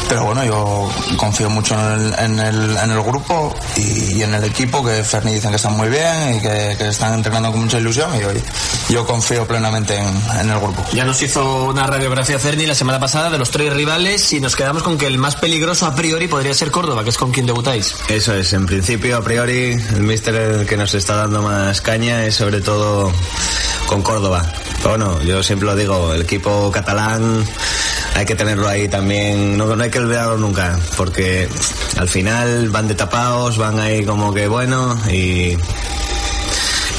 Pero 0.09 0.25
bueno, 0.25 0.43
yo 0.43 0.91
confío 1.17 1.49
mucho 1.49 1.75
en 1.75 2.01
el, 2.01 2.19
en 2.19 2.39
el, 2.39 2.77
en 2.77 2.91
el 2.91 3.01
grupo 3.01 3.55
y, 3.75 4.13
y 4.17 4.23
en 4.23 4.33
el 4.33 4.43
equipo, 4.43 4.83
que 4.83 5.03
Ferni 5.03 5.33
dicen 5.33 5.51
que 5.51 5.57
están 5.57 5.77
muy 5.77 5.87
bien 5.87 6.35
y 6.35 6.41
que, 6.41 6.75
que 6.77 6.87
están 6.89 7.13
entrenando 7.13 7.51
con 7.51 7.61
mucha 7.61 7.77
ilusión 7.77 8.09
y 8.19 8.23
oye, 8.23 8.41
yo 8.89 9.05
confío 9.05 9.45
plenamente 9.47 9.95
en, 9.95 10.21
en 10.39 10.49
el 10.49 10.59
grupo. 10.59 10.83
Ya 10.93 11.05
nos 11.05 11.21
hizo 11.21 11.65
una 11.65 11.85
radiografía 11.85 12.39
Ferni 12.39 12.65
la 12.65 12.73
semana 12.75 12.99
pasada 12.99 13.29
de 13.29 13.37
los 13.37 13.51
tres 13.51 13.71
rivales 13.71 14.33
y 14.33 14.39
nos 14.39 14.55
quedamos 14.55 14.81
con 14.81 14.97
que 14.97 15.05
el 15.05 15.19
más 15.19 15.35
peligroso 15.35 15.85
a 15.85 15.93
priori 15.93 16.27
podría 16.27 16.53
ser 16.53 16.71
Córdoba, 16.71 17.03
que 17.03 17.11
es 17.11 17.17
con 17.17 17.31
quien 17.31 17.45
debutáis. 17.45 17.95
Eso 18.09 18.33
es, 18.33 18.51
en 18.53 18.65
principio, 18.65 19.17
a 19.17 19.21
priori, 19.21 19.68
el 19.71 20.01
míster 20.01 20.35
el 20.35 20.65
que 20.65 20.77
nos 20.77 20.93
está 20.93 21.15
dando 21.15 21.41
más 21.41 21.81
caña 21.81 22.25
es 22.25 22.35
sobre 22.35 22.61
todo 22.61 23.11
con 23.87 24.01
Córdoba. 24.01 24.51
Bueno, 24.83 25.21
yo 25.23 25.43
siempre 25.43 25.65
lo 25.65 25.75
digo, 25.75 26.13
el 26.13 26.21
equipo 26.21 26.71
catalán 26.71 27.43
hay 28.15 28.25
que 28.25 28.35
tenerlo 28.35 28.67
ahí 28.67 28.87
también, 28.87 29.57
no, 29.57 29.75
no 29.75 29.83
hay 29.83 29.89
que 29.89 29.99
olvidarlo 29.99 30.37
nunca, 30.37 30.79
porque 30.97 31.47
al 31.97 32.07
final 32.07 32.69
van 32.69 32.87
de 32.87 32.95
tapados, 32.95 33.57
van 33.57 33.79
ahí 33.79 34.05
como 34.05 34.33
que 34.33 34.47
bueno 34.47 34.99
y... 35.11 35.57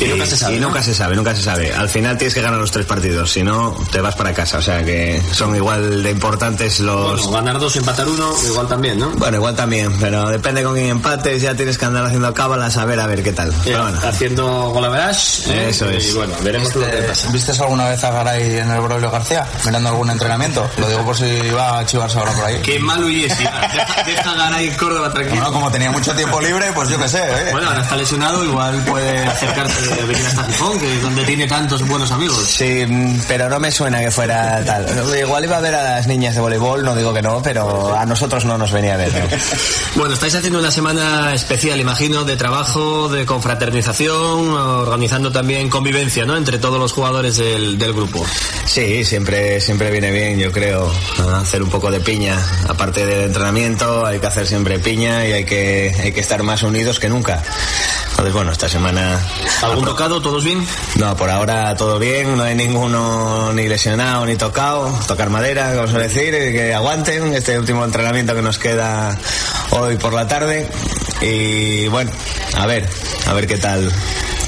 Y 0.00 0.08
nunca 0.08 0.26
se 0.26 0.36
sabe, 0.36 0.58
nunca 0.58 0.82
se 0.82 0.94
sabe, 0.94 1.16
nunca 1.16 1.34
se 1.34 1.42
sabe. 1.42 1.72
Al 1.74 1.88
final 1.88 2.16
tienes 2.16 2.34
que 2.34 2.42
ganar 2.42 2.58
los 2.58 2.70
tres 2.70 2.86
partidos, 2.86 3.30
si 3.30 3.42
no 3.42 3.76
te 3.90 4.00
vas 4.00 4.14
para 4.16 4.32
casa. 4.32 4.58
O 4.58 4.62
sea 4.62 4.82
que 4.84 5.20
son 5.32 5.54
igual 5.54 6.02
de 6.02 6.10
importantes 6.10 6.80
los, 6.80 7.22
Bueno, 7.22 7.32
ganar 7.32 7.58
dos, 7.58 7.76
empatar 7.76 8.08
uno, 8.08 8.32
igual 8.46 8.68
también, 8.68 8.98
¿no? 8.98 9.10
bueno, 9.10 9.36
igual 9.36 9.54
también, 9.54 9.92
pero 9.98 10.28
depende 10.28 10.62
con 10.62 10.74
quién 10.74 10.86
empates, 10.86 11.42
ya 11.42 11.54
tienes 11.54 11.78
que 11.78 11.84
andar 11.84 12.04
haciendo 12.06 12.32
cábalas 12.32 12.76
a 12.76 12.84
ver 12.84 13.00
a 13.00 13.06
ver 13.06 13.22
qué 13.22 13.32
tal. 13.32 13.52
Pero 13.64 13.82
bueno, 13.82 13.98
Haciendo 14.02 14.70
golaverage. 14.70 15.50
¿eh? 15.52 15.68
Eso 15.70 15.88
es. 15.88 16.08
Y 16.08 16.12
bueno, 16.12 16.34
veremos 16.42 16.74
lo 16.74 16.90
que 16.90 16.96
pasa. 17.02 17.30
¿Viste 17.30 17.52
alguna 17.52 17.88
vez 17.88 18.02
a 18.04 18.10
Garay 18.10 18.58
en 18.58 18.70
el 18.70 18.80
Broglio 18.80 19.10
García 19.10 19.46
mirando 19.64 19.90
algún 19.90 20.10
entrenamiento? 20.10 20.68
Lo 20.78 20.88
digo 20.88 21.04
por 21.04 21.16
si 21.16 21.50
va 21.50 21.78
a 21.78 21.86
chivarse 21.86 22.18
ahora 22.18 22.32
por 22.32 22.44
ahí. 22.44 22.60
Qué 22.62 22.78
malo 22.78 23.08
y 23.08 23.24
es. 23.24 23.38
Deja, 23.38 23.60
deja 24.06 24.60
en 24.60 24.74
Córdoba 24.74 25.12
tranquilo. 25.12 25.36
Bueno, 25.40 25.52
como 25.52 25.70
tenía 25.70 25.90
mucho 25.90 26.14
tiempo 26.14 26.40
libre, 26.40 26.72
pues 26.74 26.88
yo 26.88 26.98
qué 26.98 27.08
sé, 27.08 27.22
¿eh? 27.22 27.48
Bueno, 27.52 27.68
ahora 27.68 27.82
está 27.82 27.96
lesionado, 27.96 28.44
igual 28.44 28.82
puede 28.84 29.26
acercarse 29.26 29.89
venir 29.94 30.26
hasta 30.26 30.44
Gijón, 30.44 30.78
que 30.78 30.96
es 30.96 31.02
donde 31.02 31.24
tiene 31.24 31.46
tantos 31.46 31.86
buenos 31.86 32.10
amigos. 32.10 32.44
Sí, 32.46 32.84
pero 33.28 33.48
no 33.48 33.60
me 33.60 33.70
suena 33.70 34.00
que 34.00 34.10
fuera 34.10 34.62
tal. 34.64 34.86
Igual 35.18 35.44
iba 35.44 35.56
a 35.56 35.60
ver 35.60 35.74
a 35.74 35.82
las 35.82 36.06
niñas 36.06 36.34
de 36.34 36.40
voleibol, 36.40 36.84
no 36.84 36.94
digo 36.94 37.12
que 37.12 37.22
no, 37.22 37.42
pero 37.42 37.96
a 37.96 38.04
nosotros 38.06 38.44
no 38.44 38.58
nos 38.58 38.72
venía 38.72 38.94
a 38.94 38.96
ver. 38.96 39.12
¿no? 39.12 39.36
Bueno, 39.96 40.14
estáis 40.14 40.34
haciendo 40.34 40.58
una 40.58 40.70
semana 40.70 41.34
especial, 41.34 41.80
imagino, 41.80 42.24
de 42.24 42.36
trabajo, 42.36 43.08
de 43.08 43.26
confraternización, 43.26 44.50
organizando 44.50 45.32
también 45.32 45.68
convivencia, 45.68 46.24
¿no? 46.24 46.36
Entre 46.36 46.58
todos 46.58 46.78
los 46.78 46.92
jugadores 46.92 47.36
del, 47.36 47.78
del 47.78 47.92
grupo. 47.92 48.24
Sí, 48.66 49.04
siempre, 49.04 49.60
siempre 49.60 49.90
viene 49.90 50.10
bien, 50.10 50.38
yo 50.38 50.52
creo, 50.52 50.90
hacer 51.34 51.62
un 51.62 51.70
poco 51.70 51.90
de 51.90 52.00
piña. 52.00 52.38
Aparte 52.68 53.04
del 53.06 53.24
entrenamiento, 53.24 54.06
hay 54.06 54.18
que 54.18 54.26
hacer 54.26 54.46
siempre 54.46 54.78
piña 54.78 55.26
y 55.26 55.32
hay 55.32 55.44
que, 55.44 55.94
hay 56.02 56.12
que 56.12 56.20
estar 56.20 56.42
más 56.42 56.62
unidos 56.62 56.98
que 57.00 57.08
nunca. 57.08 57.42
Entonces, 58.10 58.34
bueno, 58.34 58.52
esta 58.52 58.68
semana... 58.68 59.18
¿Algún 59.62 59.79
tocado? 59.84 60.20
¿Todos 60.20 60.44
bien? 60.44 60.66
No, 60.96 61.16
por 61.16 61.30
ahora 61.30 61.76
todo 61.76 61.98
bien, 61.98 62.36
no 62.36 62.42
hay 62.42 62.54
ninguno 62.54 63.52
ni 63.52 63.68
lesionado 63.68 64.26
ni 64.26 64.36
tocado. 64.36 64.92
Tocar 65.06 65.30
madera, 65.30 65.74
vamos 65.74 65.94
a 65.94 65.98
decir, 65.98 66.32
que 66.32 66.74
aguanten 66.74 67.34
este 67.34 67.58
último 67.58 67.84
entrenamiento 67.84 68.34
que 68.34 68.42
nos 68.42 68.58
queda 68.58 69.16
hoy 69.70 69.96
por 69.96 70.12
la 70.12 70.26
tarde. 70.26 70.68
Y 71.20 71.88
bueno, 71.88 72.10
a 72.56 72.66
ver, 72.66 72.88
a 73.26 73.32
ver 73.32 73.46
qué 73.46 73.58
tal 73.58 73.90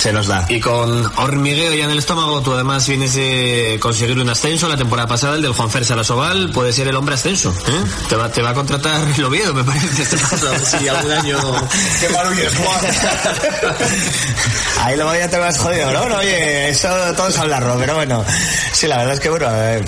se 0.02 0.12
nos 0.12 0.26
da. 0.26 0.44
Y 0.48 0.58
con 0.58 1.06
hormigueo 1.16 1.72
ya 1.74 1.84
en 1.84 1.90
el 1.92 1.98
estómago, 1.98 2.42
tú 2.42 2.52
además 2.54 2.88
vienes 2.88 3.14
de 3.14 3.78
conseguir 3.80 4.18
un 4.18 4.28
ascenso 4.28 4.66
la 4.66 4.76
temporada 4.76 5.06
pasada, 5.06 5.36
el 5.36 5.42
del 5.42 5.52
Juan 5.52 5.70
Fer 5.70 5.84
Salasoval, 5.84 6.50
puede 6.50 6.72
ser 6.72 6.88
el 6.88 6.96
hombre 6.96 7.14
ascenso. 7.14 7.54
¿eh? 7.68 7.84
Te, 8.08 8.16
va, 8.16 8.28
te 8.28 8.42
va 8.42 8.50
a 8.50 8.54
contratar 8.54 9.00
el 9.16 9.24
Oviedo, 9.24 9.54
me 9.54 9.62
parece, 9.62 10.02
este 10.02 10.16
paso, 10.16 10.48
a 10.48 10.50
ver 10.50 10.64
si 10.64 10.88
algún 10.88 11.12
año... 11.12 11.38
¡Qué 12.00 12.08
maravilla 12.08 12.48
Ahí 14.80 14.96
lo 14.96 15.06
voy 15.06 15.18
a 15.18 15.30
tener 15.30 15.46
más 15.46 15.58
jodido, 15.58 15.92
¿no? 15.92 16.08
No, 16.08 16.16
Oye, 16.16 16.70
eso 16.70 16.88
todo 17.16 17.28
es 17.28 17.38
hablarlo, 17.38 17.76
pero 17.78 17.94
bueno. 17.94 18.24
Sí, 18.72 18.88
la 18.88 18.96
verdad 18.96 19.14
es 19.14 19.20
que, 19.20 19.30
bueno, 19.30 19.46
eh, 19.50 19.84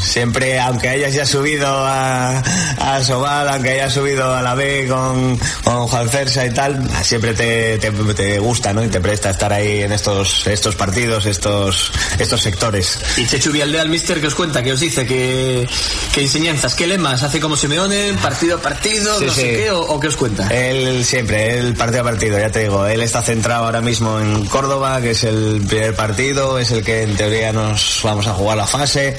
siempre, 0.00 0.60
aunque 0.60 0.90
hayas 0.90 1.12
ya 1.12 1.26
subido 1.26 1.66
a, 1.66 2.38
a 2.38 3.02
Sobal, 3.02 3.48
aunque 3.48 3.70
hayas 3.70 3.92
subido 3.92 4.32
a 4.32 4.42
la 4.42 4.54
B 4.54 4.86
con, 4.88 5.36
con 5.64 5.88
Juan 5.88 6.08
Fersa 6.08 6.46
y 6.46 6.50
tal, 6.54 6.88
siempre 7.02 7.34
te, 7.34 7.78
te, 7.78 7.90
te 7.90 8.38
gusta, 8.38 8.72
¿no? 8.72 8.84
Y 8.84 8.88
te 8.88 9.00
presta 9.00 9.30
estar 9.30 9.52
ahí 9.52 9.55
en 9.62 9.92
estos, 9.92 10.46
estos 10.46 10.76
partidos, 10.76 11.26
estos, 11.26 11.92
estos 12.18 12.42
sectores. 12.42 12.98
Y 13.16 13.26
Chechu 13.26 13.52
Vialdea, 13.52 13.84
mister, 13.84 14.20
que 14.20 14.26
os 14.26 14.34
cuenta, 14.34 14.62
que 14.62 14.72
os 14.72 14.80
dice, 14.80 15.06
que, 15.06 15.68
que 16.12 16.22
enseñanzas, 16.22 16.74
qué 16.74 16.86
lemas, 16.86 17.22
hace 17.22 17.40
como 17.40 17.56
Simeone, 17.56 18.14
partido 18.22 18.56
a 18.56 18.60
partido, 18.60 19.18
Sí, 19.18 19.26
no 19.26 19.32
sé 19.32 19.42
qué, 19.42 19.70
o, 19.70 19.80
o 19.80 20.00
qué 20.00 20.08
os 20.08 20.16
cuenta. 20.16 20.48
Él 20.48 21.04
siempre, 21.04 21.58
él 21.58 21.74
partido 21.74 22.02
a 22.02 22.04
partido, 22.04 22.38
ya 22.38 22.50
te 22.50 22.60
digo, 22.60 22.86
él 22.86 23.02
está 23.02 23.22
centrado 23.22 23.64
ahora 23.64 23.80
mismo 23.80 24.20
en 24.20 24.44
Córdoba, 24.46 25.00
que 25.00 25.10
es 25.12 25.24
el 25.24 25.64
primer 25.66 25.94
partido, 25.94 26.58
es 26.58 26.70
el 26.70 26.84
que 26.84 27.02
en 27.02 27.16
teoría 27.16 27.52
nos 27.52 28.00
vamos 28.02 28.26
a 28.26 28.34
jugar 28.34 28.56
la 28.56 28.66
fase. 28.66 29.16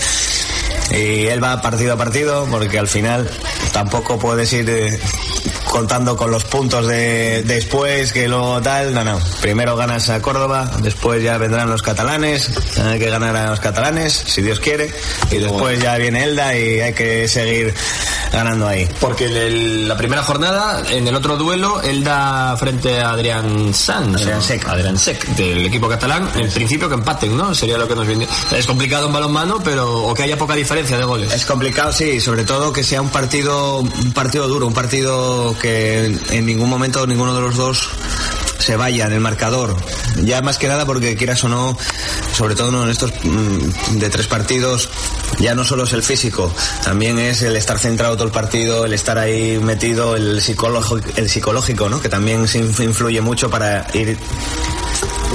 Y 0.91 1.27
él 1.27 1.43
va 1.43 1.61
partido 1.61 1.93
a 1.93 1.97
partido 1.97 2.47
porque 2.49 2.79
al 2.79 2.87
final 2.87 3.29
tampoco 3.73 4.17
puedes 4.17 4.51
ir 4.53 4.69
eh, 4.69 4.99
contando 5.71 6.15
con 6.15 6.31
los 6.31 6.43
puntos 6.45 6.87
de 6.87 7.43
después 7.43 8.11
que 8.13 8.27
luego 8.27 8.61
tal. 8.61 8.93
No, 8.93 9.03
no. 9.03 9.19
Primero 9.41 9.75
ganas 9.75 10.09
a 10.09 10.21
Córdoba, 10.21 10.69
después 10.81 11.21
ya 11.23 11.37
vendrán 11.37 11.69
los 11.69 11.81
catalanes. 11.81 12.49
Hay 12.83 12.99
que 12.99 13.09
ganar 13.09 13.35
a 13.35 13.49
los 13.51 13.59
catalanes, 13.59 14.13
si 14.13 14.41
Dios 14.41 14.59
quiere. 14.59 14.91
Y 15.31 15.37
después 15.37 15.79
ya 15.79 15.97
viene 15.97 16.23
Elda 16.23 16.55
y 16.57 16.79
hay 16.81 16.93
que 16.93 17.27
seguir 17.27 17.73
ganando 18.31 18.67
ahí. 18.67 18.87
Porque 18.99 19.25
en 19.25 19.35
el- 19.37 19.87
la 19.87 19.97
primera 19.97 20.23
jornada, 20.23 20.83
en 20.89 21.07
el 21.07 21.15
otro 21.15 21.37
duelo, 21.37 21.81
él 21.81 22.03
da 22.03 22.55
frente 22.57 22.99
a 22.99 23.11
Adrián 23.11 23.73
Sanz. 23.73 24.21
Adrián. 24.21 24.41
Sec. 24.41 24.67
Adrián 24.67 24.97
Sec, 24.97 25.25
del 25.35 25.65
equipo 25.65 25.87
catalán. 25.89 26.29
En 26.35 26.49
principio 26.51 26.87
que 26.89 26.95
empaten, 26.95 27.35
¿no? 27.35 27.53
Sería 27.53 27.77
lo 27.77 27.87
que 27.87 27.95
nos 27.95 28.07
viene. 28.07 28.27
Es 28.51 28.65
complicado 28.65 29.07
en 29.07 29.13
balonmano, 29.13 29.59
pero 29.63 30.03
o 30.03 30.13
que 30.13 30.23
haya 30.23 30.37
poca 30.37 30.55
diferencia 30.55 30.97
de 30.97 31.03
goles. 31.03 31.33
Es 31.33 31.45
complicado, 31.45 31.91
sí, 31.91 32.19
sobre 32.21 32.43
todo 32.43 32.71
que 32.73 32.83
sea 32.83 33.01
un 33.01 33.09
partido, 33.09 33.79
un 33.79 34.11
partido 34.13 34.47
duro, 34.47 34.67
un 34.67 34.73
partido 34.73 35.55
que 35.57 36.05
en 36.31 36.45
ningún 36.45 36.69
momento 36.69 37.05
ninguno 37.07 37.35
de 37.35 37.41
los 37.41 37.55
dos 37.55 37.89
se 38.59 38.75
vaya 38.75 39.05
en 39.05 39.13
el 39.13 39.19
marcador. 39.19 39.75
Ya 40.23 40.41
más 40.41 40.57
que 40.57 40.67
nada 40.67 40.85
porque 40.85 41.15
quieras 41.15 41.43
o 41.43 41.49
no, 41.49 41.77
sobre 42.33 42.55
todo 42.55 42.83
en 42.83 42.89
estos 42.89 43.11
mm, 43.23 43.97
de 43.99 44.09
tres 44.09 44.27
partidos, 44.27 44.89
ya 45.39 45.53
no 45.53 45.63
solo 45.63 45.83
es 45.83 45.93
el 45.93 46.01
físico, 46.03 46.51
también 46.83 47.19
es 47.19 47.43
el 47.43 47.55
estar 47.55 47.77
centrado 47.77 48.15
todo 48.15 48.25
el 48.25 48.31
partido, 48.31 48.85
el 48.85 48.93
estar 48.93 49.17
ahí 49.19 49.59
metido, 49.59 50.15
el 50.15 50.41
psicológico, 50.41 51.07
el 51.17 51.29
psicológico, 51.29 51.87
¿no? 51.89 52.01
Que 52.01 52.09
también 52.09 52.47
se 52.47 52.59
inf- 52.63 52.83
influye 52.83 53.21
mucho 53.21 53.49
para 53.49 53.85
ir. 53.93 54.17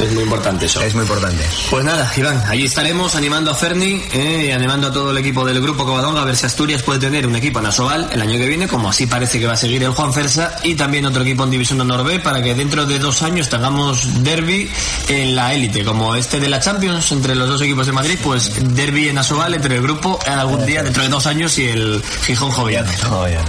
Es 0.00 0.12
muy 0.12 0.24
importante 0.24 0.66
eso. 0.66 0.80
Es 0.82 0.94
muy 0.94 1.02
importante. 1.02 1.44
Pues 1.70 1.84
nada, 1.84 2.10
Iván, 2.16 2.42
allí 2.48 2.64
estaremos 2.64 3.14
animando 3.14 3.50
a 3.50 3.54
Ferni 3.54 4.02
eh, 4.12 4.46
y 4.48 4.50
animando 4.50 4.88
a 4.88 4.92
todo 4.92 5.10
el 5.10 5.18
equipo 5.18 5.44
del 5.44 5.60
grupo 5.60 5.84
Covadonga 5.84 6.22
a 6.22 6.24
ver 6.24 6.36
si 6.36 6.46
Asturias 6.46 6.82
puede 6.82 6.98
tener 6.98 7.26
un 7.26 7.36
equipo 7.36 7.60
en 7.60 7.66
Asobal 7.66 8.08
el 8.12 8.20
año 8.20 8.36
que 8.38 8.46
viene, 8.46 8.66
como 8.66 8.88
así 8.88 9.06
parece 9.06 9.38
que 9.38 9.46
va 9.46 9.52
a 9.52 9.56
seguir 9.56 9.82
el 9.84 9.90
Juan 9.90 10.12
Fersa, 10.12 10.56
y 10.64 10.74
también 10.74 11.06
otro 11.06 11.22
equipo 11.22 11.44
en 11.44 11.50
División 11.50 11.78
de 11.78 11.82
Honor 11.82 12.04
B 12.04 12.18
para 12.18 12.42
que 12.42 12.54
dentro 12.54 12.84
de 12.84 12.98
dos 12.98 13.22
años 13.22 13.48
tengamos 13.48 14.24
derby 14.24 14.70
en 15.08 15.36
la 15.36 15.54
élite, 15.54 15.84
como 15.84 16.14
este 16.14 16.40
de 16.40 16.48
la 16.48 16.58
Champions 16.58 17.12
entre 17.12 17.34
los 17.34 17.48
dos 17.48 17.62
equipos 17.62 17.86
de 17.86 17.92
Madrid, 17.92 18.18
pues 18.22 18.52
derby 18.74 19.08
en 19.08 19.18
Asobal 19.18 19.54
entre 19.54 19.76
el 19.76 19.82
grupo 19.82 20.18
algún 20.26 20.66
día 20.66 20.82
dentro 20.82 21.02
de 21.02 21.08
dos 21.08 21.26
años 21.26 21.56
y 21.58 21.68
el 21.68 22.02
Gijón 22.24 22.50
Joviano. 22.50 22.90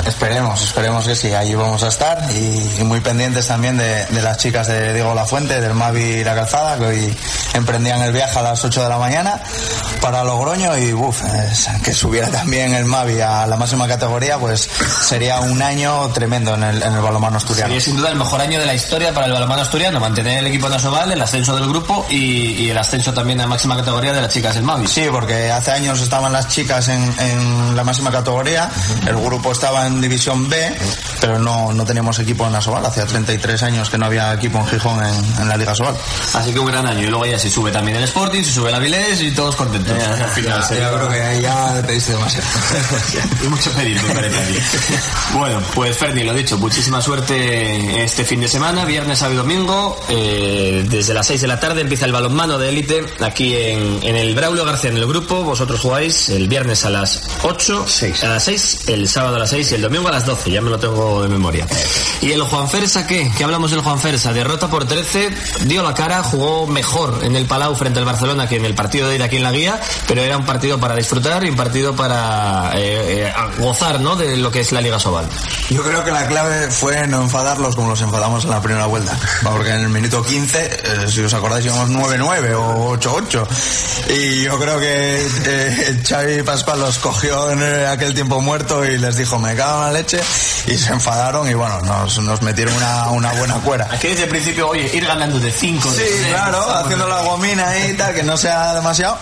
Esperemos, 0.06 0.62
esperemos 0.62 1.08
que 1.08 1.16
sí, 1.16 1.32
allí 1.34 1.56
vamos 1.56 1.82
a 1.84 1.88
estar 1.88 2.20
y, 2.36 2.82
y 2.82 2.84
muy 2.84 3.00
pendientes 3.00 3.48
también 3.48 3.78
de, 3.78 4.06
de 4.06 4.22
las 4.22 4.38
chicas 4.38 4.68
de 4.68 4.94
Diego 4.94 5.16
Lafuente, 5.16 5.60
del 5.60 5.74
Mavi 5.74 6.24
la 6.34 6.42
Calzada, 6.42 6.78
que 6.78 6.86
hoy 6.86 7.18
emprendían 7.54 8.02
el 8.02 8.12
viaje 8.12 8.40
a 8.40 8.42
las 8.42 8.64
8 8.64 8.84
de 8.84 8.90
la 8.90 8.98
mañana 8.98 9.40
para 10.02 10.24
Logroño 10.24 10.78
y 10.78 10.94
uf, 10.94 11.22
es- 11.24 11.68
que 11.84 11.94
subiera 11.94 12.30
también 12.30 12.74
el 12.74 12.86
Mavi 12.86 13.22
a 13.22 13.46
la 13.48 13.56
máxima 13.58 13.88
categoría, 13.88 14.38
pues 14.38 14.68
sería 15.08 15.40
un 15.40 15.62
año 15.62 16.10
tremendo 16.10 16.56
en 16.56 16.64
el, 16.64 16.82
en 16.84 16.94
el 16.94 17.02
balonmano 17.02 17.38
asturiano. 17.38 17.68
Sería 17.70 17.82
sin 17.82 17.98
duda 17.98 18.10
el 18.10 18.16
mejor 18.16 18.42
año 18.42 18.60
de 18.60 18.66
la 18.66 18.74
historia 18.74 19.14
para 19.14 19.28
el 19.28 19.34
balonmano 19.34 19.62
asturiano, 19.62 20.00
mantener 20.00 20.40
el 20.40 20.48
equipo 20.48 20.68
en 20.68 20.74
Asobal, 20.74 21.12
el 21.12 21.22
ascenso 21.22 21.56
del 21.56 21.68
grupo 21.70 22.06
y, 22.10 22.16
y 22.64 22.70
el 22.70 22.78
ascenso 22.78 23.14
también 23.14 23.40
a 23.42 23.48
máxima 23.48 23.76
categoría 23.76 24.14
de 24.14 24.22
las 24.22 24.34
chicas 24.34 24.56
del 24.56 24.64
Mavi. 24.64 24.88
Sí, 24.88 25.06
porque 25.12 25.52
hace 25.52 25.72
años 25.72 26.02
estaban 26.02 26.34
las 26.34 26.48
chicas 26.48 26.88
en, 26.88 27.14
en 27.20 27.76
la 27.76 27.84
máxima 27.84 28.12
categoría, 28.12 28.70
el 29.08 29.16
grupo 29.18 29.52
estaba 29.52 29.86
en 29.88 30.02
división 30.02 30.50
B, 30.50 30.76
pero 31.22 31.40
no, 31.40 31.72
no 31.74 31.86
teníamos 31.86 32.18
equipo 32.20 32.48
en 32.48 32.56
Asobal. 32.56 32.86
Hacía 32.86 33.06
33 33.06 33.64
años 33.64 33.90
que 33.90 33.98
no 33.98 34.06
había 34.08 34.34
equipo 34.34 34.58
en 34.60 34.68
Gijón 34.68 35.04
en, 35.06 35.42
en 35.42 35.48
la 35.50 35.58
Liga 35.58 35.72
Asobal. 35.74 35.96
Así 36.34 36.52
que 36.52 36.60
un 36.60 36.66
gran 36.68 36.86
año. 36.88 37.04
Y 37.04 37.08
luego 37.08 37.26
ya 37.26 37.38
se 37.40 37.50
sube 37.50 37.72
también 37.72 37.98
el 37.98 38.04
Sporting, 38.04 38.44
se 38.44 38.52
sube 38.52 38.70
el 38.70 38.76
Avilés 38.76 39.22
y 39.22 39.32
todos 39.32 39.56
contentos. 39.56 39.94
Al 40.02 40.30
final, 40.32 40.64
sería- 40.64 40.90
Yo 40.92 40.96
creo 40.98 41.10
que 41.10 41.22
ahí 41.22 41.42
ya 41.42 41.82
pediste 41.86 42.14
demasiado. 42.14 42.48
y 43.44 43.48
mucho 43.48 43.72
pedir, 43.72 44.02
me 44.04 44.14
parece 44.14 44.38
a 44.38 44.42
mí. 44.50 44.58
Bueno, 45.38 45.62
pues 45.74 45.98
Ferni, 45.98 46.24
lo 46.24 46.34
dicho, 46.34 46.58
muchísima 46.58 47.02
suerte 47.02 48.04
este 48.04 48.26
fin 48.26 48.40
de 48.42 48.48
semana, 48.48 48.86
viernes, 48.86 49.20
sábado 49.20 49.36
y 49.36 49.38
domingo. 49.38 50.00
Eh, 50.10 50.86
desde 50.90 51.14
las 51.14 51.28
6 51.28 51.42
de 51.42 51.48
la 51.48 51.60
tarde 51.60 51.82
empieza 51.82 52.06
el 52.06 52.12
balonmano 52.12 52.58
de 52.58 52.70
élite 52.70 53.06
aquí 53.22 53.56
en, 53.56 54.00
en 54.04 54.16
el 54.16 54.34
Braulio 54.36 54.66
García, 54.66 54.90
en 54.92 54.98
el 54.98 55.06
grupo. 55.08 55.44
Vosotros 55.44 55.80
jugáis 55.82 56.30
el 56.30 56.48
viernes 56.48 56.86
a 56.86 56.90
las 56.90 57.22
8, 57.44 57.86
a 58.24 58.28
las 58.28 58.44
6, 58.44 58.80
el 58.88 59.08
sábado 59.10 59.36
a 59.36 59.40
las 59.40 59.50
6 59.50 59.72
y 59.72 59.76
el 59.76 59.82
domingo 59.82 60.08
a 60.08 60.12
las 60.12 60.26
12, 60.26 60.52
ya 60.52 60.62
me 60.62 60.70
lo 60.70 60.80
tengo 60.80 61.22
de 61.24 61.30
memoria. 61.30 61.68
¿Y 62.22 62.32
el 62.32 62.42
Juan 62.44 62.70
Fersa 62.70 63.06
qué? 63.08 63.32
¿Qué 63.38 63.44
hablamos 63.44 63.72
del 63.72 63.82
Juan 63.82 64.00
Fersa? 64.00 64.34
Derrota 64.34 64.70
por 64.70 64.86
13, 64.86 65.30
dio 65.66 65.84
la 65.84 65.94
cara, 66.14 66.24
jugó 66.24 66.68
mejor 66.68 67.20
en 67.24 67.36
el 67.36 67.46
Palau 67.46 67.76
frente 67.76 68.00
al 68.00 68.06
Barcelona 68.06 68.48
que 68.48 68.58
en 68.58 68.66
el 68.66 68.76
partido 68.76 69.10
de 69.10 69.16
ir 69.16 69.24
aquí 69.24 69.38
en 69.38 69.44
la 69.44 69.52
guía, 69.52 69.80
pero 70.08 70.22
era 70.22 70.38
un 70.38 70.46
partido 70.46 70.80
para 70.80 70.96
disfrutar 70.96 71.44
y 71.44 71.50
un 71.50 71.56
partido 71.56 71.96
para 71.96 72.72
eh, 72.76 73.28
eh, 73.28 73.34
gozar 73.58 74.00
¿no? 74.00 74.16
de 74.16 74.38
lo 74.38 74.52
que 74.52 74.60
es 74.60 74.72
la 74.72 74.82
Liga 74.82 75.00
Sobal. 75.00 75.26
Yo 75.70 75.82
creo 75.82 76.04
que 76.04 76.12
la 76.12 76.28
clave 76.28 76.70
fue 76.70 77.08
no 77.08 77.22
enfadarlos 77.22 77.76
como 77.76 77.90
los 77.90 78.02
enfadamos 78.02 78.44
en 78.44 78.52
la 78.52 78.62
primera 78.62 78.86
vuelta. 78.86 79.18
Porque 79.44 79.72
en 79.72 79.82
el 79.82 79.90
minuto 79.90 80.24
15, 80.24 80.60
eh, 80.60 81.08
si 81.10 81.22
os 81.22 81.34
acordáis, 81.34 81.66
íbamos 81.66 81.90
9-9 81.90 82.54
o 82.56 82.98
8-8. 82.98 83.48
Y 84.10 84.44
yo 84.44 84.60
creo 84.60 84.80
que 84.80 86.02
Xavi 86.08 86.44
Pascual 86.44 86.80
los 86.80 87.00
cogió 87.00 87.52
en 87.52 87.64
aquel 87.88 88.14
tiempo 88.14 88.42
muerto 88.42 88.86
y 88.86 88.98
les 88.98 89.16
dijo, 89.18 89.40
me 89.40 89.56
cago 89.56 89.80
en 89.80 89.94
la 89.94 90.00
leche. 90.00 90.20
Y 90.68 90.78
se 90.78 90.94
enfadaron 90.94 91.50
y 91.50 91.54
bueno, 91.54 91.82
nos, 91.82 92.22
nos 92.22 92.42
metieron 92.42 92.76
una, 92.76 93.10
una 93.10 93.34
buena 93.34 93.56
cuera. 93.56 93.88
Aquí 93.92 94.10
desde 94.10 94.24
el 94.24 94.30
principio, 94.30 94.70
oye, 94.70 94.90
ir 94.94 95.06
ganando 95.06 95.40
de 95.40 95.52
5. 95.52 95.90
Sí, 96.04 96.24
claro, 96.30 96.70
haciendo 96.76 97.08
la 97.08 97.22
gomina 97.22 97.70
ahí 97.70 97.92
y 97.92 97.94
tal, 97.94 98.14
que 98.14 98.24
no 98.24 98.38
sea 98.38 98.74
demasiado. 98.74 99.18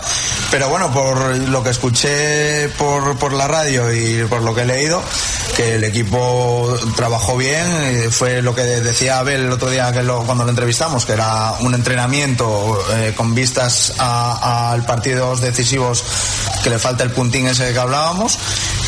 Pero 0.50 0.68
bueno, 0.68 0.92
por 0.92 1.36
lo 1.36 1.62
que 1.62 1.70
escuché 1.70 2.68
por, 2.76 3.16
por 3.18 3.32
la 3.32 3.48
radio 3.48 3.92
y 3.92 4.24
por 4.28 4.42
lo 4.42 4.54
que 4.54 4.62
he 4.62 4.66
leído, 4.66 5.02
que 5.56 5.76
el 5.76 5.84
equipo 5.84 6.76
trabajó 6.96 7.36
bien, 7.36 7.64
eh, 7.82 8.08
fue 8.10 8.42
lo 8.42 8.54
que 8.54 8.62
decía 8.62 9.18
Abel 9.18 9.42
el 9.46 9.52
otro 9.52 9.70
día 9.70 9.90
que 9.92 10.02
lo- 10.02 10.24
cuando 10.24 10.44
lo 10.44 10.50
entrevistamos, 10.50 11.06
que 11.06 11.12
era 11.12 11.54
un 11.60 11.74
entrenamiento 11.74 12.78
eh, 12.94 13.14
con 13.16 13.34
vistas 13.34 13.94
a- 13.98 14.72
al 14.72 14.84
partidos 14.84 15.40
decisivos 15.40 16.04
que 16.62 16.70
le 16.70 16.78
falta 16.78 17.04
el 17.04 17.10
puntín 17.10 17.46
ese 17.48 17.72
que 17.72 17.78
hablábamos 17.78 18.38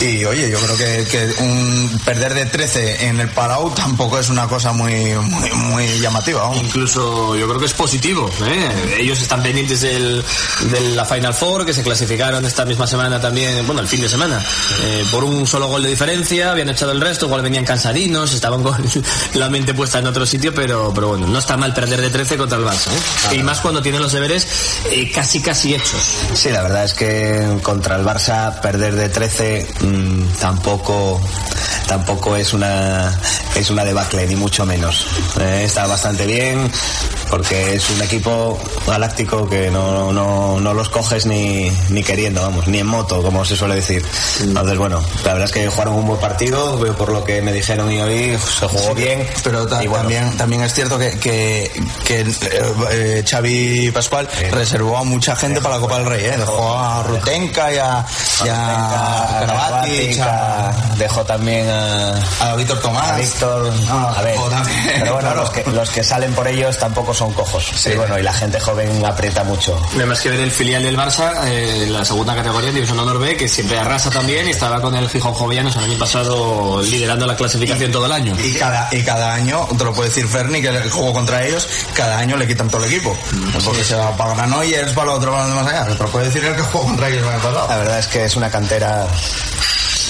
Y 0.00 0.24
oye, 0.24 0.50
yo 0.50 0.58
creo 0.60 0.76
que, 0.76 1.04
que 1.10 1.42
un 1.42 2.00
perder 2.04 2.34
de 2.34 2.46
13 2.46 3.06
en 3.06 3.20
el 3.20 3.28
Palau 3.30 3.70
tampoco 3.74 4.18
es 4.18 4.28
una 4.28 4.46
cosa 4.46 4.72
muy, 4.72 5.14
muy, 5.14 5.50
muy 5.50 6.00
llamativa. 6.00 6.42
vamos. 6.42 6.58
Incluso 6.62 7.36
yo 7.36 7.46
creo 7.46 7.58
que 7.58 7.66
es 7.66 7.72
positivo. 7.72 8.30
¿eh? 8.44 8.96
Ellos 9.00 9.20
están 9.20 9.42
pendientes 9.42 9.80
del, 9.80 10.24
de 10.70 10.80
la 10.94 11.04
Final 11.04 11.34
Four, 11.34 11.66
que 11.66 11.72
se 11.72 11.82
clasificaron 11.82 12.44
esta 12.44 12.64
misma 12.64 12.86
semana 12.86 13.20
también, 13.20 13.66
bueno, 13.66 13.80
el 13.80 13.88
fin 13.88 14.00
de 14.00 14.08
semana, 14.08 14.44
eh, 14.82 15.04
por 15.10 15.24
un 15.24 15.46
solo 15.46 15.68
gol 15.68 15.82
de 15.82 15.90
diferencia, 15.90 16.52
habían 16.52 16.68
echado 16.68 16.92
el 16.92 17.00
resto, 17.00 17.26
igual 17.26 17.42
venían 17.42 17.64
cansadinos, 17.64 18.32
estaban 18.32 18.62
con 18.62 18.74
la 19.34 19.48
mente 19.48 19.74
puesta 19.74 19.98
en 19.98 20.06
otro 20.06 20.26
sitio, 20.26 20.54
pero, 20.54 20.92
pero 20.94 21.08
bueno, 21.08 21.26
no 21.26 21.38
está 21.38 21.56
mal 21.56 21.72
perder 21.74 22.00
de 22.00 22.10
13 22.10 22.36
contra 22.36 22.58
el 22.58 22.64
Barça. 22.64 22.88
¿eh? 23.32 23.36
Y 23.36 23.42
más 23.42 23.60
cuando 23.60 23.82
tienen 23.82 24.02
los 24.02 24.12
deberes 24.12 24.46
eh, 24.90 25.10
casi 25.12 25.40
casi 25.40 25.74
hechos. 25.74 26.02
Sí, 26.34 26.50
la 26.50 26.62
verdad 26.62 26.84
es 26.84 26.94
que 26.94 27.58
contra 27.64 27.96
el 27.96 28.04
Barça 28.04 28.60
perder 28.60 28.94
de 28.94 29.08
13 29.08 29.66
mm, 29.80 30.22
tampoco 30.40 31.20
tampoco 31.88 32.36
es 32.36 32.52
una 32.54 33.18
es 33.56 33.70
una 33.70 33.84
debacle 33.84 34.26
ni 34.26 34.36
mucho 34.36 34.64
menos. 34.66 35.06
Eh, 35.40 35.62
está 35.64 35.86
bastante 35.86 36.26
bien 36.26 36.70
porque 37.30 37.74
es 37.74 37.90
un 37.90 38.02
equipo 38.02 38.58
galáctico 38.86 39.48
que 39.48 39.70
no, 39.70 40.12
no, 40.12 40.60
no 40.60 40.74
los 40.74 40.88
coges 40.88 41.26
ni, 41.26 41.70
ni 41.88 42.02
queriendo, 42.04 42.42
vamos, 42.42 42.66
ni 42.68 42.78
en 42.78 42.86
moto, 42.86 43.22
como 43.22 43.44
se 43.44 43.56
suele 43.56 43.76
decir. 43.76 44.04
Entonces, 44.40 44.78
bueno, 44.78 45.02
la 45.24 45.32
verdad 45.32 45.44
es 45.46 45.52
que 45.52 45.66
jugaron 45.68 45.94
un 45.94 46.06
buen 46.06 46.20
partido, 46.20 46.78
veo 46.78 46.94
por 46.96 47.10
lo 47.10 47.24
que 47.24 47.42
me 47.42 47.52
dijeron 47.52 47.90
y 47.90 48.00
hoy 48.00 48.38
se 48.38 48.66
jugó 48.68 48.94
bien. 48.94 49.26
Pero 49.42 49.66
ta- 49.66 49.82
Y 49.82 49.86
bueno, 49.88 50.02
también, 50.02 50.36
también 50.36 50.62
es 50.62 50.74
cierto 50.74 50.98
que, 50.98 51.10
que, 51.18 51.70
que, 52.04 52.20
eh, 52.20 52.26
eh, 52.90 53.24
Xavi 53.28 53.90
Pascual 53.92 54.28
reservó 54.52 54.98
a 54.98 55.04
mucha 55.04 55.34
gente 55.34 55.60
para 55.60 55.76
la 55.76 55.80
Copa 55.80 55.98
del 55.98 56.06
Rey. 56.06 56.24
¿eh? 56.24 56.34
Dejó 56.38 56.76
a 56.76 57.02
Y 57.56 57.78
a, 57.78 58.04
y 58.44 58.48
a 58.48 59.36
Karabatic, 59.40 60.20
a, 60.20 60.72
dejó 60.96 61.24
también 61.24 61.68
a, 61.68 62.14
a 62.40 62.56
Víctor 62.56 62.80
Tomás. 62.80 63.12
a 63.12 63.16
Víctor, 63.16 63.72
a 63.90 64.22
ver, 64.22 64.34
dejó 64.34 64.48
también, 64.48 64.76
pero 64.98 65.14
bueno, 65.14 65.28
claro. 65.30 65.40
los, 65.42 65.50
que, 65.50 65.70
los 65.70 65.90
que 65.90 66.04
salen 66.04 66.32
por 66.34 66.48
ellos 66.48 66.78
tampoco 66.78 67.14
son 67.14 67.32
cojos. 67.32 67.72
Y 67.86 67.94
bueno, 67.96 68.18
y 68.18 68.22
la 68.22 68.32
gente 68.32 68.58
joven 68.60 69.04
aprieta 69.04 69.44
mucho. 69.44 69.80
Además 69.94 70.20
que 70.20 70.30
ver 70.30 70.40
el 70.40 70.50
filial 70.50 70.82
del 70.82 70.96
Barça, 70.96 71.32
eh, 71.46 71.86
la 71.88 72.04
segunda 72.04 72.34
categoría, 72.34 72.72
División 72.72 72.98
Honor 72.98 73.18
B, 73.18 73.36
que 73.36 73.48
siempre 73.48 73.78
arrasa 73.78 74.10
también 74.10 74.46
y 74.48 74.50
estaba 74.50 74.80
con 74.80 74.94
el 74.96 75.08
Gijón 75.08 75.34
Jovellanos 75.34 75.76
el 75.76 75.84
año 75.84 75.98
pasado 75.98 76.82
liderando 76.82 77.26
la 77.26 77.36
clasificación 77.36 77.92
todo 77.92 78.06
el 78.06 78.12
año. 78.12 78.34
Y 78.42 78.54
cada, 78.54 78.88
y 78.92 79.02
cada 79.02 79.34
año, 79.34 79.66
te 79.76 79.84
lo 79.84 79.92
puede 79.92 80.08
decir 80.08 80.26
Ferni, 80.26 80.60
que 80.60 80.68
el 80.68 80.90
juego 80.90 81.12
contra 81.12 81.44
ellos, 81.44 81.68
cada 81.94 82.18
año 82.18 82.36
le 82.36 82.46
quitan 82.46 82.68
todo 82.68 82.84
el 82.84 82.92
equipo. 82.92 83.16
Porque 83.64 83.84
se 83.84 83.94
va 83.94 84.16
para 84.16 84.34
Granollers, 84.34 84.92
para 84.92 85.10
el 85.12 85.16
otro, 85.18 85.32
para 85.32 85.46
más 85.46 85.66
allá. 85.66 85.84
Te 85.96 86.02
lo 86.02 86.08
puede 86.10 86.26
decir 86.26 86.44
el 86.44 86.56
que 86.56 86.62
jugó 86.62 86.84
contra 86.84 87.08
ellos 87.08 87.26
el 87.34 87.40
La 87.52 87.76
verdad 87.76 87.98
es 87.98 88.06
que 88.06 88.24
es 88.24 88.36
una 88.36 88.50
cantera 88.50 89.06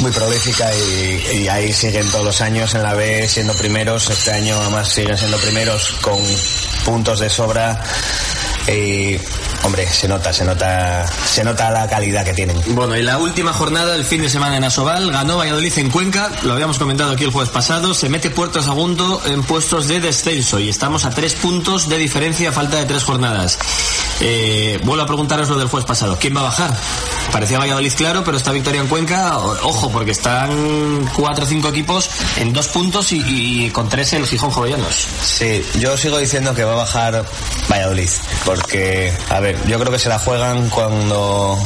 muy 0.00 0.12
prolífica 0.12 0.70
y, 0.74 1.38
y 1.38 1.48
ahí 1.48 1.72
siguen 1.72 2.08
todos 2.10 2.24
los 2.24 2.40
años 2.40 2.74
en 2.74 2.82
la 2.82 2.94
B 2.94 3.28
siendo 3.28 3.54
primeros. 3.54 4.08
Este 4.10 4.32
año 4.32 4.56
además 4.60 4.88
siguen 4.88 5.18
siendo 5.18 5.36
primeros 5.38 5.96
con 6.00 6.18
puntos 6.84 7.18
de 7.18 7.28
sobra. 7.28 7.82
Y 8.68 9.18
hombre, 9.64 9.86
se 9.86 10.08
nota, 10.08 10.32
se 10.32 10.44
nota, 10.44 11.06
se 11.06 11.44
nota 11.44 11.70
la 11.70 11.88
calidad 11.88 12.24
que 12.24 12.34
tienen. 12.34 12.56
Bueno, 12.68 12.96
y 12.96 13.02
la 13.02 13.18
última 13.18 13.52
jornada 13.52 13.92
del 13.92 14.04
fin 14.04 14.22
de 14.22 14.28
semana 14.28 14.56
en 14.56 14.64
Asobal 14.64 15.10
ganó 15.10 15.36
Valladolid 15.38 15.72
en 15.78 15.90
Cuenca, 15.90 16.30
lo 16.42 16.54
habíamos 16.54 16.78
comentado 16.78 17.12
aquí 17.12 17.24
el 17.24 17.30
jueves 17.30 17.50
pasado, 17.50 17.94
se 17.94 18.08
mete 18.08 18.30
Puerto 18.30 18.62
Sagunto 18.62 19.20
en 19.26 19.42
puestos 19.42 19.88
de 19.88 20.00
descenso 20.00 20.60
y 20.60 20.68
estamos 20.68 21.04
a 21.04 21.10
tres 21.10 21.34
puntos 21.34 21.88
de 21.88 21.98
diferencia 21.98 22.50
a 22.50 22.52
falta 22.52 22.78
de 22.78 22.84
tres 22.84 23.04
jornadas. 23.04 23.58
Eh, 24.20 24.80
vuelvo 24.84 25.02
a 25.02 25.06
preguntaros 25.06 25.48
lo 25.48 25.58
del 25.58 25.68
jueves 25.68 25.86
pasado, 25.86 26.16
¿quién 26.18 26.36
va 26.36 26.40
a 26.40 26.44
bajar? 26.44 26.70
Parecía 27.32 27.58
Valladolid 27.58 27.92
claro, 27.94 28.22
pero 28.24 28.36
esta 28.36 28.52
victoria 28.52 28.80
en 28.80 28.86
Cuenca, 28.86 29.38
ojo, 29.38 29.90
porque 29.90 30.12
están 30.12 31.08
cuatro 31.16 31.44
o 31.44 31.48
cinco 31.48 31.68
equipos 31.68 32.08
en 32.36 32.52
dos 32.52 32.68
puntos 32.68 33.12
y, 33.12 33.66
y 33.66 33.70
con 33.70 33.88
tres 33.88 34.12
el 34.12 34.26
Gijón 34.26 34.50
Jovellanos. 34.50 35.06
Sí, 35.22 35.64
yo 35.78 35.96
sigo 35.96 36.18
diciendo 36.18 36.54
que 36.54 36.64
va 36.64 36.72
a 36.72 36.76
bajar 36.76 37.24
Valladolid, 37.70 38.10
porque, 38.44 39.12
a 39.30 39.40
ver, 39.40 39.58
yo 39.66 39.78
creo 39.78 39.92
que 39.92 39.98
se 39.98 40.08
la 40.08 40.18
juegan 40.18 40.68
cuando 40.70 41.58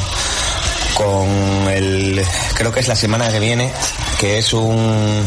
con 0.94 1.28
el, 1.68 2.24
creo 2.54 2.72
que 2.72 2.80
es 2.80 2.88
la 2.88 2.96
semana 2.96 3.30
que 3.30 3.38
viene, 3.38 3.72
que 4.18 4.38
es 4.38 4.52
un, 4.52 5.24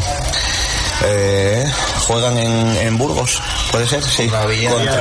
eh, 1.04 1.51
juegan 2.02 2.38
en, 2.38 2.76
en 2.78 2.98
Burgos, 2.98 3.42
puede 3.72 3.88
ser, 3.88 4.04
sí, 4.04 4.28
contra 4.28 4.46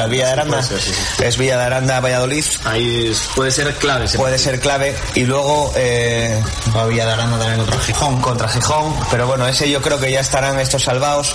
Villa 0.06 0.26
de 0.26 0.32
Aranda, 0.32 0.56
Puede 0.58 0.62
ser, 0.68 0.80
sí, 0.80 0.92
sí. 1.16 1.24
es 1.24 1.36
Villa 1.36 1.56
de 1.58 1.64
Aranda, 1.64 2.00
Valladolid, 2.00 2.44
Ahí 2.64 3.08
es- 3.10 3.28
puede 3.34 3.50
ser 3.50 3.74
clave. 3.76 4.08
puede 4.10 4.38
ser 4.38 4.60
clave, 4.60 4.94
y 5.14 5.24
luego 5.24 5.72
eh, 5.76 6.40
Va 6.76 6.86
Villa 6.86 7.06
de 7.06 7.12
Aranda 7.12 7.38
también 7.38 7.58
contra 7.58 7.80
Gijón. 7.80 8.20
contra 8.20 8.48
Gijón, 8.48 8.94
pero 9.10 9.26
bueno, 9.26 9.46
ese 9.48 9.68
yo 9.70 9.80
creo 9.82 9.98
que 9.98 10.12
ya 10.12 10.20
estarán 10.20 10.58
estos 10.60 10.82
salvados. 10.84 11.34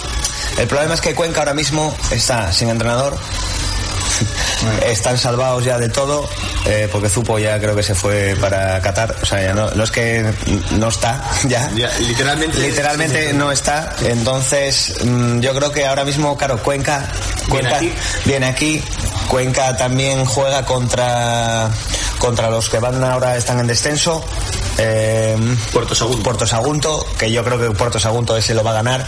El 0.58 0.68
problema 0.68 0.94
es 0.94 1.02
que 1.02 1.14
Cuenca 1.16 1.40
ahora 1.42 1.54
mismo 1.54 1.94
está 2.12 2.54
sin 2.54 2.70
entrenador. 2.70 3.18
Están 4.86 5.18
salvados 5.18 5.64
ya 5.64 5.78
de 5.78 5.90
todo, 5.90 6.28
eh, 6.66 6.88
porque 6.92 7.10
Zupo 7.10 7.40
ya 7.40 7.60
creo 7.60 7.76
que 7.76 7.84
se 7.84 7.96
fue 7.96 8.36
para 8.40 8.80
Qatar. 8.82 9.16
O 9.22 9.26
sea, 9.26 9.42
ya 9.42 9.54
no, 9.54 9.70
no 9.72 9.84
es 9.84 9.92
que 9.92 10.26
no 10.72 10.88
está, 10.88 11.24
ya. 11.48 11.70
Ya, 11.76 11.90
literalmente. 12.00 12.60
Literalmente 12.60 13.34
no 13.34 13.52
está. 13.52 13.96
Entonces, 14.04 14.96
mm, 15.04 15.40
yo 15.40 15.54
creo 15.54 15.72
que 15.72 15.86
ahora 15.86 16.06
mismo, 16.06 16.38
claro, 16.38 16.62
Cuenca, 16.62 17.10
Cuenca 17.50 17.78
aquí. 17.78 17.92
viene 18.26 18.48
aquí. 18.48 18.84
Cuenca 19.28 19.76
también 19.76 20.24
juega 20.26 20.66
contra, 20.66 21.70
contra 22.20 22.50
los 22.50 22.70
que 22.70 22.80
van 22.80 23.04
ahora, 23.04 23.36
están 23.38 23.60
en 23.60 23.68
descenso. 23.68 24.24
Eh, 24.78 25.38
Puerto 25.72 25.96
Sagunto. 25.96 26.24
Puerto 26.24 26.48
Sagunto, 26.48 27.06
que 27.18 27.32
yo 27.32 27.44
creo 27.44 27.60
que 27.60 27.72
Puerto 27.72 28.00
Sagunto 28.00 28.38
ese 28.38 28.54
lo 28.54 28.64
va 28.64 28.72
a 28.72 28.76
ganar. 28.76 29.06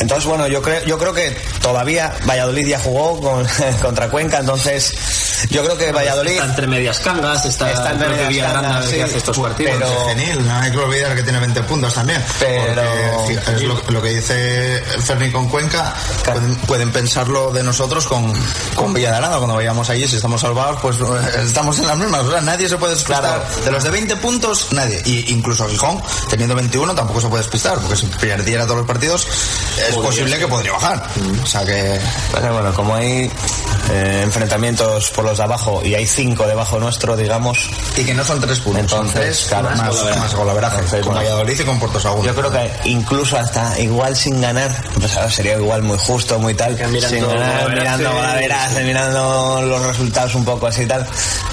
Entonces, 0.00 0.26
bueno, 0.26 0.46
yo 0.48 0.62
creo, 0.62 0.82
yo 0.84 0.98
creo 0.98 1.12
que 1.12 1.36
todavía 1.62 2.12
Valladolid 2.28 2.66
ya 2.66 2.78
jugó 2.78 3.20
con- 3.20 3.46
contra 3.82 4.08
Cuenca, 4.08 4.38
entonces 4.38 4.92
yo 5.50 5.62
creo 5.64 5.76
que 5.78 5.92
Valladolid 5.92 6.32
Está 6.32 6.44
entre 6.46 6.66
medias 6.66 6.98
cangas, 7.00 7.44
está, 7.44 7.70
Está 7.72 7.92
entre 7.92 8.08
medias 8.08 8.28
Villa 8.28 8.42
de 8.44 8.48
Aranda 8.50 8.68
cangas, 8.70 8.86
que 8.88 8.94
sí, 8.96 9.00
hace 9.00 9.18
estos 9.18 9.38
partidos. 9.38 9.74
pero- 9.78 10.08
Genil, 10.08 10.46
no 10.46 10.56
hay 10.58 10.70
que 10.70 10.78
olvidar 10.78 11.14
que 11.14 11.22
tiene 11.22 11.38
20 11.40 11.62
puntos 11.64 11.94
también. 11.94 12.22
Pero- 12.38 12.64
Porque, 13.24 13.34
es 13.56 13.62
lo, 13.62 13.80
lo 13.88 14.02
que 14.02 14.08
dice 14.10 14.82
Ferni 15.04 15.30
con 15.30 15.48
Cuenca, 15.48 15.94
pueden, 16.24 16.56
pueden 16.56 16.92
pensarlo 16.92 17.50
de 17.52 17.62
nosotros 17.62 18.06
con, 18.06 18.32
con 18.74 18.92
Villa 18.94 19.10
de 19.10 19.16
Aranda. 19.18 19.36
Cuando 19.38 19.54
vayamos 19.56 19.88
allí, 19.90 20.06
si 20.08 20.16
estamos 20.16 20.40
salvados, 20.40 20.78
pues 20.80 20.96
estamos 21.46 21.78
en 21.78 21.86
las 21.86 21.96
mismas. 21.96 22.22
O 22.22 22.30
sea, 22.30 22.40
nadie 22.40 22.68
se 22.68 22.76
puede 22.76 22.94
despistar. 22.94 23.22
Claro. 23.22 23.44
De 23.64 23.70
los 23.70 23.84
de 23.84 23.90
20 23.90 24.16
puntos, 24.16 24.68
nadie. 24.72 25.00
Y 25.04 25.32
incluso 25.32 25.68
Gijón, 25.68 26.00
teniendo 26.28 26.54
21, 26.54 26.94
tampoco 26.94 27.20
se 27.20 27.28
puede 27.28 27.42
despistar, 27.42 27.78
porque 27.78 27.96
si 27.96 28.06
perdiera 28.06 28.64
todos 28.64 28.78
los 28.78 28.86
partidos, 28.86 29.26
es 29.88 29.94
posible 29.96 30.38
que 30.38 30.46
podría 30.48 30.72
bajar. 30.72 31.02
O 31.42 31.46
sea 31.46 31.64
que. 31.64 31.98
Pero 32.32 32.52
bueno, 32.52 32.72
como 32.74 32.94
hay 32.94 33.30
eh, 33.90 34.20
enfrentamientos 34.24 35.10
por 35.10 35.24
los 35.24 35.37
abajo 35.40 35.82
y 35.84 35.94
hay 35.94 36.06
cinco 36.06 36.46
debajo 36.46 36.78
nuestro, 36.78 37.16
digamos, 37.16 37.58
Y 37.96 38.04
que 38.04 38.14
no 38.14 38.24
son 38.24 38.40
tres 38.40 38.60
puntos, 38.60 38.80
Entonces, 38.82 39.12
son 39.12 39.22
tres 39.22 39.46
claro, 39.48 39.70
más, 39.76 40.16
más 40.16 40.34
golaveraje, 40.34 40.76
Entonces, 40.76 41.06
con. 41.06 41.14
Valladolid 41.14 41.60
y 41.60 41.64
con 41.64 41.78
Puerto 41.78 42.00
Sagunto. 42.00 42.26
yo 42.26 42.34
creo 42.34 42.50
que 42.50 42.70
incluso 42.84 43.36
hasta 43.36 43.78
igual 43.80 44.16
sin 44.16 44.40
ganar, 44.40 44.84
pues 44.98 45.16
ahora 45.16 45.30
sería 45.30 45.54
igual 45.54 45.82
muy 45.82 45.98
justo, 45.98 46.38
muy 46.38 46.54
tal, 46.54 46.72
mirando 46.90 47.08
sin 47.08 47.28
ganar, 47.28 47.70
mirando 47.70 48.12
golaveraje, 48.12 48.84
mirando 48.84 49.62
los 49.62 49.82
resultados 49.82 50.34
un 50.34 50.44
poco 50.44 50.66
así 50.66 50.82
y 50.82 50.86
tal, 50.86 51.06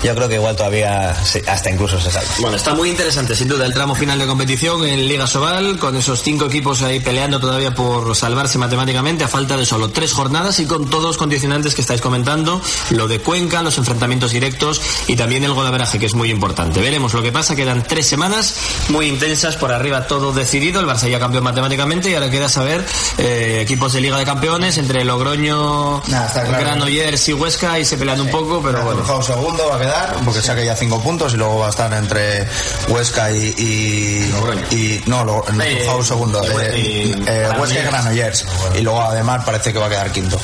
yo 0.04 0.16
creo 0.16 0.28
que 0.28 0.36
igual 0.36 0.56
todavía 0.56 1.16
hasta 1.48 1.70
incluso 1.70 2.00
se 2.00 2.12
salva. 2.12 2.30
Bueno, 2.40 2.58
está 2.58 2.74
muy 2.74 2.90
interesante, 2.90 3.36
sin 3.36 3.48
duda, 3.48 3.66
el 3.66 3.74
tramo 3.74 3.96
final 3.96 4.20
de 4.20 4.26
competición 4.28 4.86
en 4.86 5.08
Liga 5.08 5.28
Sobal, 5.28 5.78
con 5.80 5.96
esos 5.96 6.22
cinco 6.22 6.46
equipos 6.46 6.82
ahí 6.82 7.00
peleando 7.00 7.40
todavía 7.40 7.74
por 7.74 8.16
salvarse 8.16 8.58
matemáticamente, 8.58 9.24
a 9.24 9.28
falta 9.28 9.58
de 9.58 9.66
solo 9.66 9.90
tres 9.90 10.14
jornadas 10.14 10.60
y 10.60 10.66
con 10.66 10.90
todos 10.90 11.06
los 11.06 11.18
condicionantes 11.18 11.76
que 11.76 11.82
estáis 11.82 12.02
comentando, 12.02 12.62
lo 12.92 13.08
de 13.08 13.20
Cuenca, 13.20 13.62
los 13.62 13.75
enfrentamientos 13.78 14.32
directos 14.32 14.82
y 15.08 15.16
también 15.16 15.44
el 15.44 15.54
golaveraje, 15.54 16.00
que 16.00 16.06
es 16.06 16.14
muy 16.16 16.30
importante. 16.32 16.80
Veremos 16.82 17.14
lo 17.14 17.22
que 17.22 17.32
pasa, 17.32 17.56
quedan 17.56 17.84
tres 17.84 18.08
semanas 18.08 18.56
muy 18.90 19.08
intensas, 19.08 19.56
por 19.56 19.72
arriba 19.72 20.08
todo 20.08 20.32
decidido, 20.34 20.80
el 20.80 20.88
Barça 20.88 21.10
ya 21.10 21.20
campeón 21.20 21.44
matemáticamente 21.44 22.10
y 22.10 22.14
ahora 22.16 22.30
queda 22.30 22.50
saber 22.50 22.86
eh, 23.18 23.60
equipos 23.62 23.94
de 23.94 24.02
Liga 24.02 24.18
de 24.18 24.26
Campeones 24.26 24.78
entre 24.78 25.04
Logroño, 25.06 26.02
Nah, 26.08 26.26
está 26.26 26.44
claro. 26.44 26.64
Granollers 26.64 27.28
y 27.30 27.34
Huesca 27.34 27.80
y 27.80 27.86
se 27.86 27.98
peleando 27.98 28.24
un 28.24 28.32
poco, 28.32 28.62
pero 28.64 28.84
bueno. 28.84 29.02
Trabajado 29.04 29.22
segundo 29.24 29.68
va 29.70 29.76
a 29.76 29.80
quedar 29.80 30.16
porque 30.24 30.42
saca 30.42 30.64
ya 30.64 30.76
cinco 30.76 31.02
puntos 31.02 31.34
y 31.34 31.38
luego 31.38 31.60
va 31.60 31.68
a 31.68 31.70
estar 31.70 31.92
entre 31.94 32.48
Huesca 32.90 33.32
y, 33.32 33.54
y, 33.58 34.32
Logroño. 34.32 34.62
y 34.72 35.02
no 35.08 35.24
lo, 35.24 35.40
Eh, 35.62 35.76
Trabajado 35.84 36.04
segundo 36.04 36.42
y- 36.44 36.62
eh, 36.62 37.16
y- 37.18 37.24
eh, 37.30 37.50
Huesca 37.60 37.80
y 37.80 37.84
Granollers. 37.84 38.46
Y 38.78 38.82
luego 38.82 39.02
además 39.02 39.44
parece 39.46 39.72
que 39.74 39.80
va 39.80 39.88
a 39.88 39.90
quedar 39.90 40.12
quinto. 40.12 40.40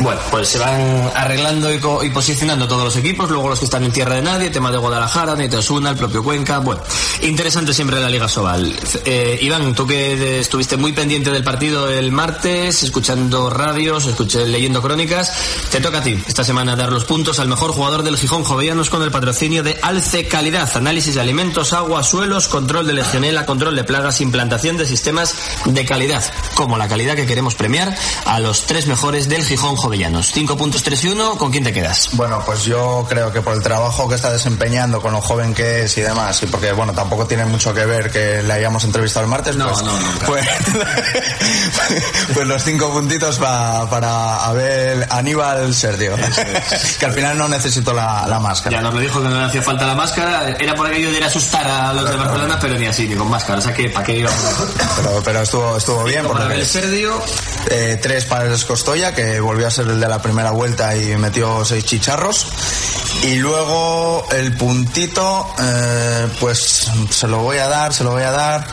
Bueno, 0.00 0.20
pues 0.30 0.48
se 0.48 0.58
van 0.58 1.10
arreglando 1.14 1.72
y 2.04 2.10
posicionando 2.10 2.57
todos 2.66 2.84
los 2.84 2.96
equipos, 2.96 3.30
luego 3.30 3.48
los 3.48 3.58
que 3.58 3.66
están 3.66 3.84
en 3.84 3.92
tierra 3.92 4.16
de 4.16 4.22
nadie, 4.22 4.50
tema 4.50 4.72
de 4.72 4.78
Guadalajara, 4.78 5.36
Osuna, 5.58 5.90
el 5.90 5.96
propio 5.96 6.22
Cuenca. 6.24 6.58
Bueno, 6.58 6.82
interesante 7.22 7.74
siempre 7.74 8.00
la 8.00 8.08
Liga 8.08 8.28
Sobal. 8.28 8.74
Eh, 9.04 9.38
Iván, 9.42 9.74
tú 9.74 9.86
que 9.86 10.40
estuviste 10.40 10.76
muy 10.76 10.92
pendiente 10.92 11.30
del 11.30 11.44
partido 11.44 11.88
el 11.88 12.10
martes, 12.10 12.82
escuchando 12.82 13.50
radios, 13.50 14.06
escuché, 14.06 14.46
leyendo 14.46 14.80
crónicas, 14.80 15.32
te 15.70 15.80
toca 15.80 15.98
a 15.98 16.02
ti 16.02 16.20
esta 16.26 16.44
semana 16.44 16.76
dar 16.76 16.92
los 16.92 17.04
puntos 17.04 17.38
al 17.38 17.48
mejor 17.48 17.72
jugador 17.72 18.02
del 18.02 18.16
Gijón 18.16 18.44
Jovellanos 18.44 18.90
con 18.90 19.02
el 19.02 19.10
patrocinio 19.10 19.62
de 19.62 19.78
Alce 19.82 20.26
Calidad, 20.26 20.70
análisis 20.76 21.14
de 21.14 21.20
alimentos, 21.20 21.72
agua, 21.72 22.02
suelos, 22.02 22.48
control 22.48 22.86
de 22.86 22.94
legionela, 22.94 23.46
control 23.46 23.76
de 23.76 23.84
plagas, 23.84 24.20
implantación 24.20 24.76
de 24.76 24.86
sistemas 24.86 25.34
de 25.64 25.84
calidad, 25.84 26.24
como 26.54 26.78
la 26.78 26.88
calidad 26.88 27.16
que 27.16 27.26
queremos 27.26 27.54
premiar 27.54 27.96
a 28.24 28.40
los 28.40 28.66
tres 28.66 28.86
mejores 28.86 29.28
del 29.28 29.44
Gijón 29.44 29.76
Jovellanos. 29.76 30.30
Cinco 30.32 30.56
puntos, 30.56 30.82
tres 30.82 31.04
y 31.04 31.08
uno, 31.08 31.36
¿con 31.36 31.50
quién 31.50 31.64
te 31.64 31.72
quedas? 31.72 32.10
Bueno, 32.12 32.42
pues 32.48 32.64
yo 32.64 33.04
creo 33.06 33.30
que 33.30 33.42
por 33.42 33.52
el 33.54 33.62
trabajo 33.62 34.08
que 34.08 34.14
está 34.14 34.32
desempeñando 34.32 35.02
con 35.02 35.12
lo 35.12 35.20
joven 35.20 35.52
que 35.52 35.82
es 35.82 35.98
y 35.98 36.00
demás, 36.00 36.42
y 36.42 36.46
porque 36.46 36.72
bueno, 36.72 36.94
tampoco 36.94 37.26
tiene 37.26 37.44
mucho 37.44 37.74
que 37.74 37.84
ver 37.84 38.10
que 38.10 38.42
le 38.42 38.50
hayamos 38.54 38.84
entrevistado 38.84 39.24
el 39.24 39.30
martes, 39.30 39.54
pues, 39.54 39.82
pues, 40.24 40.46
pues 42.32 42.46
los 42.46 42.62
cinco 42.64 42.90
puntitos 42.90 43.36
pa- 43.38 43.86
para 43.90 44.46
Abel 44.46 45.04
Aníbal 45.10 45.74
Sergio, 45.74 46.16
que 46.98 47.04
al 47.04 47.12
final 47.12 47.36
no 47.36 47.48
necesito 47.48 47.92
la, 47.92 48.26
la 48.26 48.38
máscara. 48.38 48.76
Ya 48.76 48.82
nos 48.82 48.94
lo 48.94 49.00
dijo 49.00 49.22
que 49.22 49.28
no 49.28 49.38
le 49.40 49.44
hacía 49.44 49.60
falta 49.60 49.86
la 49.86 49.94
máscara, 49.94 50.48
era 50.58 50.74
por 50.74 50.86
aquello 50.86 51.10
de 51.10 51.18
ir 51.18 51.24
a 51.24 51.26
asustar 51.26 51.66
a 51.68 51.92
los 51.92 52.10
de 52.10 52.16
Barcelona, 52.16 52.58
pero 52.58 52.78
ni 52.78 52.86
así, 52.86 53.06
ni 53.06 53.14
con 53.14 53.28
máscara, 53.28 53.58
o 53.58 53.62
sea 53.62 53.74
que, 53.74 53.90
¿para 53.90 54.06
qué 54.06 54.16
iba? 54.20 54.30
Pero, 54.96 55.22
pero 55.22 55.42
estuvo, 55.42 55.76
estuvo 55.76 56.04
bien. 56.04 56.20
Cinco 56.22 56.28
por 56.28 56.36
lo 56.38 56.42
para 56.44 56.54
Abel. 56.54 56.66
Sergio. 56.66 57.22
Eh, 57.70 57.98
tres 58.02 58.24
para 58.24 58.44
el 58.44 58.64
Costoya, 58.64 59.14
que 59.14 59.38
volvió 59.40 59.66
a 59.66 59.70
ser 59.70 59.86
el 59.88 60.00
de 60.00 60.08
la 60.08 60.22
primera 60.22 60.50
vuelta 60.50 60.96
y 60.96 61.14
metió 61.18 61.62
seis 61.66 61.84
chicharros. 61.84 62.37
Y 63.22 63.36
luego 63.36 64.26
el 64.30 64.56
puntito, 64.56 65.46
eh, 65.58 66.28
pues 66.40 66.90
se 67.10 67.26
lo 67.26 67.38
voy 67.38 67.58
a 67.58 67.68
dar, 67.68 67.92
se 67.92 68.04
lo 68.04 68.12
voy 68.12 68.22
a 68.22 68.30
dar. 68.30 68.66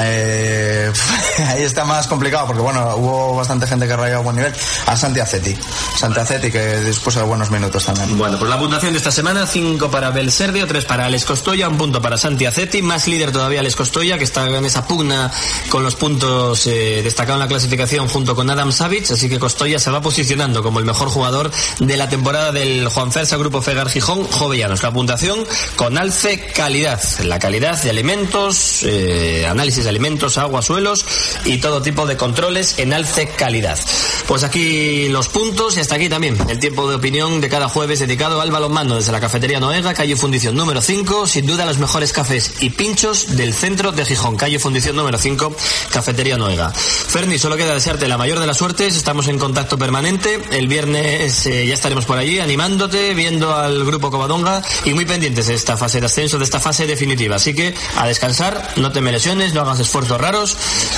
Eh, 0.00 0.92
ahí 1.48 1.62
está 1.62 1.84
más 1.84 2.06
complicado 2.06 2.46
porque 2.46 2.62
bueno, 2.62 2.96
hubo 2.96 3.36
bastante 3.36 3.66
gente 3.66 3.86
que 3.86 3.96
rayó 3.96 4.18
a 4.18 4.20
buen 4.20 4.36
nivel. 4.36 4.52
A 4.86 4.96
Santi 4.96 5.20
Acetti. 5.20 5.56
Santi 5.96 6.20
Acetti 6.20 6.50
que 6.50 6.80
dispuso 6.80 7.20
de 7.20 7.26
buenos 7.26 7.50
minutos 7.50 7.84
también. 7.84 8.16
Bueno, 8.16 8.38
pues 8.38 8.50
la 8.50 8.58
puntuación 8.58 8.92
de 8.92 8.98
esta 8.98 9.12
semana, 9.12 9.46
5 9.46 9.90
para 9.90 10.08
Abel 10.08 10.30
Sergio, 10.30 10.66
3 10.66 10.84
para 10.84 11.06
Alex 11.06 11.24
Costoya, 11.24 11.68
un 11.68 11.78
punto 11.78 12.00
para 12.02 12.16
Santi 12.16 12.46
Acetti, 12.46 12.82
más 12.82 13.06
líder 13.06 13.32
todavía 13.32 13.60
Alex 13.60 13.76
Costoya, 13.76 14.18
que 14.18 14.24
está 14.24 14.46
en 14.46 14.64
esa 14.64 14.86
pugna 14.86 15.30
con 15.68 15.82
los 15.82 15.94
puntos 15.94 16.66
eh, 16.66 17.00
destacado 17.02 17.34
en 17.34 17.40
la 17.40 17.48
clasificación 17.48 18.08
junto 18.08 18.34
con 18.34 18.50
Adam 18.50 18.72
Savic, 18.72 19.10
así 19.10 19.28
que 19.28 19.38
Costoya 19.38 19.78
se 19.78 19.90
va 19.90 20.00
posicionando 20.00 20.62
como 20.62 20.78
el 20.78 20.84
mejor 20.84 21.08
jugador 21.08 21.50
de 21.78 21.96
la 21.96 22.08
temporada 22.08 22.52
del 22.52 22.88
Juan 22.88 23.12
Fersa 23.12 23.36
Grupo 23.36 23.62
Fegar 23.62 23.88
Gijón 23.88 24.24
Jovellanos. 24.24 24.82
La 24.82 24.92
puntuación 24.92 25.44
con 25.76 25.98
alce 25.98 26.46
calidad, 26.52 27.00
la 27.20 27.38
calidad 27.38 27.80
de 27.82 27.90
alimentos, 27.90 28.82
eh, 28.82 29.46
análisis 29.48 29.83
de 29.84 29.90
alimentos, 29.90 30.38
agua, 30.38 30.62
suelos 30.62 31.04
y 31.44 31.58
todo 31.58 31.82
tipo 31.82 32.06
de 32.06 32.16
controles 32.16 32.78
en 32.78 32.92
alce 32.92 33.28
calidad. 33.28 33.78
Pues 34.26 34.42
aquí 34.42 35.08
los 35.08 35.28
puntos 35.28 35.76
y 35.76 35.80
hasta 35.80 35.96
aquí 35.96 36.08
también 36.08 36.36
el 36.48 36.58
tiempo 36.58 36.88
de 36.88 36.96
opinión 36.96 37.40
de 37.40 37.48
cada 37.48 37.68
jueves 37.68 38.00
dedicado 38.00 38.40
al 38.40 38.50
balonmano 38.50 38.96
desde 38.96 39.12
la 39.12 39.20
cafetería 39.20 39.60
Noega, 39.60 39.94
calle 39.94 40.16
Fundición 40.16 40.56
número 40.56 40.80
5, 40.80 41.26
sin 41.26 41.46
duda 41.46 41.66
los 41.66 41.78
mejores 41.78 42.12
cafés 42.12 42.54
y 42.60 42.70
pinchos 42.70 43.36
del 43.36 43.52
centro 43.52 43.92
de 43.92 44.04
Gijón, 44.04 44.36
calle 44.36 44.58
Fundición 44.58 44.96
número 44.96 45.18
5, 45.18 45.54
cafetería 45.90 46.36
Noega. 46.36 46.70
Ferni, 46.70 47.38
solo 47.38 47.56
queda 47.56 47.74
desearte 47.74 48.08
la 48.08 48.18
mayor 48.18 48.40
de 48.40 48.46
las 48.46 48.56
suertes, 48.56 48.96
estamos 48.96 49.28
en 49.28 49.38
contacto 49.38 49.78
permanente, 49.78 50.42
el 50.52 50.68
viernes 50.68 51.46
eh, 51.46 51.66
ya 51.66 51.74
estaremos 51.74 52.06
por 52.06 52.18
allí 52.18 52.38
animándote, 52.38 53.14
viendo 53.14 53.54
al 53.54 53.84
grupo 53.84 54.10
Covadonga 54.10 54.62
y 54.84 54.94
muy 54.94 55.04
pendientes 55.04 55.46
de 55.46 55.54
esta 55.54 55.76
fase 55.76 56.00
de 56.00 56.06
ascenso, 56.06 56.38
de 56.38 56.44
esta 56.44 56.60
fase 56.60 56.86
definitiva. 56.86 57.36
Así 57.36 57.54
que 57.54 57.74
a 57.96 58.06
descansar, 58.06 58.74
no 58.76 58.92
te 58.92 59.00
me 59.00 59.12
lesiones, 59.12 59.54
no 59.54 59.60
hagas 59.60 59.73
esfuerzos 59.80 60.20
raros, 60.20 60.56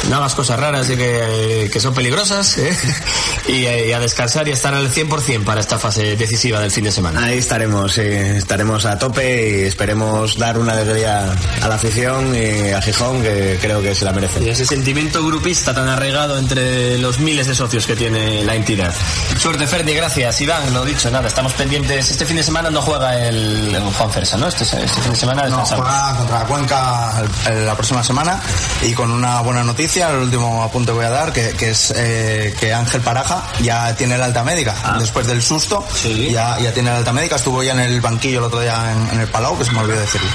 no 0.08 0.16
hagas 0.16 0.34
cosas 0.34 0.58
raras 0.58 0.88
de 0.88 0.96
que, 0.96 1.70
que 1.72 1.80
son 1.80 1.94
peligrosas 1.94 2.58
¿eh? 2.58 2.76
y, 3.48 3.64
eh, 3.66 3.88
y 3.88 3.92
a 3.92 4.00
descansar 4.00 4.46
y 4.48 4.50
a 4.50 4.54
estar 4.54 4.74
al 4.74 4.90
100% 4.92 5.44
para 5.44 5.60
esta 5.60 5.78
fase 5.78 6.16
decisiva 6.16 6.60
del 6.60 6.70
fin 6.70 6.84
de 6.84 6.92
semana. 6.92 7.24
Ahí 7.24 7.38
estaremos, 7.38 7.92
sí, 7.94 8.02
estaremos 8.02 8.84
a 8.86 8.98
tope 8.98 9.62
y 9.62 9.64
esperemos 9.64 10.36
dar 10.38 10.58
una 10.58 10.72
alegría 10.72 11.34
a 11.62 11.68
la 11.68 11.74
afición 11.76 12.34
y 12.34 12.70
a 12.72 12.80
Gijón, 12.82 13.22
que 13.22 13.58
creo 13.60 13.82
que 13.82 13.94
se 13.94 14.04
la 14.04 14.12
merece. 14.12 14.42
Y 14.42 14.48
ese 14.48 14.64
sentimiento 14.66 15.24
grupista 15.24 15.74
tan 15.74 15.88
arraigado 15.88 16.38
entre 16.38 16.98
los 16.98 17.18
miles 17.18 17.46
de 17.46 17.54
socios 17.54 17.86
que 17.86 17.96
tiene 17.96 18.44
la 18.44 18.54
entidad. 18.54 18.92
Suerte, 19.38 19.66
Ferdi, 19.66 19.94
gracias. 19.94 20.40
Iván, 20.40 20.72
lo 20.74 20.84
dicho, 20.84 21.10
nada, 21.10 21.28
estamos 21.28 21.52
pendientes. 21.54 22.10
Este 22.10 22.24
fin 22.26 22.36
de 22.36 22.42
semana 22.42 22.70
no 22.70 22.82
juega 22.82 23.26
el, 23.26 23.74
el 23.74 23.82
Juan 23.82 24.10
Fersa, 24.10 24.36
¿no? 24.36 24.48
Este, 24.48 24.64
este 24.64 24.86
fin 25.02 25.12
de 25.12 25.16
semana 25.16 25.42
No, 25.42 25.48
descansamos. 25.58 25.86
juega 25.86 26.16
contra 26.16 26.40
Cuenca 26.46 27.22
el- 27.46 27.52
el- 27.52 27.66
la 27.66 27.74
próxima 27.74 28.02
semana 28.04 28.40
y 28.82 28.92
con 28.92 29.10
una 29.10 29.40
buena 29.40 29.64
noticia, 29.64 30.10
el 30.10 30.18
último 30.18 30.62
apunte 30.62 30.92
voy 30.92 31.04
a 31.04 31.10
dar, 31.10 31.32
que, 31.32 31.50
que 31.52 31.70
es 31.70 31.92
eh, 31.96 32.54
que 32.58 32.72
Ángel 32.72 33.00
Paraja 33.00 33.42
ya 33.60 33.94
tiene 33.96 34.14
el 34.14 34.22
alta 34.22 34.44
médica. 34.44 34.74
Después 34.98 35.26
del 35.26 35.42
susto, 35.42 35.86
ya, 36.30 36.58
ya 36.58 36.72
tiene 36.72 36.90
el 36.90 36.96
alta 36.96 37.12
médica. 37.12 37.36
Estuvo 37.36 37.62
ya 37.62 37.72
en 37.72 37.80
el 37.80 38.00
banquillo 38.00 38.38
el 38.38 38.44
otro 38.44 38.60
día 38.60 38.92
en, 38.92 39.14
en 39.14 39.20
el 39.20 39.28
Palau, 39.28 39.58
que 39.58 39.64
se 39.64 39.72
me 39.72 39.80
olvidó 39.80 40.00
decirlo. 40.00 40.28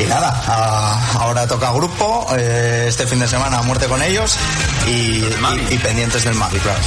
Y 0.00 0.04
nada, 0.04 0.28
a- 0.46 1.18
ahora 1.20 1.46
toca 1.46 1.70
grupo, 1.70 2.26
eh, 2.36 2.86
este 2.88 3.06
fin 3.06 3.18
de 3.20 3.28
semana 3.28 3.58
a 3.58 3.62
muerte 3.62 3.86
con 3.86 4.00
ellos 4.02 4.36
y, 4.86 4.90
y- 4.90 5.66
y 5.70 5.78
pendientes 5.78 6.24
del 6.24 6.34
Mavi, 6.34 6.58
claro. 6.60 6.80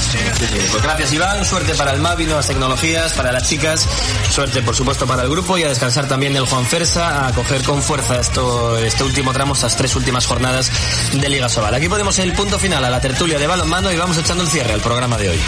Pues 0.72 0.84
gracias 0.84 1.14
Iván, 1.14 1.46
suerte 1.46 1.76
para 1.76 1.92
el 1.94 2.00
Mavi, 2.02 2.26
nuevas 2.26 2.48
tecnologías, 2.48 3.12
para 3.14 3.32
las 3.32 3.48
chicas, 3.48 3.88
suerte 4.32 4.62
por 4.64 4.76
supuesto 4.76 5.06
para 5.06 5.22
el 5.22 5.30
grupo 5.30 5.56
y 5.58 5.64
a 5.64 5.70
descansar 5.70 6.08
también 6.08 6.36
el 6.36 6.46
Juan 6.48 6.66
Fersa, 6.66 7.28
a 7.28 7.32
coger 7.32 7.62
con 7.64 7.82
fuerza 7.84 8.20
esto, 8.20 8.78
este 8.80 9.04
último 9.04 9.32
tramo, 9.34 9.54
estas 9.54 9.76
tres 9.78 9.96
últimas 9.96 10.26
jornadas 10.26 10.72
de 11.14 11.30
Liga 11.30 11.48
Sobal. 11.48 11.76
Aquí 11.76 11.88
ponemos 11.88 12.18
el 12.20 12.34
punto 12.34 12.58
final 12.58 12.84
a 12.84 12.90
la 12.90 13.00
tertulia 13.02 13.38
de 13.38 13.46
balonmano 13.48 13.92
y 13.92 13.98
vamos 13.98 14.18
echando 14.18 14.44
el 14.44 14.50
cierre 14.50 14.74
al 14.74 14.82
programa 14.82 15.16
de 15.18 15.30
hoy. 15.30 15.40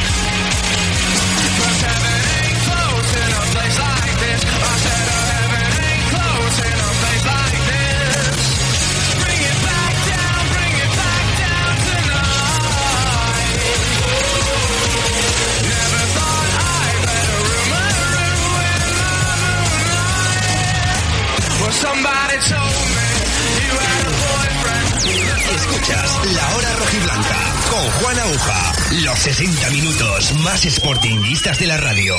60 29.34 29.70
minutos 29.72 30.34
más 30.46 30.62
sportinguistas 30.62 31.60
de 31.60 31.68
la 31.68 31.76
radio. 31.76 32.16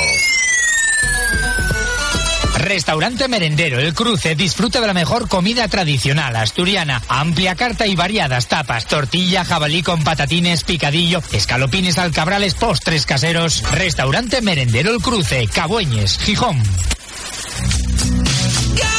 Restaurante 2.58 3.28
Merendero 3.28 3.78
El 3.78 3.94
Cruce 3.94 4.34
disfruta 4.34 4.82
de 4.82 4.88
la 4.88 4.92
mejor 4.92 5.26
comida 5.26 5.68
tradicional 5.68 6.36
asturiana. 6.36 7.00
Amplia 7.08 7.54
carta 7.54 7.86
y 7.86 7.96
variadas 7.96 8.48
tapas, 8.48 8.84
tortilla, 8.84 9.42
jabalí 9.46 9.82
con 9.82 10.04
patatines, 10.04 10.64
picadillo, 10.64 11.22
escalopines, 11.32 11.96
alcabrales, 11.96 12.52
postres 12.52 13.06
caseros. 13.06 13.62
Restaurante 13.72 14.42
Merendero 14.42 14.90
El 14.90 15.00
Cruce, 15.00 15.46
Cabueñes, 15.46 16.18
Gijón. 16.18 16.62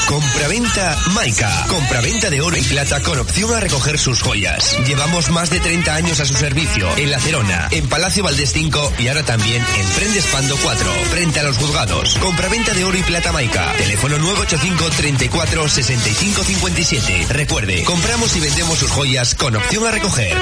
Compraventa 0.09 0.97
Maica. 1.13 1.67
Compraventa 1.67 2.31
de 2.31 2.41
oro 2.41 2.57
y 2.57 2.63
plata 2.63 2.99
con 2.99 3.19
opción 3.19 3.53
a 3.53 3.59
recoger 3.59 3.99
sus 3.99 4.23
joyas. 4.23 4.75
Llevamos 4.87 5.29
más 5.29 5.51
de 5.51 5.59
30 5.59 5.93
años 5.93 6.19
a 6.19 6.25
su 6.25 6.33
servicio. 6.33 6.89
En 6.97 7.11
La 7.11 7.19
Cerona, 7.19 7.67
en 7.69 7.87
Palacio 7.87 8.23
Valdés 8.23 8.51
5 8.51 8.93
y 8.97 9.07
ahora 9.07 9.21
también 9.21 9.63
en 9.77 9.87
Prendes 9.89 10.25
Pando 10.25 10.57
4. 10.63 10.91
Frente 11.11 11.41
a 11.41 11.43
los 11.43 11.57
juzgados. 11.57 12.15
Compraventa 12.15 12.73
de 12.73 12.85
oro 12.85 12.97
y 12.97 13.03
plata 13.03 13.31
Maica. 13.31 13.71
Teléfono 13.77 14.17
985 14.17 14.89
34 14.97 15.69
65 15.69 16.43
57. 16.43 17.27
Recuerde, 17.29 17.83
compramos 17.83 18.35
y 18.35 18.39
vendemos 18.39 18.79
sus 18.79 18.89
joyas 18.89 19.35
con 19.35 19.55
opción 19.55 19.85
a 19.85 19.91
recoger. 19.91 20.35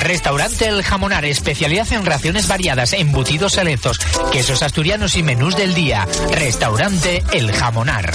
Restaurante 0.00 0.66
El 0.66 0.82
Jamonar, 0.82 1.24
especialidad 1.24 1.92
en 1.92 2.04
raciones 2.04 2.48
variadas, 2.48 2.92
embutidos 2.94 3.52
selectos, 3.52 3.98
quesos 4.32 4.62
asturianos 4.62 5.16
y 5.16 5.22
menús 5.22 5.56
del 5.56 5.74
día. 5.74 6.06
Restaurante 6.32 7.22
El 7.32 7.52
Jamonar. 7.52 8.10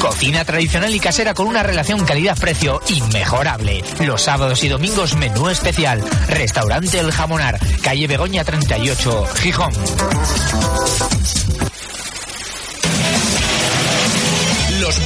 Cocina 0.00 0.44
tradicional 0.44 0.94
y 0.94 1.00
casera 1.00 1.34
con 1.34 1.46
una 1.46 1.62
relación 1.62 2.04
calidad-precio 2.04 2.80
inmejorable. 2.88 3.84
Los 4.00 4.22
sábados 4.22 4.64
y 4.64 4.68
domingos 4.68 5.16
menú 5.16 5.48
especial. 5.48 6.02
Restaurante 6.28 6.98
El 6.98 7.12
Jamonar, 7.12 7.58
calle 7.82 8.06
Begoña 8.06 8.44
38, 8.44 9.26
Gijón. 9.36 9.72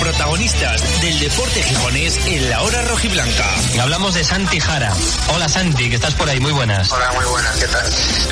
Protagonistas 0.02 1.00
del 1.00 1.16
deporte 1.20 1.62
gijonés 1.62 2.18
en 2.26 2.50
la 2.50 2.62
hora 2.62 2.82
rojiblanca. 2.82 3.46
Hablamos 3.80 4.14
de 4.14 4.24
Santi 4.24 4.58
Jara. 4.58 4.92
Hola 5.28 5.48
Santi, 5.48 5.88
que 5.88 5.94
estás 5.94 6.14
por 6.14 6.28
ahí, 6.28 6.40
muy 6.40 6.50
buenas. 6.50 6.90
Hola, 6.90 7.12
muy 7.12 7.24
buenas, 7.24 7.56
¿qué 7.56 7.68
tal? 7.68 7.86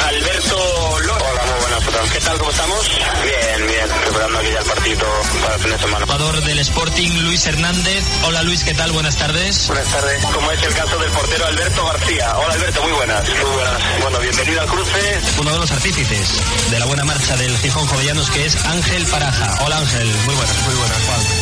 Alberto 0.09 1.01
Loro. 1.07 1.25
Hola, 1.31 1.43
muy 1.45 1.61
buenas, 1.61 1.85
¿qué 1.85 1.93
tal? 1.93 2.11
¿Qué 2.11 2.19
tal, 2.19 2.39
cómo 2.39 2.51
estamos? 2.51 2.89
Bien, 3.23 3.67
bien, 3.69 3.87
preparando 4.03 4.39
aquí 4.41 4.49
ya 4.53 4.59
el 4.59 4.65
partido 4.65 5.07
para 5.43 5.55
el 5.55 5.61
fin 5.61 5.71
de 5.71 5.79
semana. 5.79 6.07
Jugador 6.07 6.43
del 6.43 6.59
Sporting, 6.59 7.11
Luis 7.23 7.47
Hernández. 7.47 8.05
Hola 8.25 8.43
Luis, 8.43 8.65
¿qué 8.65 8.75
tal? 8.75 8.91
Buenas 8.91 9.17
tardes. 9.17 9.69
Buenas 9.69 9.89
tardes. 9.89 10.27
Como 10.27 10.51
es 10.51 10.63
el 10.65 10.75
caso 10.75 10.99
del 10.99 11.11
portero 11.13 11.47
Alberto 11.47 11.87
García. 11.87 12.37
Hola, 12.37 12.55
Alberto, 12.55 12.83
muy 12.83 12.93
buenas. 12.93 13.29
Muy 13.29 13.51
buenas. 13.53 13.83
Bueno, 14.03 14.19
bienvenido 14.19 14.61
al 14.61 14.67
cruce. 14.67 15.21
Uno 15.39 15.53
de 15.53 15.59
los 15.61 15.71
artífices 15.71 16.29
de 16.69 16.81
la 16.81 16.87
buena 16.87 17.05
marcha 17.05 17.37
del 17.37 17.57
Gijón 17.59 17.87
Jovellanos, 17.87 18.29
que 18.31 18.45
es 18.45 18.57
Ángel 18.65 19.07
Paraja. 19.07 19.57
Hola 19.65 19.79
Ángel, 19.79 20.09
muy 20.27 20.35
buenas, 20.35 20.57
muy 20.67 20.75
buenas, 20.75 20.99
Juan. 21.07 21.40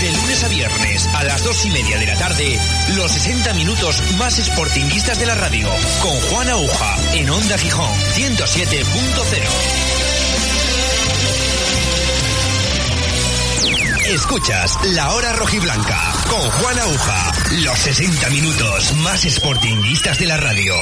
De 0.00 0.12
lunes 0.12 0.44
a 0.44 0.48
viernes 0.48 1.08
a 1.08 1.24
las 1.24 1.42
dos 1.42 1.66
y 1.66 1.70
media 1.70 1.98
de 1.98 2.06
la 2.06 2.14
tarde, 2.14 2.56
los 2.94 3.10
60 3.10 3.52
minutos 3.54 4.00
más 4.16 4.36
sportinguistas 4.36 5.18
de 5.18 5.26
la 5.26 5.34
radio, 5.34 5.68
con 6.00 6.14
Juan 6.30 6.48
Aguja, 6.48 6.96
en 7.14 7.28
Onda 7.28 7.58
Gijón, 7.58 7.90
107.0. 8.14 9.88
Escuchas 14.14 14.78
La 14.94 15.12
Hora 15.12 15.32
Rojiblanca 15.32 16.00
con 16.30 16.40
Juan 16.40 16.78
Aguja. 16.78 17.32
Los 17.64 17.78
60 17.80 18.30
minutos 18.30 18.94
más 19.02 19.22
sportinguistas 19.22 20.18
de 20.18 20.26
la 20.26 20.36
radio. 20.36 20.74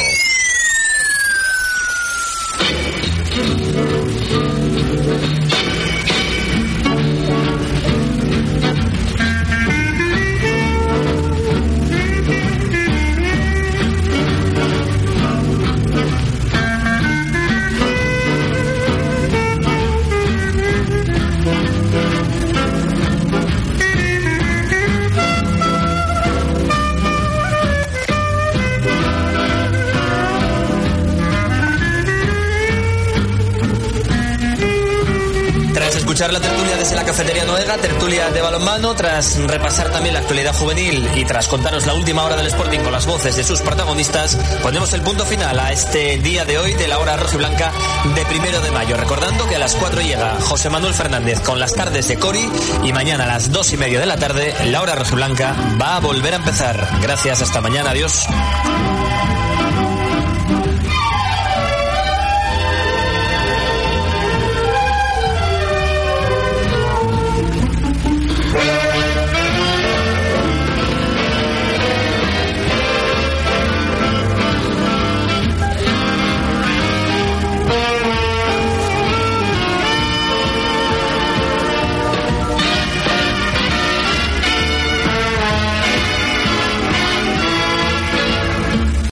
Escuchar 36.26 36.32
la 36.32 36.40
tertulia 36.40 36.76
desde 36.76 36.96
la 36.96 37.04
cafetería 37.04 37.44
Noega, 37.44 37.76
tertulia 37.76 38.30
de 38.30 38.40
balonmano, 38.40 38.94
tras 38.94 39.38
repasar 39.38 39.90
también 39.90 40.14
la 40.14 40.20
actualidad 40.20 40.54
juvenil 40.54 41.08
y 41.14 41.24
tras 41.24 41.46
contaros 41.46 41.86
la 41.86 41.94
última 41.94 42.24
hora 42.24 42.36
del 42.36 42.46
Sporting 42.46 42.80
con 42.80 42.92
las 42.92 43.06
voces 43.06 43.36
de 43.36 43.44
sus 43.44 43.60
protagonistas, 43.60 44.36
ponemos 44.62 44.92
el 44.92 45.02
punto 45.02 45.24
final 45.24 45.58
a 45.58 45.72
este 45.72 46.18
día 46.18 46.44
de 46.44 46.58
hoy 46.58 46.74
de 46.74 46.88
la 46.88 46.98
hora 46.98 47.16
roja 47.16 47.34
y 47.34 47.38
blanca 47.38 47.72
de 48.14 48.26
primero 48.26 48.60
de 48.60 48.70
mayo. 48.70 48.96
Recordando 48.96 49.46
que 49.48 49.56
a 49.56 49.58
las 49.58 49.74
4 49.76 50.00
llega 50.00 50.40
José 50.40 50.70
Manuel 50.70 50.94
Fernández 50.94 51.40
con 51.40 51.60
las 51.60 51.74
tardes 51.74 52.08
de 52.08 52.16
Cori 52.16 52.48
y 52.82 52.92
mañana 52.92 53.24
a 53.24 53.28
las 53.28 53.52
2 53.52 53.72
y 53.74 53.76
media 53.76 54.00
de 54.00 54.06
la 54.06 54.16
tarde 54.16 54.54
la 54.66 54.82
hora 54.82 54.94
roja 54.94 55.12
y 55.12 55.16
blanca 55.16 55.56
va 55.80 55.96
a 55.96 56.00
volver 56.00 56.34
a 56.34 56.38
empezar. 56.38 56.88
Gracias, 57.02 57.42
hasta 57.42 57.60
mañana, 57.60 57.90
adiós. 57.90 58.26